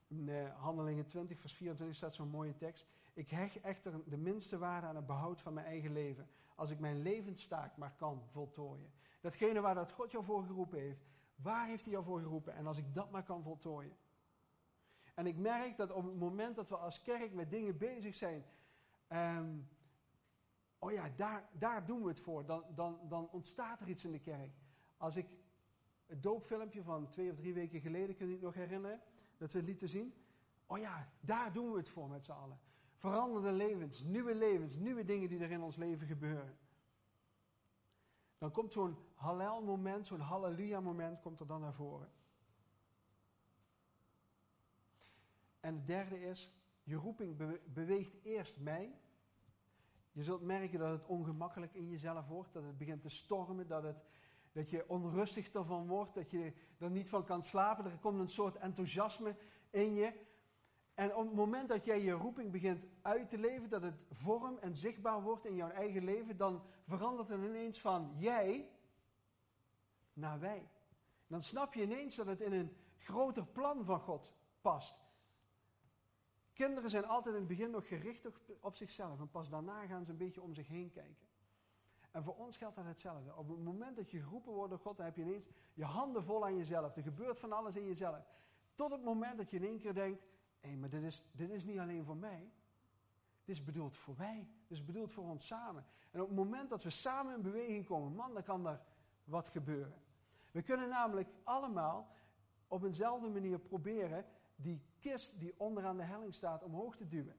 In 0.07 0.29
uh, 0.29 0.61
Handelingen 0.61 1.07
20, 1.07 1.41
vers 1.41 1.53
24 1.53 1.97
staat 1.97 2.15
zo'n 2.15 2.29
mooie 2.29 2.57
tekst. 2.57 2.87
Ik 3.15 3.31
hecht 3.31 3.61
echter 3.61 3.93
de 4.05 4.17
minste 4.17 4.59
waarde 4.59 4.87
aan 4.87 4.97
het 4.97 5.07
behoud 5.07 5.41
van 5.41 5.55
mijn 5.55 5.67
eigen 5.67 5.93
leven. 5.93 6.29
Als 6.55 6.71
ik 6.71 6.79
mijn 6.79 7.03
levenstaak 7.03 7.77
maar 7.77 7.95
kan 7.97 8.23
voltooien. 8.31 8.93
Datgene 9.27 9.61
waar 9.61 9.75
dat 9.75 9.93
God 9.93 10.11
jou 10.11 10.25
voor 10.25 10.45
geroepen 10.45 10.79
heeft. 10.79 11.05
Waar 11.37 11.67
heeft 11.67 11.83
hij 11.83 11.93
jou 11.93 12.05
voor 12.05 12.21
geroepen? 12.21 12.55
En 12.55 12.67
als 12.67 12.79
ik 12.79 12.95
dat 12.95 13.11
maar 13.11 13.23
kan 13.23 13.43
voltooien. 13.43 13.97
En 15.15 15.27
ik 15.27 15.37
merk 15.37 15.77
dat 15.77 15.93
op 15.93 16.05
het 16.05 16.19
moment 16.19 16.57
dat 16.57 16.69
we 16.69 16.77
als 16.77 17.03
kerk 17.03 17.33
met 17.33 17.51
dingen 17.51 17.79
bezig 17.79 18.15
zijn. 18.15 18.45
Um, 19.09 19.69
oh 20.79 20.93
ja, 20.93 21.11
daar, 21.17 21.49
daar 21.53 21.87
doen 21.87 22.03
we 22.03 22.09
het 22.09 22.21
voor. 22.21 22.47
Dan, 22.47 22.65
dan, 22.75 22.99
dan 23.09 23.29
ontstaat 23.31 23.81
er 23.81 23.89
iets 23.89 24.05
in 24.05 24.13
de 24.13 24.21
kerk. 24.21 24.53
Als 24.97 25.17
ik 25.17 25.27
het 26.07 26.23
doopfilmpje 26.23 26.83
van 26.83 27.09
twee 27.09 27.31
of 27.31 27.37
drie 27.37 27.55
weken 27.55 27.81
geleden, 27.81 28.17
kun 28.17 28.27
je 28.27 28.33
het 28.33 28.43
nog 28.43 28.55
herinneren? 28.55 29.01
Dat 29.37 29.53
we 29.53 29.59
het 29.59 29.67
lieten 29.67 29.89
zien. 29.89 30.15
Oh 30.67 30.79
ja, 30.79 31.09
daar 31.21 31.53
doen 31.53 31.71
we 31.71 31.77
het 31.77 31.89
voor 31.89 32.09
met 32.09 32.25
z'n 32.25 32.33
allen. 32.33 32.59
Veranderde 32.95 33.53
levens, 33.53 34.03
nieuwe 34.03 34.35
levens, 34.35 34.77
nieuwe 34.77 35.05
dingen 35.05 35.29
die 35.29 35.41
er 35.41 35.51
in 35.51 35.63
ons 35.63 35.77
leven 35.77 36.07
gebeuren. 36.07 36.59
Dan 38.39 38.51
komt 38.51 38.73
zo'n 38.73 38.97
halal 39.15 39.63
moment, 39.63 40.07
zo'n 40.07 40.21
halleluja 40.21 40.81
moment, 40.81 41.21
komt 41.21 41.41
er 41.41 41.47
dan 41.47 41.61
naar 41.61 41.75
voren. 41.75 42.11
En 45.61 45.75
het 45.75 45.87
derde 45.87 46.21
is, 46.21 46.51
je 46.83 46.95
roeping 46.95 47.61
beweegt 47.65 48.15
eerst 48.23 48.59
mij. 48.59 48.99
Je 50.13 50.23
zult 50.23 50.43
merken 50.43 50.79
dat 50.79 50.91
het 50.91 51.07
ongemakkelijk 51.07 51.75
in 51.75 51.89
jezelf 51.89 52.27
wordt, 52.27 52.53
dat 52.53 52.63
het 52.63 52.79
begint 52.79 53.03
te 53.03 53.09
stormen, 53.09 53.69
dat, 53.69 53.83
het, 53.83 54.05
dat 54.53 54.71
je 54.71 54.89
onrustig 54.89 55.53
ervan 55.53 55.87
wordt, 55.87 56.15
dat 56.15 56.31
je 56.31 56.53
er 56.79 56.91
niet 56.91 57.09
van 57.09 57.25
kan 57.25 57.43
slapen. 57.43 57.85
Er 57.85 57.99
komt 57.99 58.21
een 58.21 58.29
soort 58.29 58.57
enthousiasme 58.57 59.37
in 59.71 59.95
je. 59.95 60.13
En 60.97 61.15
op 61.15 61.25
het 61.25 61.35
moment 61.35 61.69
dat 61.69 61.85
jij 61.85 62.01
je 62.01 62.13
roeping 62.13 62.53
begint 62.53 62.85
uit 63.03 63.29
te 63.29 63.39
leven, 63.39 63.69
dat 63.69 63.83
het 63.83 63.95
vorm 64.11 64.59
en 64.59 64.77
zichtbaar 64.77 65.23
wordt 65.23 65.45
in 65.45 65.55
jouw 65.55 65.71
eigen 65.71 66.05
leven, 66.05 66.37
dan 66.37 66.63
verandert 66.87 67.29
het 67.29 67.45
ineens 67.45 67.81
van 67.81 68.15
jij 68.19 68.71
naar 70.13 70.41
wij. 70.41 70.69
Dan 71.27 71.43
snap 71.43 71.75
je 71.75 71.83
ineens 71.83 72.15
dat 72.15 72.27
het 72.27 72.41
in 72.41 72.53
een 72.53 72.77
groter 72.99 73.47
plan 73.47 73.85
van 73.85 74.01
God 74.01 74.37
past. 74.61 75.05
Kinderen 76.53 76.91
zijn 76.91 77.07
altijd 77.07 77.35
in 77.35 77.41
het 77.41 77.51
begin 77.51 77.71
nog 77.71 77.89
gericht 77.89 78.27
op 78.61 78.77
zichzelf 78.77 79.21
en 79.21 79.31
pas 79.31 79.49
daarna 79.49 79.87
gaan 79.87 80.05
ze 80.05 80.11
een 80.11 80.17
beetje 80.17 80.43
om 80.43 80.55
zich 80.55 80.69
heen 80.69 80.91
kijken. 80.91 81.27
En 82.11 82.25
voor 82.25 82.37
ons 82.37 82.57
geldt 82.57 82.77
dat 82.77 82.85
hetzelfde. 82.85 83.37
Op 83.37 83.49
het 83.49 83.59
moment 83.59 83.97
dat 83.97 84.11
je 84.11 84.21
geroepen 84.21 84.53
wordt 84.53 84.71
door 84.71 84.79
God, 84.79 84.97
dan 84.97 85.07
heb 85.07 85.17
je 85.17 85.23
ineens 85.23 85.49
je 85.75 85.85
handen 85.85 86.25
vol 86.25 86.45
aan 86.45 86.57
jezelf. 86.57 86.97
Er 86.97 87.03
gebeurt 87.03 87.41
van 87.41 87.53
alles 87.53 87.77
in 87.77 87.85
jezelf. 87.85 88.25
Tot 88.75 88.91
het 88.91 89.03
moment 89.03 89.37
dat 89.37 89.51
je 89.51 89.57
in 89.57 89.65
één 89.65 89.79
keer 89.79 89.95
denkt, 89.95 90.23
hé, 90.61 90.69
hey, 90.69 90.77
maar 90.77 90.89
dit 90.89 91.03
is, 91.03 91.27
dit 91.33 91.51
is 91.51 91.65
niet 91.65 91.79
alleen 91.79 92.05
voor 92.05 92.17
mij. 92.17 92.51
Dit 93.45 93.57
is 93.57 93.65
bedoeld 93.65 93.97
voor 93.97 94.17
wij. 94.17 94.49
Dit 94.67 94.79
is 94.79 94.85
bedoeld 94.85 95.13
voor 95.13 95.25
ons 95.25 95.47
samen. 95.47 95.85
En 96.11 96.21
op 96.21 96.27
het 96.27 96.37
moment 96.37 96.71
dat 96.71 96.83
we 96.83 96.91
samen 96.91 97.35
in 97.35 97.43
beweging 97.43 97.87
komen, 97.87 98.15
man, 98.15 98.35
dan 98.35 98.43
kan 98.43 98.67
er 98.67 98.81
wat 99.25 99.49
gebeuren. 99.49 100.03
We 100.51 100.63
kunnen 100.63 100.89
namelijk 100.89 101.29
allemaal 101.43 102.15
op 102.69 102.83
eenzelfde 102.83 103.29
manier 103.29 103.59
proberen 103.59 104.25
die 104.57 104.83
kist 104.99 105.41
die 105.41 105.55
onderaan 105.57 105.97
de 105.97 106.03
helling 106.03 106.35
staat 106.35 106.63
omhoog 106.63 106.97
te 106.97 107.09
duwen. 107.09 107.37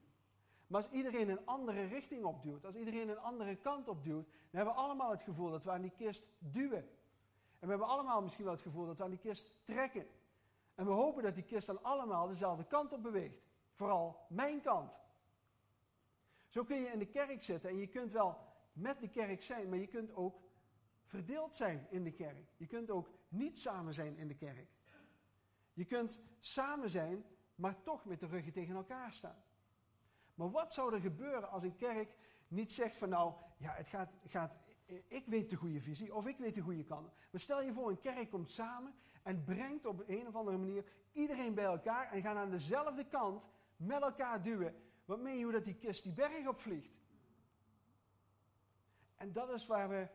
Maar 0.66 0.82
als 0.82 0.90
iedereen 0.90 1.28
een 1.28 1.46
andere 1.46 1.84
richting 1.84 2.24
opduwt, 2.24 2.64
als 2.64 2.74
iedereen 2.74 3.08
een 3.08 3.18
andere 3.18 3.56
kant 3.56 3.88
opduwt, 3.88 4.26
dan 4.26 4.34
hebben 4.50 4.74
we 4.74 4.80
allemaal 4.80 5.10
het 5.10 5.22
gevoel 5.22 5.50
dat 5.50 5.64
we 5.64 5.70
aan 5.70 5.80
die 5.80 5.92
kist 5.96 6.26
duwen. 6.38 6.88
En 7.58 7.66
we 7.66 7.68
hebben 7.68 7.86
allemaal 7.86 8.22
misschien 8.22 8.44
wel 8.44 8.52
het 8.52 8.62
gevoel 8.62 8.86
dat 8.86 8.96
we 8.96 9.02
aan 9.04 9.10
die 9.10 9.18
kist 9.18 9.52
trekken. 9.64 10.06
En 10.78 10.86
we 10.86 10.92
hopen 10.92 11.22
dat 11.22 11.34
die 11.34 11.44
kist 11.44 11.66
dan 11.66 11.82
allemaal 11.82 12.28
dezelfde 12.28 12.64
kant 12.64 12.92
op 12.92 13.02
beweegt. 13.02 13.42
Vooral 13.72 14.26
mijn 14.28 14.60
kant. 14.60 15.00
Zo 16.48 16.64
kun 16.64 16.76
je 16.76 16.90
in 16.90 16.98
de 16.98 17.06
kerk 17.06 17.42
zitten 17.42 17.70
en 17.70 17.78
je 17.78 17.86
kunt 17.86 18.12
wel 18.12 18.38
met 18.72 19.00
de 19.00 19.08
kerk 19.08 19.42
zijn, 19.42 19.68
maar 19.68 19.78
je 19.78 19.86
kunt 19.86 20.14
ook 20.14 20.40
verdeeld 21.04 21.56
zijn 21.56 21.86
in 21.90 22.04
de 22.04 22.12
kerk. 22.12 22.52
Je 22.56 22.66
kunt 22.66 22.90
ook 22.90 23.10
niet 23.28 23.58
samen 23.58 23.94
zijn 23.94 24.16
in 24.16 24.28
de 24.28 24.34
kerk. 24.34 24.68
Je 25.72 25.84
kunt 25.84 26.20
samen 26.38 26.90
zijn, 26.90 27.24
maar 27.54 27.82
toch 27.82 28.04
met 28.04 28.20
de 28.20 28.26
ruggen 28.26 28.52
tegen 28.52 28.74
elkaar 28.74 29.12
staan. 29.12 29.42
Maar 30.34 30.50
wat 30.50 30.72
zou 30.72 30.94
er 30.94 31.00
gebeuren 31.00 31.50
als 31.50 31.62
een 31.62 31.76
kerk 31.76 32.14
niet 32.48 32.72
zegt 32.72 32.96
van 32.96 33.08
nou, 33.08 33.34
ja, 33.56 33.72
het 33.72 33.86
gaat, 33.86 34.12
gaat, 34.26 34.52
ik 35.08 35.26
weet 35.26 35.50
de 35.50 35.56
goede 35.56 35.80
visie 35.80 36.14
of 36.14 36.26
ik 36.26 36.38
weet 36.38 36.54
de 36.54 36.60
goede 36.60 36.84
kant. 36.84 37.12
Maar 37.30 37.40
stel 37.40 37.62
je 37.62 37.72
voor, 37.72 37.90
een 37.90 38.00
kerk 38.00 38.30
komt 38.30 38.50
samen 38.50 38.94
en 39.28 39.44
brengt 39.44 39.86
op 39.86 40.04
een 40.06 40.26
of 40.26 40.34
andere 40.34 40.56
manier 40.56 40.84
iedereen 41.12 41.54
bij 41.54 41.64
elkaar 41.64 42.12
en 42.12 42.22
gaan 42.22 42.36
aan 42.36 42.50
dezelfde 42.50 43.04
kant 43.04 43.42
met 43.76 44.02
elkaar 44.02 44.42
duwen. 44.42 44.74
Wat 45.04 45.20
meen 45.20 45.36
je 45.36 45.42
hoe 45.42 45.52
dat 45.52 45.64
die 45.64 45.74
kist 45.74 46.02
die 46.02 46.12
berg 46.12 46.46
opvliegt? 46.46 46.96
En 49.16 49.32
dat 49.32 49.50
is 49.50 49.66
waar 49.66 49.88
we, 49.88 50.08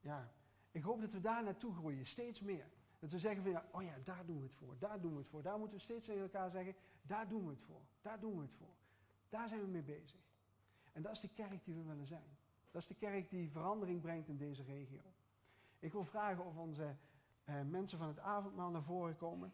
ja, 0.00 0.32
ik 0.70 0.82
hoop 0.82 1.00
dat 1.00 1.12
we 1.12 1.20
daar 1.20 1.42
naartoe 1.42 1.74
groeien, 1.74 2.06
steeds 2.06 2.40
meer. 2.40 2.66
Dat 2.98 3.10
we 3.10 3.18
zeggen 3.18 3.42
van 3.42 3.50
ja, 3.50 3.68
oh 3.72 3.82
ja, 3.82 3.94
daar 4.04 4.26
doen 4.26 4.36
we 4.36 4.42
het 4.42 4.54
voor, 4.54 4.78
daar 4.78 5.00
doen 5.00 5.12
we 5.12 5.18
het 5.18 5.28
voor. 5.28 5.42
Daar 5.42 5.58
moeten 5.58 5.76
we 5.76 5.82
steeds 5.82 6.06
tegen 6.06 6.22
elkaar 6.22 6.50
zeggen, 6.50 6.74
daar 7.02 7.28
doen 7.28 7.44
we 7.44 7.50
het 7.50 7.62
voor, 7.62 7.82
daar 8.02 8.20
doen 8.20 8.36
we 8.36 8.42
het 8.42 8.54
voor. 8.54 8.74
Daar 9.28 9.48
zijn 9.48 9.60
we 9.60 9.66
mee 9.66 9.82
bezig. 9.82 10.20
En 10.92 11.02
dat 11.02 11.12
is 11.12 11.20
de 11.20 11.32
kerk 11.34 11.64
die 11.64 11.74
we 11.74 11.82
willen 11.82 12.06
zijn. 12.06 12.36
Dat 12.70 12.82
is 12.82 12.88
de 12.88 12.94
kerk 12.94 13.30
die 13.30 13.50
verandering 13.50 14.00
brengt 14.00 14.28
in 14.28 14.36
deze 14.36 14.62
regio. 14.62 15.02
Ik 15.78 15.92
wil 15.92 16.04
vragen 16.04 16.44
of 16.44 16.56
onze 16.56 16.96
eh, 17.44 17.60
mensen 17.62 17.98
van 17.98 18.08
het 18.08 18.18
avondmaal 18.18 18.70
naar 18.70 18.82
voren 18.82 19.16
komen. 19.16 19.52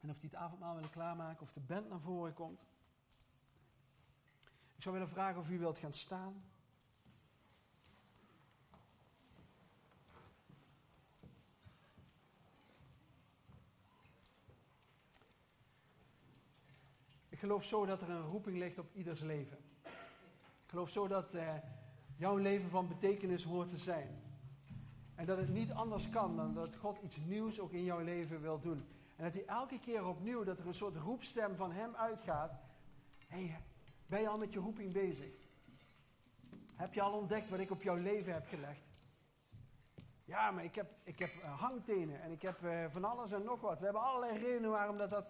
En 0.00 0.10
of 0.10 0.18
die 0.18 0.30
het 0.30 0.38
avondmaal 0.38 0.74
willen 0.74 0.90
klaarmaken, 0.90 1.42
of 1.42 1.52
de 1.52 1.60
band 1.60 1.88
naar 1.88 2.00
voren 2.00 2.34
komt. 2.34 2.66
Ik 4.76 4.82
zou 4.82 4.94
willen 4.94 5.08
vragen 5.08 5.40
of 5.40 5.50
u 5.50 5.58
wilt 5.58 5.78
gaan 5.78 5.92
staan. 5.92 6.44
Ik 17.28 17.38
geloof 17.38 17.64
zo 17.64 17.86
dat 17.86 18.02
er 18.02 18.10
een 18.10 18.26
roeping 18.26 18.58
ligt 18.58 18.78
op 18.78 18.94
ieders 18.94 19.20
leven. 19.20 19.58
Ik 20.64 20.68
geloof 20.68 20.90
zo 20.90 21.08
dat 21.08 21.34
eh, 21.34 21.56
jouw 22.16 22.36
leven 22.36 22.70
van 22.70 22.88
betekenis 22.88 23.44
hoort 23.44 23.68
te 23.68 23.78
zijn. 23.78 24.20
En 25.14 25.26
dat 25.26 25.38
het 25.38 25.52
niet 25.52 25.72
anders 25.72 26.10
kan 26.10 26.36
dan 26.36 26.54
dat 26.54 26.76
God 26.76 26.98
iets 27.02 27.16
nieuws 27.16 27.60
ook 27.60 27.72
in 27.72 27.84
jouw 27.84 28.00
leven 28.00 28.40
wil 28.40 28.60
doen. 28.60 28.84
En 29.16 29.24
dat 29.24 29.32
hij 29.32 29.46
elke 29.46 29.78
keer 29.80 30.06
opnieuw, 30.06 30.44
dat 30.44 30.58
er 30.58 30.66
een 30.66 30.74
soort 30.74 30.96
roepstem 30.96 31.56
van 31.56 31.72
hem 31.72 31.94
uitgaat. 31.94 32.52
hey, 33.28 33.60
ben 34.06 34.20
je 34.20 34.28
al 34.28 34.38
met 34.38 34.52
je 34.52 34.58
roeping 34.58 34.92
bezig? 34.92 35.32
Heb 36.76 36.94
je 36.94 37.02
al 37.02 37.12
ontdekt 37.12 37.50
wat 37.50 37.58
ik 37.58 37.70
op 37.70 37.82
jouw 37.82 37.96
leven 37.96 38.32
heb 38.32 38.46
gelegd? 38.48 38.82
Ja, 40.24 40.50
maar 40.50 40.64
ik 40.64 40.74
heb, 40.74 40.90
ik 41.04 41.18
heb 41.18 41.30
uh, 41.34 41.60
hangtenen 41.60 42.22
en 42.22 42.30
ik 42.30 42.42
heb 42.42 42.62
uh, 42.62 42.84
van 42.90 43.04
alles 43.04 43.32
en 43.32 43.44
nog 43.44 43.60
wat. 43.60 43.78
We 43.78 43.84
hebben 43.84 44.02
allerlei 44.02 44.38
redenen 44.38 44.70
waarom 44.70 44.96
dat 44.96 45.10
dat... 45.10 45.26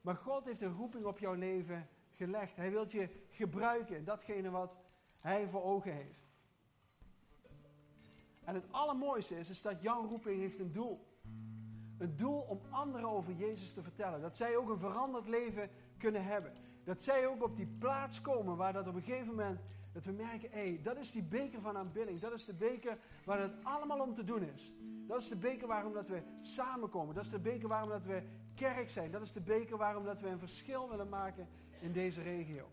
Maar 0.00 0.16
God 0.16 0.44
heeft 0.44 0.62
een 0.62 0.74
roeping 0.74 1.04
op 1.04 1.18
jouw 1.18 1.34
leven 1.34 1.88
gelegd. 2.16 2.56
Hij 2.56 2.70
wil 2.70 2.86
je 2.88 3.08
gebruiken, 3.30 4.04
datgene 4.04 4.50
wat 4.50 4.76
hij 5.20 5.48
voor 5.48 5.62
ogen 5.62 5.92
heeft. 5.92 6.30
En 8.44 8.54
het 8.54 8.64
allermooiste 8.70 9.38
is, 9.38 9.50
is 9.50 9.62
dat 9.62 9.82
jouw 9.82 10.06
roeping 10.06 10.40
heeft 10.40 10.58
een 10.58 10.72
doel. 10.72 11.06
Een 11.98 12.16
doel 12.16 12.40
om 12.40 12.60
anderen 12.70 13.10
over 13.10 13.32
Jezus 13.32 13.72
te 13.72 13.82
vertellen. 13.82 14.20
Dat 14.20 14.36
zij 14.36 14.56
ook 14.56 14.68
een 14.68 14.78
veranderd 14.78 15.28
leven 15.28 15.70
kunnen 15.98 16.24
hebben. 16.24 16.52
Dat 16.84 17.02
zij 17.02 17.26
ook 17.26 17.42
op 17.42 17.56
die 17.56 17.66
plaats 17.78 18.20
komen 18.20 18.56
waar 18.56 18.72
dat 18.72 18.86
op 18.86 18.94
een 18.94 19.02
gegeven 19.02 19.26
moment, 19.26 19.60
dat 19.92 20.04
we 20.04 20.12
merken, 20.12 20.50
hé, 20.50 20.64
hey, 20.64 20.80
dat 20.82 20.96
is 20.96 21.12
die 21.12 21.22
beker 21.22 21.60
van 21.60 21.76
aanbidding. 21.76 22.20
Dat 22.20 22.32
is 22.32 22.44
de 22.44 22.54
beker 22.54 22.98
waar 23.24 23.40
het 23.40 23.52
allemaal 23.62 24.00
om 24.00 24.14
te 24.14 24.24
doen 24.24 24.42
is. 24.42 24.72
Dat 25.06 25.20
is 25.22 25.28
de 25.28 25.36
beker 25.36 25.66
waarom 25.66 25.92
dat 25.92 26.08
we 26.08 26.22
samenkomen. 26.40 27.14
Dat 27.14 27.24
is 27.24 27.30
de 27.30 27.38
beker 27.38 27.68
waarom 27.68 27.88
dat 27.88 28.04
we 28.04 28.22
kerk 28.54 28.90
zijn. 28.90 29.10
Dat 29.10 29.22
is 29.22 29.32
de 29.32 29.40
beker 29.40 29.76
waarom 29.76 30.04
dat 30.04 30.20
we 30.20 30.28
een 30.28 30.38
verschil 30.38 30.88
willen 30.88 31.08
maken 31.08 31.48
in 31.80 31.92
deze 31.92 32.22
regio. 32.22 32.68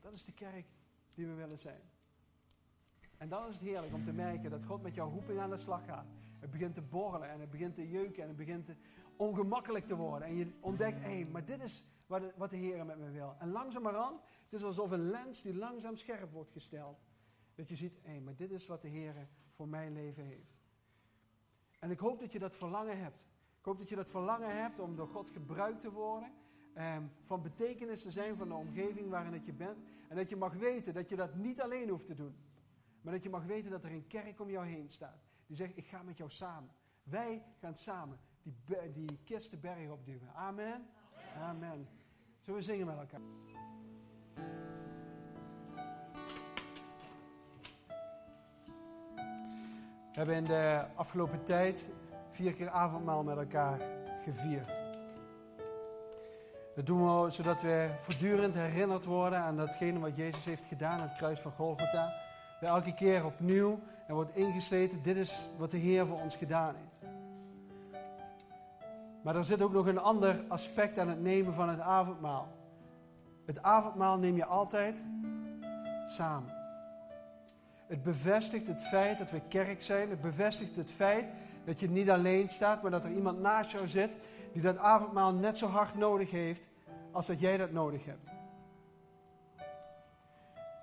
Dat 0.00 0.14
is 0.14 0.24
de 0.24 0.32
kerk 0.32 0.66
die 1.14 1.26
we 1.26 1.34
willen 1.34 1.58
zijn. 1.58 1.80
En 3.16 3.28
dan 3.28 3.48
is 3.48 3.54
het 3.54 3.62
heerlijk 3.62 3.94
om 3.94 4.04
te 4.04 4.12
merken 4.12 4.50
dat 4.50 4.64
God 4.64 4.82
met 4.82 4.94
jouw 4.94 5.10
roeping 5.10 5.40
aan 5.40 5.50
de 5.50 5.56
slag 5.56 5.84
gaat. 5.84 6.06
Het 6.40 6.50
begint 6.50 6.74
te 6.74 6.82
borrelen 6.82 7.28
en 7.28 7.40
het 7.40 7.50
begint 7.50 7.74
te 7.74 7.88
jeuken 7.88 8.22
en 8.22 8.28
het 8.28 8.36
begint 8.36 8.68
ongemakkelijk 9.16 9.86
te 9.86 9.96
worden. 9.96 10.28
En 10.28 10.36
je 10.36 10.52
ontdekt, 10.60 11.02
hé, 11.02 11.14
hey, 11.14 11.26
maar 11.26 11.44
dit 11.44 11.60
is 11.60 11.84
wat 12.06 12.20
de, 12.20 12.32
wat 12.36 12.50
de 12.50 12.56
Heer 12.56 12.86
met 12.86 12.98
me 12.98 13.10
wil. 13.10 13.34
En 13.38 13.50
langzamerhand, 13.50 14.20
het 14.20 14.52
is 14.52 14.62
alsof 14.62 14.90
een 14.90 15.10
lens 15.10 15.42
die 15.42 15.54
langzaam 15.54 15.96
scherp 15.96 16.32
wordt 16.32 16.50
gesteld. 16.50 16.98
Dat 17.54 17.68
je 17.68 17.76
ziet, 17.76 17.98
hé, 18.02 18.10
hey, 18.10 18.20
maar 18.20 18.36
dit 18.36 18.50
is 18.50 18.66
wat 18.66 18.82
de 18.82 18.88
Heer 18.88 19.28
voor 19.54 19.68
mijn 19.68 19.92
leven 19.92 20.24
heeft. 20.24 20.54
En 21.78 21.90
ik 21.90 21.98
hoop 21.98 22.20
dat 22.20 22.32
je 22.32 22.38
dat 22.38 22.56
verlangen 22.56 22.98
hebt. 22.98 23.18
Ik 23.58 23.64
hoop 23.64 23.78
dat 23.78 23.88
je 23.88 23.96
dat 23.96 24.08
verlangen 24.08 24.62
hebt 24.62 24.78
om 24.78 24.96
door 24.96 25.08
God 25.08 25.30
gebruikt 25.30 25.80
te 25.80 25.90
worden. 25.90 26.32
Eh, 26.74 26.96
van 27.24 27.42
betekenis 27.42 28.02
te 28.02 28.10
zijn 28.10 28.36
van 28.36 28.48
de 28.48 28.54
omgeving 28.54 29.08
waarin 29.08 29.32
het 29.32 29.46
je 29.46 29.52
bent. 29.52 29.78
En 30.08 30.16
dat 30.16 30.28
je 30.28 30.36
mag 30.36 30.52
weten 30.52 30.94
dat 30.94 31.08
je 31.08 31.16
dat 31.16 31.34
niet 31.34 31.60
alleen 31.60 31.88
hoeft 31.88 32.06
te 32.06 32.14
doen. 32.14 32.34
Maar 33.00 33.12
dat 33.12 33.22
je 33.22 33.30
mag 33.30 33.44
weten 33.44 33.70
dat 33.70 33.84
er 33.84 33.92
een 33.92 34.06
kerk 34.06 34.40
om 34.40 34.50
jou 34.50 34.66
heen 34.66 34.90
staat. 34.90 35.22
Die 35.46 35.56
zegt, 35.56 35.76
ik 35.76 35.86
ga 35.86 36.02
met 36.02 36.16
jou 36.16 36.30
samen. 36.30 36.70
Wij 37.02 37.42
gaan 37.60 37.74
samen 37.74 38.18
die, 38.42 38.92
die 38.92 39.18
kist 39.24 39.50
de 39.50 39.56
berg 39.56 39.90
opduwen. 39.90 40.34
Amen. 40.34 40.86
Amen. 41.40 41.88
Zullen 42.40 42.60
we 42.60 42.66
zingen 42.66 42.86
met 42.86 42.98
elkaar? 42.98 43.20
We 50.12 50.20
hebben 50.20 50.36
in 50.36 50.44
de 50.44 50.86
afgelopen 50.94 51.44
tijd 51.44 51.88
vier 52.30 52.54
keer 52.54 52.70
avondmaal 52.70 53.22
met 53.22 53.36
elkaar 53.36 53.80
gevierd. 54.24 54.83
Dat 56.74 56.86
doen 56.86 57.22
we 57.22 57.30
zodat 57.30 57.62
we 57.62 57.88
voortdurend 58.00 58.54
herinnerd 58.54 59.04
worden 59.04 59.38
aan 59.38 59.56
datgene 59.56 59.98
wat 59.98 60.16
Jezus 60.16 60.44
heeft 60.44 60.64
gedaan 60.64 61.00
aan 61.00 61.08
het 61.08 61.16
kruis 61.16 61.40
van 61.40 61.52
Golgotha. 61.52 62.12
We 62.60 62.66
elke 62.66 62.94
keer 62.94 63.24
opnieuw 63.24 63.80
en 64.06 64.14
wordt 64.14 64.36
ingesleten, 64.36 65.02
dit 65.02 65.16
is 65.16 65.48
wat 65.56 65.70
de 65.70 65.76
Heer 65.76 66.06
voor 66.06 66.20
ons 66.20 66.36
gedaan 66.36 66.74
heeft. 66.74 67.12
Maar 69.22 69.36
er 69.36 69.44
zit 69.44 69.62
ook 69.62 69.72
nog 69.72 69.86
een 69.86 69.98
ander 69.98 70.44
aspect 70.48 70.98
aan 70.98 71.08
het 71.08 71.22
nemen 71.22 71.54
van 71.54 71.68
het 71.68 71.80
avondmaal. 71.80 72.48
Het 73.46 73.62
avondmaal 73.62 74.18
neem 74.18 74.36
je 74.36 74.44
altijd 74.44 75.04
samen. 76.08 76.52
Het 77.86 78.02
bevestigt 78.02 78.66
het 78.66 78.82
feit 78.82 79.18
dat 79.18 79.30
we 79.30 79.40
kerk 79.48 79.82
zijn. 79.82 80.10
Het 80.10 80.20
bevestigt 80.20 80.76
het 80.76 80.90
feit 80.90 81.24
dat 81.64 81.80
je 81.80 81.90
niet 81.90 82.10
alleen 82.10 82.48
staat, 82.48 82.82
maar 82.82 82.90
dat 82.90 83.04
er 83.04 83.12
iemand 83.12 83.40
naast 83.40 83.70
jou 83.70 83.88
zit 83.88 84.16
die 84.52 84.62
dat 84.62 84.76
avondmaal 84.76 85.32
net 85.32 85.58
zo 85.58 85.66
hard 85.66 85.94
nodig 85.94 86.30
heeft 86.30 86.68
als 87.10 87.26
dat 87.26 87.40
jij 87.40 87.56
dat 87.56 87.70
nodig 87.70 88.04
hebt. 88.04 88.30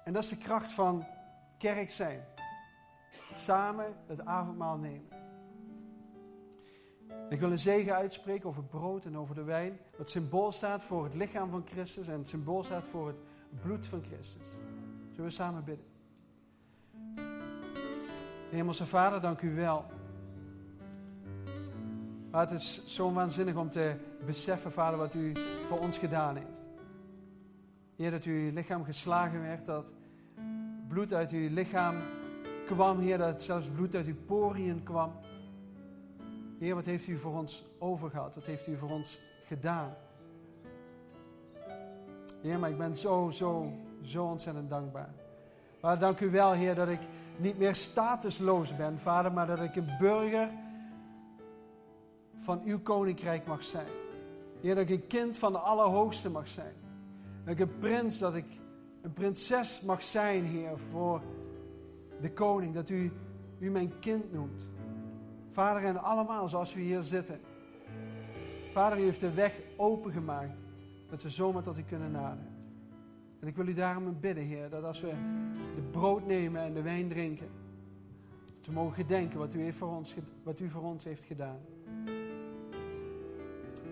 En 0.04 0.14
dat 0.14 0.24
is 0.24 0.30
de 0.30 0.38
kracht 0.38 0.72
van 0.72 1.06
kerk 1.58 1.92
zijn. 1.92 2.24
Samen 3.36 3.96
het 4.08 4.26
avondmaal 4.26 4.78
nemen. 4.78 5.08
Ik 7.30 7.40
wil 7.40 7.52
een 7.52 7.60
zegen 7.60 7.96
uitspreken 7.96 8.50
over 8.50 8.64
brood 8.64 9.06
en 9.06 9.18
over 9.18 9.36
de 9.36 9.44
wijn. 9.44 9.80
Wat 9.98 10.10
symbool 10.10 10.52
staat 10.52 10.84
voor 10.84 11.04
het 11.04 11.14
lichaam 11.14 11.50
van 11.50 11.64
Christus 11.66 12.08
en 12.08 12.18
het 12.18 12.28
symbool 12.28 12.64
staat 12.64 12.88
voor 12.88 13.08
het 13.08 13.18
bloed 13.62 13.88
van 13.88 14.04
Christus. 14.04 14.48
Zullen 15.10 15.26
we 15.26 15.32
samen 15.32 15.64
bidden? 15.64 15.86
Hemelse 18.50 18.86
Vader, 18.86 19.22
dank 19.22 19.42
u 19.42 19.56
wel. 19.56 19.86
Maar 22.32 22.50
het 22.50 22.52
is 22.62 22.86
zo 22.86 23.14
waanzinnig 23.14 23.56
om 23.56 23.70
te 23.70 23.96
beseffen, 24.26 24.72
Vader, 24.72 24.98
wat 24.98 25.14
u 25.14 25.32
voor 25.68 25.80
ons 25.80 25.98
gedaan 25.98 26.36
heeft. 26.36 26.70
Heer, 27.96 28.12
dat 28.12 28.24
uw 28.24 28.52
lichaam 28.54 28.84
geslagen 28.84 29.42
werd, 29.42 29.66
dat 29.66 29.92
bloed 30.88 31.14
uit 31.14 31.32
uw 31.32 31.50
lichaam 31.50 31.96
kwam, 32.66 33.00
Heer, 33.00 33.18
dat 33.18 33.44
zelfs 33.44 33.68
bloed 33.68 33.96
uit 33.96 34.06
uw 34.06 34.16
poriën 34.26 34.84
kwam. 34.84 35.12
Heer, 36.60 36.76
wat 36.76 36.86
heeft 36.86 37.08
u 37.08 37.18
voor 37.18 37.38
ons 37.38 37.66
overgehad? 37.80 38.36
Wat 38.36 38.46
heeft 38.46 38.68
u 38.68 38.78
voor 38.78 38.90
ons 38.90 39.20
gedaan? 39.46 39.94
Heer, 42.42 42.60
maar 42.60 42.70
ik 42.70 42.78
ben 42.78 42.98
zo, 42.98 43.30
zo, 43.32 43.74
zo 44.02 44.26
ontzettend 44.26 44.70
dankbaar. 44.70 45.14
Maar 45.82 46.00
dank 46.00 46.20
u 46.20 46.30
wel, 46.30 46.52
Heer, 46.52 46.76
dat 46.76 46.88
ik 46.88 47.02
niet 47.38 47.58
meer 47.58 47.76
statusloos 47.76 48.76
ben, 48.76 49.00
Vader, 49.00 49.34
maar 49.34 49.48
dat 49.48 49.60
ik 49.60 49.76
een 49.76 49.96
burger 50.00 50.50
van 52.42 52.62
uw 52.66 52.80
koninkrijk 52.80 53.46
mag 53.46 53.64
zijn. 53.64 53.88
Heer, 54.62 54.76
dat 54.76 54.84
ik 54.84 54.90
een 54.90 55.08
kind 55.08 55.38
van 55.38 55.52
de 55.52 55.58
Allerhoogste 55.58 56.30
mag 56.30 56.48
zijn. 56.48 56.74
Dat 57.44 57.54
ik 57.54 57.60
een 57.60 57.78
prins, 57.80 58.18
dat 58.18 58.36
ik 58.36 58.60
een 59.02 59.14
prinses 59.14 59.82
mag 59.82 60.04
zijn, 60.04 60.46
Heer, 60.46 60.78
voor 60.78 61.22
de 62.22 62.32
koning. 62.32 62.74
Dat 62.74 62.90
u, 62.90 63.12
u 63.60 63.70
mijn 63.70 64.00
kind 64.00 64.32
noemt. 64.32 64.70
Vader, 65.52 65.84
en 65.84 66.04
allemaal 66.04 66.50
zoals 66.50 66.74
we 66.74 66.82
hier 66.82 67.02
zitten. 67.02 67.40
Vader, 68.72 69.00
u 69.00 69.02
heeft 69.02 69.20
de 69.20 69.34
weg 69.34 69.60
opengemaakt. 69.78 70.60
Dat 71.10 71.24
we 71.24 71.30
zomaar 71.30 71.64
tot 71.64 71.78
u 71.78 71.84
kunnen 71.84 72.12
naderen. 72.12 72.60
En 73.40 73.48
ik 73.48 73.56
wil 73.56 73.68
u 73.68 73.74
daarom 73.74 74.20
bidden, 74.20 74.44
Heer, 74.44 74.70
dat 74.70 74.84
als 74.84 75.02
we 75.02 75.10
de 75.76 75.82
brood 75.92 76.26
nemen 76.26 76.62
en 76.62 76.74
de 76.74 76.82
wijn 76.82 77.10
drinken, 77.10 77.48
dat 78.58 78.66
we 78.66 78.72
mogen 78.72 78.94
gedenken 78.94 79.40
wat 79.40 79.54
u, 79.54 79.62
heeft 79.62 79.78
voor 79.78 79.96
ons, 79.96 80.16
wat 80.44 80.60
u 80.60 80.70
voor 80.70 80.84
ons 80.84 81.04
heeft 81.04 81.24
gedaan. 81.24 81.60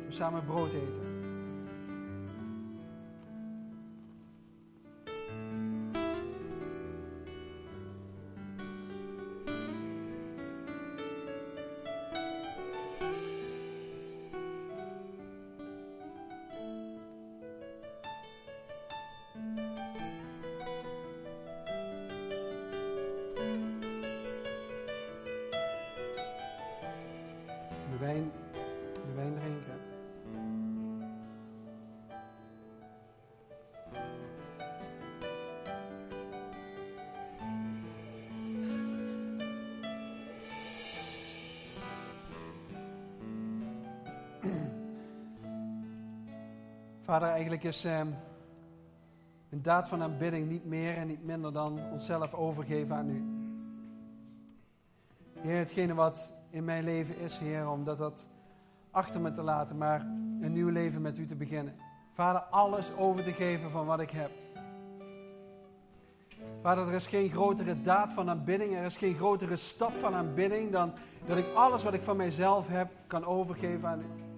Samen 0.10 0.42
brood 0.46 0.74
eten. 0.74 1.19
Vader, 47.10 47.30
eigenlijk 47.30 47.64
is 47.64 47.86
eh, 47.86 48.00
een 49.50 49.62
daad 49.62 49.88
van 49.88 50.02
aanbidding 50.02 50.50
niet 50.50 50.66
meer 50.66 50.98
en 50.98 51.08
niet 51.08 51.24
minder 51.24 51.54
dan 51.54 51.80
onszelf 51.92 52.34
overgeven 52.34 52.96
aan 52.96 53.10
U. 53.10 53.24
Heer, 55.42 55.58
hetgene 55.58 55.94
wat 55.94 56.34
in 56.50 56.64
mijn 56.64 56.84
leven 56.84 57.18
is, 57.18 57.38
Heer, 57.38 57.70
om 57.70 57.84
dat, 57.84 57.98
dat 57.98 58.28
achter 58.92 59.22
me 59.22 59.32
te 59.32 59.42
laten, 59.42 59.78
maar 59.78 60.02
een 60.42 60.54
nieuw 60.54 60.70
leven 60.70 61.02
met 61.02 61.18
U 61.18 61.26
te 61.26 61.36
beginnen. 61.36 61.76
Vader, 62.14 62.42
alles 62.42 62.96
over 62.98 63.24
te 63.24 63.32
geven 63.32 63.72
van 63.72 63.86
wat 63.86 64.00
ik 64.00 64.12
heb. 64.12 64.32
Vader, 66.62 66.88
er 66.88 66.94
is 66.94 67.08
geen 67.08 67.30
grotere 67.30 67.82
daad 67.82 68.12
van 68.12 68.30
aanbidding, 68.30 68.76
er 68.76 68.86
is 68.86 68.98
geen 68.98 69.16
grotere 69.16 69.56
stap 69.56 69.92
van 69.92 70.14
aanbidding 70.14 70.72
dan 70.72 70.94
dat 71.26 71.38
ik 71.38 71.46
alles 71.56 71.84
wat 71.84 71.94
ik 71.94 72.02
van 72.02 72.18
mijzelf 72.18 72.68
heb 72.68 72.92
kan 73.08 73.26
overgeven 73.26 73.88
aan 73.88 74.00
U. 74.00 74.29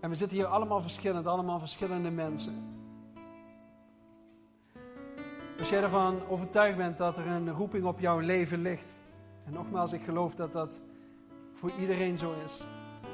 En 0.00 0.10
we 0.10 0.16
zitten 0.16 0.36
hier 0.36 0.46
allemaal 0.46 0.80
verschillend, 0.80 1.26
allemaal 1.26 1.58
verschillende 1.58 2.10
mensen. 2.10 2.76
Als 5.58 5.68
jij 5.68 5.82
ervan 5.82 6.20
overtuigd 6.28 6.76
bent 6.76 6.98
dat 6.98 7.18
er 7.18 7.26
een 7.26 7.50
roeping 7.50 7.84
op 7.84 8.00
jouw 8.00 8.18
leven 8.18 8.62
ligt. 8.62 8.92
En 9.44 9.52
nogmaals, 9.52 9.92
ik 9.92 10.02
geloof 10.02 10.34
dat 10.34 10.52
dat 10.52 10.80
voor 11.54 11.70
iedereen 11.80 12.18
zo 12.18 12.34
is. 12.44 12.62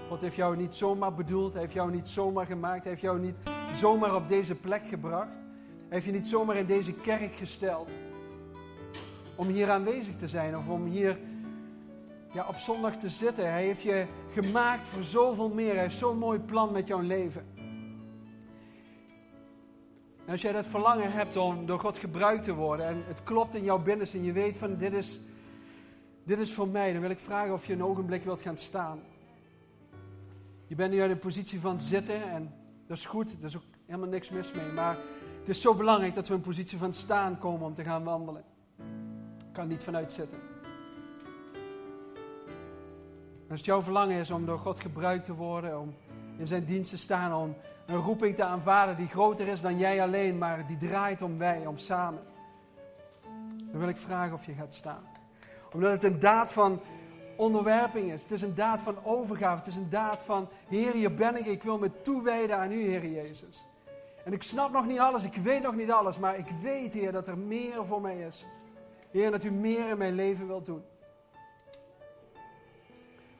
God 0.08 0.20
heeft 0.20 0.36
jou 0.36 0.56
niet 0.56 0.74
zomaar 0.74 1.14
bedoeld, 1.14 1.52
hij 1.52 1.60
heeft 1.60 1.74
jou 1.74 1.90
niet 1.90 2.08
zomaar 2.08 2.46
gemaakt, 2.46 2.82
hij 2.82 2.90
heeft 2.90 3.02
jou 3.02 3.20
niet 3.20 3.36
zomaar 3.74 4.14
op 4.14 4.28
deze 4.28 4.54
plek 4.54 4.86
gebracht. 4.88 5.34
Hij 5.88 5.88
heeft 5.88 6.04
je 6.04 6.12
niet 6.12 6.26
zomaar 6.26 6.56
in 6.56 6.66
deze 6.66 6.92
kerk 6.92 7.34
gesteld. 7.34 7.88
Om 9.34 9.46
hier 9.46 9.70
aanwezig 9.70 10.16
te 10.16 10.28
zijn 10.28 10.56
of 10.56 10.68
om 10.68 10.84
hier 10.84 11.18
ja, 12.32 12.46
op 12.48 12.56
zondag 12.56 12.96
te 12.96 13.08
zitten. 13.08 13.50
Hij 13.50 13.64
heeft 13.64 13.82
je 13.82 14.06
gemaakt 14.42 14.86
voor 14.86 15.02
zoveel 15.02 15.48
meer. 15.48 15.72
Hij 15.72 15.82
heeft 15.82 15.98
zo'n 15.98 16.18
mooi 16.18 16.38
plan 16.38 16.72
met 16.72 16.86
jouw 16.86 17.00
leven. 17.00 17.46
En 20.24 20.30
als 20.30 20.42
jij 20.42 20.52
dat 20.52 20.66
verlangen 20.66 21.12
hebt 21.12 21.36
om 21.36 21.66
door 21.66 21.80
God 21.80 21.98
gebruikt 21.98 22.44
te 22.44 22.54
worden 22.54 22.86
en 22.86 23.02
het 23.06 23.22
klopt 23.22 23.54
in 23.54 23.64
jouw 23.64 23.82
binnenste 23.82 24.18
en 24.18 24.24
je 24.24 24.32
weet 24.32 24.56
van 24.56 24.76
dit 24.76 24.92
is, 24.92 25.20
dit 26.24 26.38
is 26.38 26.52
voor 26.52 26.68
mij, 26.68 26.92
dan 26.92 27.00
wil 27.00 27.10
ik 27.10 27.18
vragen 27.18 27.52
of 27.52 27.66
je 27.66 27.72
een 27.72 27.84
ogenblik 27.84 28.24
wilt 28.24 28.42
gaan 28.42 28.58
staan. 28.58 29.00
Je 30.66 30.74
bent 30.74 30.92
nu 30.92 31.00
uit 31.00 31.10
een 31.10 31.18
positie 31.18 31.60
van 31.60 31.80
zitten 31.80 32.30
en 32.30 32.54
dat 32.86 32.96
is 32.96 33.06
goed, 33.06 33.36
er 33.38 33.44
is 33.44 33.56
ook 33.56 33.62
helemaal 33.86 34.08
niks 34.08 34.30
mis 34.30 34.52
mee. 34.52 34.72
Maar 34.72 34.98
het 35.38 35.48
is 35.48 35.60
zo 35.60 35.74
belangrijk 35.74 36.14
dat 36.14 36.26
we 36.26 36.32
in 36.32 36.38
een 36.38 36.46
positie 36.46 36.78
van 36.78 36.92
staan 36.92 37.38
komen 37.38 37.66
om 37.66 37.74
te 37.74 37.84
gaan 37.84 38.04
wandelen. 38.04 38.44
Ik 39.38 39.52
kan 39.52 39.68
niet 39.68 39.82
vanuit 39.82 40.12
zitten. 40.12 40.53
Als 43.50 43.58
het 43.58 43.64
jouw 43.64 43.82
verlangen 43.82 44.20
is 44.20 44.30
om 44.30 44.46
door 44.46 44.58
God 44.58 44.80
gebruikt 44.80 45.24
te 45.24 45.34
worden, 45.34 45.80
om 45.80 45.94
in 46.38 46.46
zijn 46.46 46.64
dienst 46.64 46.90
te 46.90 46.98
staan, 46.98 47.34
om 47.34 47.56
een 47.86 47.96
roeping 47.96 48.36
te 48.36 48.44
aanvaarden 48.44 48.96
die 48.96 49.08
groter 49.08 49.48
is 49.48 49.60
dan 49.60 49.78
jij 49.78 50.02
alleen, 50.02 50.38
maar 50.38 50.66
die 50.66 50.76
draait 50.76 51.22
om 51.22 51.38
wij, 51.38 51.66
om 51.66 51.78
samen. 51.78 52.22
Dan 53.70 53.78
wil 53.78 53.88
ik 53.88 53.96
vragen 53.96 54.34
of 54.34 54.46
je 54.46 54.52
gaat 54.52 54.74
staan. 54.74 55.02
Omdat 55.72 55.90
het 55.90 56.02
een 56.02 56.18
daad 56.18 56.52
van 56.52 56.80
onderwerping 57.36 58.12
is. 58.12 58.22
Het 58.22 58.32
is 58.32 58.42
een 58.42 58.54
daad 58.54 58.80
van 58.80 59.04
overgave. 59.04 59.58
Het 59.58 59.66
is 59.66 59.76
een 59.76 59.90
daad 59.90 60.22
van, 60.22 60.48
Heer, 60.68 60.92
hier 60.92 61.14
ben 61.14 61.36
ik. 61.36 61.46
Ik 61.46 61.62
wil 61.62 61.78
me 61.78 62.00
toewijden 62.02 62.58
aan 62.58 62.72
u, 62.72 62.82
Heer 62.82 63.06
Jezus. 63.06 63.66
En 64.24 64.32
ik 64.32 64.42
snap 64.42 64.72
nog 64.72 64.86
niet 64.86 64.98
alles, 64.98 65.24
ik 65.24 65.34
weet 65.34 65.62
nog 65.62 65.74
niet 65.74 65.90
alles, 65.90 66.18
maar 66.18 66.38
ik 66.38 66.48
weet, 66.62 66.92
Heer, 66.92 67.12
dat 67.12 67.28
er 67.28 67.38
meer 67.38 67.86
voor 67.86 68.00
mij 68.00 68.20
is. 68.20 68.46
Heer, 69.10 69.30
dat 69.30 69.44
u 69.44 69.50
meer 69.50 69.88
in 69.88 69.98
mijn 69.98 70.14
leven 70.14 70.46
wilt 70.46 70.66
doen. 70.66 70.82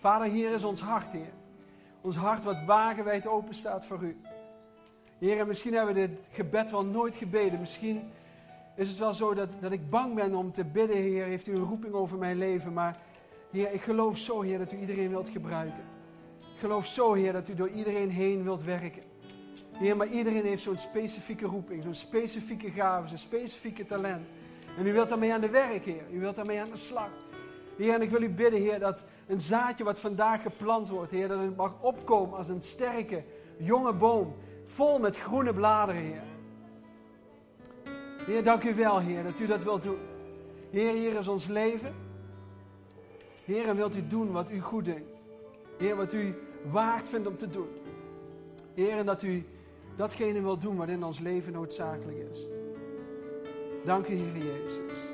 Vader, 0.05 0.27
hier 0.27 0.53
is 0.53 0.65
ons 0.65 0.81
hart, 0.81 1.13
Heer. 1.13 1.33
Ons 2.01 2.17
hart 2.17 2.45
wat 2.45 2.65
wagenwijd 2.67 3.27
open 3.27 3.55
staat 3.55 3.85
voor 3.85 4.03
u. 4.03 4.17
Heer, 5.19 5.39
en 5.39 5.47
misschien 5.47 5.75
hebben 5.75 5.95
we 5.95 6.01
dit 6.01 6.21
gebed 6.31 6.71
wel 6.71 6.85
nooit 6.85 7.17
gebeden. 7.17 7.61
Misschien 7.61 8.11
is 8.77 8.89
het 8.89 8.99
wel 8.99 9.15
zo 9.15 9.35
dat, 9.35 9.49
dat 9.61 9.73
ik 9.73 9.91
bang 9.91 10.15
ben 10.15 10.35
om 10.35 10.53
te 10.53 10.65
bidden, 10.65 10.97
Heer. 10.97 11.25
Heeft 11.25 11.47
u 11.47 11.53
een 11.53 11.65
roeping 11.65 11.95
over 11.95 12.19
mijn 12.19 12.39
leven? 12.39 12.73
Maar 12.73 12.97
Heer, 13.51 13.73
ik 13.73 13.81
geloof 13.81 14.19
zo, 14.19 14.41
Heer, 14.41 14.59
dat 14.59 14.73
u 14.73 14.79
iedereen 14.79 15.09
wilt 15.09 15.29
gebruiken. 15.29 15.85
Ik 16.39 16.59
geloof 16.59 16.87
zo, 16.87 17.13
Heer, 17.13 17.33
dat 17.33 17.49
u 17.49 17.55
door 17.55 17.71
iedereen 17.71 18.11
heen 18.11 18.43
wilt 18.43 18.63
werken. 18.63 19.03
Heer, 19.73 19.97
maar 19.97 20.09
iedereen 20.09 20.45
heeft 20.45 20.63
zo'n 20.63 20.79
specifieke 20.79 21.47
roeping, 21.47 21.83
zo'n 21.83 21.95
specifieke 21.95 22.71
gave, 22.71 23.09
zo'n 23.09 23.19
specifieke 23.19 23.87
talent. 23.87 24.27
En 24.79 24.87
u 24.87 24.93
wilt 24.93 25.09
daarmee 25.09 25.33
aan 25.33 25.41
de 25.41 25.51
werk, 25.51 25.85
Heer. 25.85 26.05
U 26.13 26.21
wilt 26.21 26.37
daarmee 26.37 26.61
aan 26.61 26.71
de 26.71 26.77
slag. 26.77 27.11
Heer, 27.77 27.95
en 27.95 28.03
ik 28.03 28.11
wil 28.11 28.23
u 28.23 28.31
bidden, 28.31 28.61
Heer, 28.61 28.79
dat 28.79 29.05
een 29.27 29.41
zaadje 29.41 29.85
wat 29.85 29.99
vandaag 29.99 30.43
geplant 30.43 30.89
wordt, 30.89 31.11
Heer, 31.11 31.29
dat 31.29 31.41
het 31.41 31.57
mag 31.57 31.75
opkomen 31.81 32.39
als 32.39 32.49
een 32.49 32.63
sterke, 32.63 33.25
jonge 33.57 33.93
boom, 33.93 34.35
vol 34.67 34.99
met 34.99 35.17
groene 35.17 35.55
bladeren, 35.55 36.03
Heer. 36.03 36.23
Heer, 38.27 38.45
dank 38.45 38.65
u 38.65 38.75
wel, 38.75 38.99
Heer, 38.99 39.23
dat 39.23 39.39
u 39.39 39.47
dat 39.47 39.63
wilt 39.63 39.83
doen. 39.83 39.99
Heer, 40.71 40.93
hier 40.93 41.19
is 41.19 41.29
ons 41.29 41.47
leven. 41.47 41.95
Heer, 43.45 43.69
en 43.69 43.77
wilt 43.77 43.97
u 43.97 44.07
doen 44.07 44.33
wat 44.33 44.51
u 44.51 44.61
goed 44.61 44.85
denkt. 44.85 45.11
Heer, 45.79 45.97
wat 45.97 46.13
u 46.13 46.35
waard 46.71 47.09
vindt 47.09 47.27
om 47.27 47.37
te 47.37 47.51
doen. 47.51 47.69
Heer, 48.75 48.97
en 48.97 49.07
dat 49.07 49.23
u 49.23 49.47
datgene 49.97 50.43
wilt 50.43 50.61
doen 50.61 50.77
wat 50.77 50.89
in 50.89 51.05
ons 51.05 51.19
leven 51.19 51.53
noodzakelijk 51.53 52.19
is. 52.31 52.39
Dank 53.85 54.09
u, 54.09 54.15
Heer 54.15 54.37
Jezus. 54.37 55.14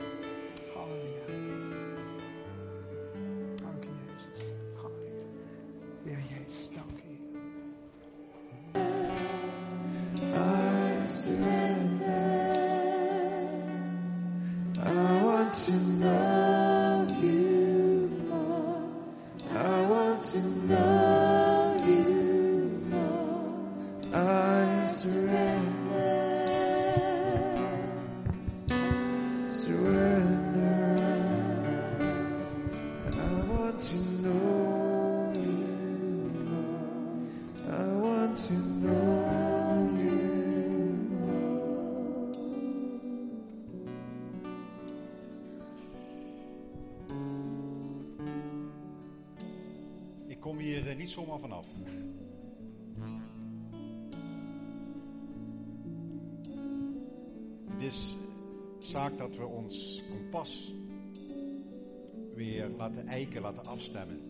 Laten 62.81 63.07
eiken, 63.07 63.43
laten 63.43 63.67
afstemmen. 63.67 64.21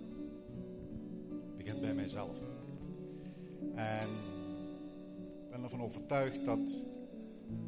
Het 1.47 1.57
begint 1.57 1.81
bij 1.81 1.95
mijzelf. 1.95 2.39
En 3.75 4.09
ik 5.45 5.51
ben 5.51 5.63
ervan 5.63 5.83
overtuigd 5.83 6.45
dat 6.45 6.87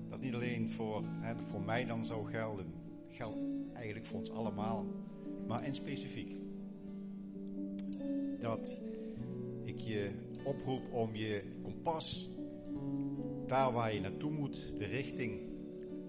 dat 0.09 0.21
niet 0.21 0.35
alleen 0.35 0.71
voor, 0.71 1.03
voor 1.51 1.61
mij 1.61 1.85
dan 1.85 2.05
zou 2.05 2.31
gelden. 2.31 2.67
Geldt 3.09 3.39
eigenlijk 3.75 4.07
voor 4.07 4.19
ons 4.19 4.31
allemaal, 4.31 4.87
maar 5.47 5.67
in 5.67 5.75
specifiek. 5.75 6.37
Dat 8.41 8.81
ik 9.65 9.81
je 9.81 10.11
oproep 10.45 10.93
om 10.93 11.15
je 11.15 11.43
kompas, 11.63 12.31
daar 13.47 13.73
waar 13.73 13.95
je 13.95 14.01
naartoe 14.01 14.31
moet, 14.31 14.79
de 14.79 14.87
richting, 14.87 15.41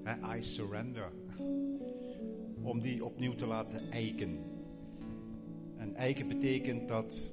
hè, 0.03 0.38
I 0.38 0.43
surrender, 0.43 1.11
om 2.61 2.82
die 2.82 3.05
opnieuw 3.05 3.36
te 3.36 3.45
laten 3.45 3.91
eiken. 3.91 4.52
En 5.84 5.95
eiken 5.95 6.27
betekent 6.27 6.88
dat, 6.88 7.31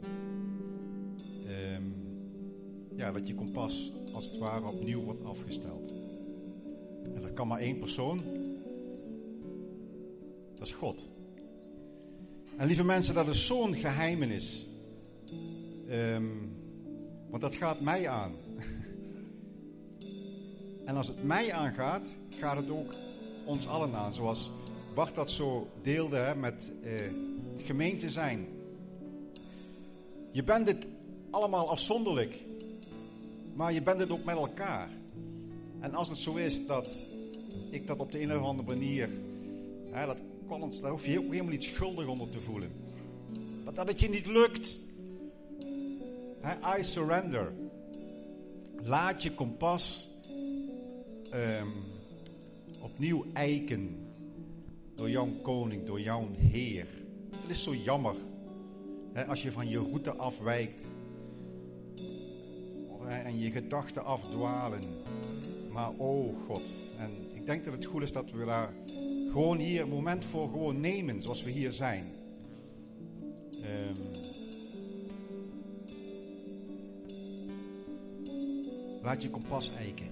um, 1.75 1.95
ja, 2.97 3.13
dat 3.13 3.29
je 3.29 3.35
kompas 3.35 3.93
als 4.13 4.25
het 4.25 4.39
ware 4.39 4.67
opnieuw 4.67 5.03
wordt 5.03 5.25
afgesteld. 5.25 5.93
En 7.15 7.21
dat 7.21 7.33
kan 7.33 7.49
maar 7.49 7.61
één 7.61 7.79
persoon, 7.79 8.21
dat 10.55 10.67
is 10.67 10.73
God. 10.73 11.09
En 12.57 12.67
lieve 12.67 12.85
mensen, 12.85 13.15
dat 13.15 13.29
is 13.29 13.47
zo'n 13.47 13.75
geheimenis. 13.75 14.67
Ehm, 15.89 16.27
want 17.29 17.43
dat 17.43 17.55
gaat 17.55 17.81
mij 17.81 18.09
aan. 18.09 18.33
en 20.87 20.97
als 20.97 21.09
het 21.09 21.25
mij 21.25 21.53
aangaat, 21.53 22.17
gaat 22.39 22.57
het 22.57 22.71
ook 22.71 22.95
ons 23.45 23.69
allen 23.69 23.95
aan. 23.95 24.15
Zoals 24.15 24.51
Bart 24.95 25.15
dat 25.15 25.31
zo 25.31 25.69
deelde 25.83 26.17
hè, 26.17 26.35
met 26.35 26.73
eh, 26.83 26.93
gemeente 27.67 28.11
zijn. 28.11 28.47
Je 30.31 30.45
bent 30.45 30.67
het 30.67 30.87
allemaal 31.31 31.71
afzonderlijk, 31.71 32.39
maar 33.55 33.73
je 33.73 33.83
bent 33.83 34.01
het 34.01 34.11
ook 34.11 34.25
met 34.25 34.37
elkaar. 34.37 34.89
En 35.81 35.95
als 35.95 36.09
het 36.09 36.19
zo 36.19 36.35
is 36.35 36.67
dat 36.67 37.07
ik 37.71 37.87
dat 37.87 37.99
op 37.99 38.13
de 38.13 38.21
een 38.21 38.37
of 38.37 38.43
andere 38.43 38.69
manier, 38.69 39.09
hè, 39.91 40.07
dat 40.07 40.19
kan 40.49 40.73
daar 40.81 40.91
hoef 40.91 41.07
je 41.07 41.19
ook 41.19 41.31
helemaal 41.31 41.53
niet 41.53 41.65
schuldig 41.65 42.07
onder 42.07 42.31
te 42.31 42.41
voelen. 42.41 42.71
Maar 43.65 43.75
dat 43.75 43.87
het 43.87 44.01
je 44.01 44.09
niet 44.09 44.27
lukt. 44.27 44.79
I 46.79 46.83
surrender. 46.83 47.53
Laat 48.83 49.23
je 49.23 49.35
kompas 49.35 50.11
um, 51.35 51.73
opnieuw 52.81 53.25
eiken 53.33 53.97
door 54.95 55.11
jouw 55.11 55.29
koning, 55.43 55.87
door 55.87 56.01
jouw 56.01 56.29
Heer. 56.37 57.00
Het 57.51 57.59
is 57.59 57.65
zo 57.65 57.75
jammer 57.75 58.15
als 59.29 59.43
je 59.43 59.53
van 59.53 59.69
je 59.69 59.79
route 59.79 60.15
afwijkt 60.15 60.83
en 63.09 63.39
je 63.39 63.51
gedachten 63.51 64.05
afdwalen. 64.05 64.83
Maar 65.73 65.91
oh 65.97 66.47
God, 66.47 66.63
en 66.99 67.11
ik 67.35 67.47
denk 67.47 67.65
dat 67.65 67.73
het 67.75 67.85
goed 67.85 68.03
is 68.03 68.13
dat 68.13 68.31
we 68.31 68.45
daar 68.45 68.73
gewoon 69.31 69.59
hier 69.59 69.83
een 69.83 69.89
moment 69.89 70.25
voor 70.25 70.49
gewoon 70.49 70.81
nemen, 70.81 71.23
zoals 71.23 71.43
we 71.43 71.51
hier 71.51 71.73
zijn. 71.73 72.05
Um, 73.53 73.97
laat 79.03 79.23
je 79.23 79.31
kompas 79.31 79.71
eiken. 79.75 80.11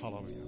Halleluja. 0.00 0.47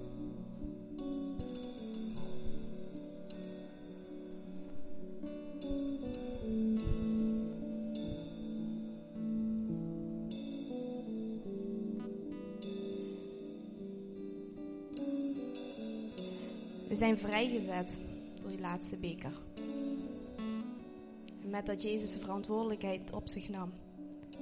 Zijn 17.16 17.30
vrijgezet 17.30 17.98
door 18.40 18.50
die 18.50 18.60
laatste 18.60 18.96
beker. 18.96 19.32
En 21.42 21.50
met 21.50 21.66
dat 21.66 21.82
Jezus 21.82 22.12
de 22.12 22.18
verantwoordelijkheid 22.18 23.12
op 23.12 23.28
zich 23.28 23.48
nam 23.48 23.72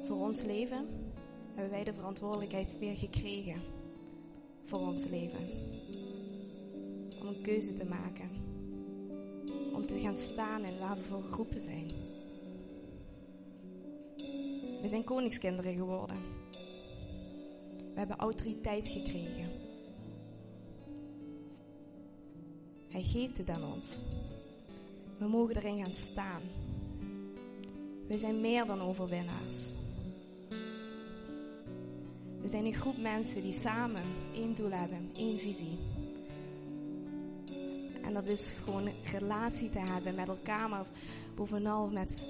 voor 0.07 0.17
ons 0.17 0.43
leven, 0.43 0.87
hebben 1.55 1.71
wij 1.71 1.85
de 1.85 1.93
verantwoordelijkheid 1.93 2.79
weer 2.79 2.97
gekregen 2.97 3.61
voor 4.65 4.79
ons 4.79 5.05
leven. 5.05 5.39
Om 7.21 7.27
een 7.27 7.41
keuze 7.43 7.73
te 7.73 7.85
maken. 7.85 8.31
Om 9.75 9.87
te 9.87 9.99
gaan 9.99 10.17
staan 10.17 10.65
en 10.65 10.79
waar 10.79 10.97
voor 10.97 11.23
geroepen 11.23 11.61
zijn. 11.61 11.87
We 14.83 14.89
zijn 14.89 15.05
koningskinderen 15.05 15.75
geworden. 15.75 16.17
We 17.93 17.99
hebben 17.99 18.17
autoriteit 18.17 18.89
gekregen. 18.89 19.48
Hij 22.99 23.07
geeft 23.07 23.39
het 23.39 23.51
aan 23.51 23.73
ons. 23.75 23.99
We 25.19 25.27
mogen 25.27 25.57
erin 25.57 25.83
gaan 25.83 25.93
staan. 25.93 26.43
We 28.07 28.19
zijn 28.19 28.41
meer 28.41 28.67
dan 28.67 28.81
overwinnaars. 28.81 29.71
We 32.41 32.49
zijn 32.49 32.65
een 32.65 32.75
groep 32.75 32.99
mensen 32.99 33.43
die 33.43 33.53
samen 33.53 34.03
één 34.35 34.55
doel 34.55 34.71
hebben, 34.71 35.11
één 35.17 35.39
visie. 35.39 35.79
En 38.03 38.15
dat 38.15 38.29
is 38.29 38.53
gewoon 38.65 38.89
relatie 39.13 39.71
te 39.71 39.79
hebben 39.79 40.15
met 40.15 40.29
elkaar, 40.29 40.69
maar 40.69 40.87
bovenal 41.35 41.89
met, 41.89 42.25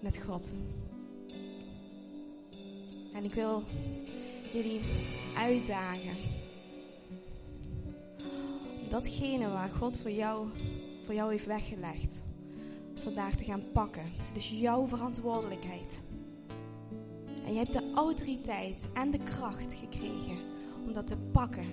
met 0.00 0.18
God. 0.26 0.54
En 3.12 3.24
ik 3.24 3.32
wil 3.34 3.62
jullie 4.52 4.80
uitdagen 5.36 6.37
datgene 9.02 9.48
waar 9.48 9.70
God 9.78 9.98
voor 9.98 10.10
jou, 10.10 10.48
voor 11.04 11.14
jou 11.14 11.30
heeft 11.30 11.46
weggelegd, 11.46 12.22
vandaag 13.02 13.34
te 13.34 13.44
gaan 13.44 13.62
pakken. 13.72 14.12
Dus 14.32 14.50
jouw 14.50 14.86
verantwoordelijkheid. 14.86 16.04
En 17.46 17.52
je 17.52 17.58
hebt 17.58 17.72
de 17.72 17.92
autoriteit 17.94 18.88
en 18.92 19.10
de 19.10 19.18
kracht 19.18 19.74
gekregen 19.74 20.38
om 20.86 20.92
dat 20.92 21.06
te 21.06 21.16
pakken. 21.16 21.66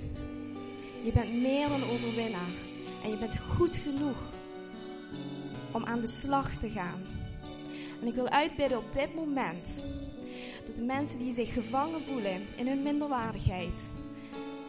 Je 1.04 1.12
bent 1.14 1.34
meer 1.34 1.68
dan 1.68 1.84
overwinnaar. 1.84 2.54
En 3.04 3.10
je 3.10 3.18
bent 3.18 3.40
goed 3.40 3.76
genoeg 3.76 4.18
om 5.72 5.86
aan 5.86 6.02
de 6.02 6.08
slag 6.08 6.58
te 6.58 6.70
gaan. 6.70 7.02
En 8.02 8.08
ik 8.08 8.16
wil 8.16 8.30
uitbidden 8.30 8.78
op 8.78 8.94
dit 8.94 9.16
moment 9.16 9.84
dat 10.66 10.76
de 10.76 10.82
mensen 10.82 11.20
die 11.20 11.34
zich 11.34 11.54
gevangen 11.54 12.02
voelen 12.02 12.42
in 12.56 12.68
hun 12.68 12.84
minderwaardigheid 12.84 13.80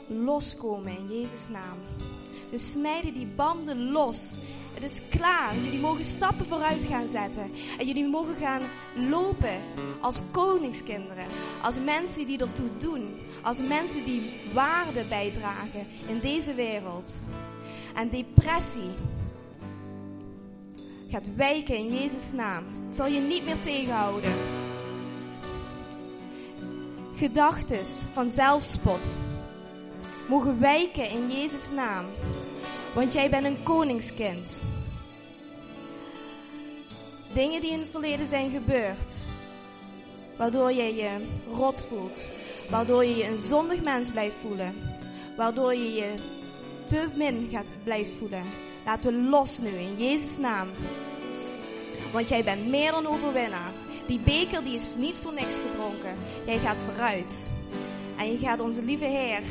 loskomen 0.09 0.99
in 0.99 1.07
Jezus' 1.09 1.49
naam. 1.49 1.79
We 2.51 2.59
snijden 2.59 3.15
die 3.15 3.27
banden 3.27 3.91
los. 3.91 4.35
Het 4.75 4.83
is 4.83 5.01
klaar. 5.11 5.55
Jullie 5.57 5.81
mogen 5.81 6.05
stappen 6.05 6.47
vooruit 6.47 6.85
gaan 6.85 7.09
zetten. 7.09 7.51
En 7.79 7.87
jullie 7.87 8.09
mogen 8.09 8.37
gaan 8.37 8.63
lopen 8.95 9.61
als 10.01 10.23
koningskinderen. 10.31 11.27
Als 11.63 11.79
mensen 11.81 12.27
die 12.27 12.39
ertoe 12.39 12.71
doen. 12.79 13.17
Als 13.43 13.61
mensen 13.61 14.05
die 14.05 14.33
waarde 14.55 15.05
bijdragen 15.09 15.87
in 16.07 16.19
deze 16.21 16.55
wereld. 16.55 17.15
En 17.95 18.09
depressie 18.09 18.91
gaat 21.11 21.35
wijken 21.37 21.77
in 21.77 21.95
Jezus' 21.95 22.33
naam. 22.33 22.65
Het 22.85 22.95
zal 22.95 23.07
je 23.07 23.21
niet 23.21 23.45
meer 23.45 23.61
tegenhouden. 23.61 24.33
Gedachtes 27.17 28.03
van 28.13 28.29
zelfspot 28.29 29.07
mogen 30.29 30.61
wijken 30.61 31.11
in 31.11 31.31
Jezus' 31.31 31.71
naam. 31.71 32.05
Want 32.97 33.13
jij 33.13 33.31
bent 33.31 33.45
een 33.47 33.63
koningskind. 33.63 34.59
Dingen 37.33 37.61
die 37.61 37.71
in 37.71 37.79
het 37.79 37.91
verleden 37.91 38.27
zijn 38.27 38.51
gebeurd, 38.51 39.07
waardoor 40.37 40.73
je 40.73 40.95
je 40.95 41.27
rot 41.53 41.87
voelt, 41.89 42.21
waardoor 42.71 43.05
je 43.05 43.17
je 43.17 43.25
een 43.25 43.39
zondig 43.39 43.83
mens 43.83 44.11
blijft 44.11 44.37
voelen, 44.41 44.75
waardoor 45.37 45.75
je 45.75 45.93
je 45.93 46.15
te 46.85 47.07
min 47.15 47.49
gaat 47.53 47.67
blijft 47.83 48.13
voelen. 48.13 48.43
Laten 48.85 49.13
we 49.13 49.29
los 49.29 49.59
nu 49.59 49.69
in 49.69 49.97
Jezus' 49.97 50.39
naam. 50.39 50.69
Want 52.13 52.29
jij 52.29 52.45
bent 52.45 52.67
meer 52.67 52.91
dan 52.91 53.07
overwinnaar. 53.07 53.73
Die 54.07 54.21
beker 54.21 54.65
die 54.65 54.75
is 54.75 54.87
niet 54.97 55.19
voor 55.19 55.33
niks 55.33 55.55
gedronken. 55.67 56.17
Jij 56.47 56.59
gaat 56.59 56.83
vooruit. 56.83 57.49
En 58.19 58.33
je 58.33 58.39
gaat 58.39 58.61
onze 58.61 58.83
lieve 58.83 59.05
Heer 59.05 59.43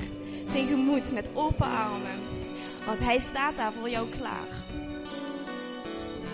tegemoet 0.51 1.11
met 1.11 1.29
open 1.33 1.67
armen. 1.67 2.34
Want 2.85 2.99
Hij 2.99 3.19
staat 3.19 3.55
daar 3.55 3.71
voor 3.71 3.89
jou 3.89 4.09
klaar. 4.09 4.47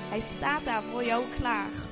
Hij 0.10 0.20
staat 0.20 0.64
daar 0.64 0.84
voor 0.91 1.04
jou 1.04 1.24
klaar. 1.39 1.91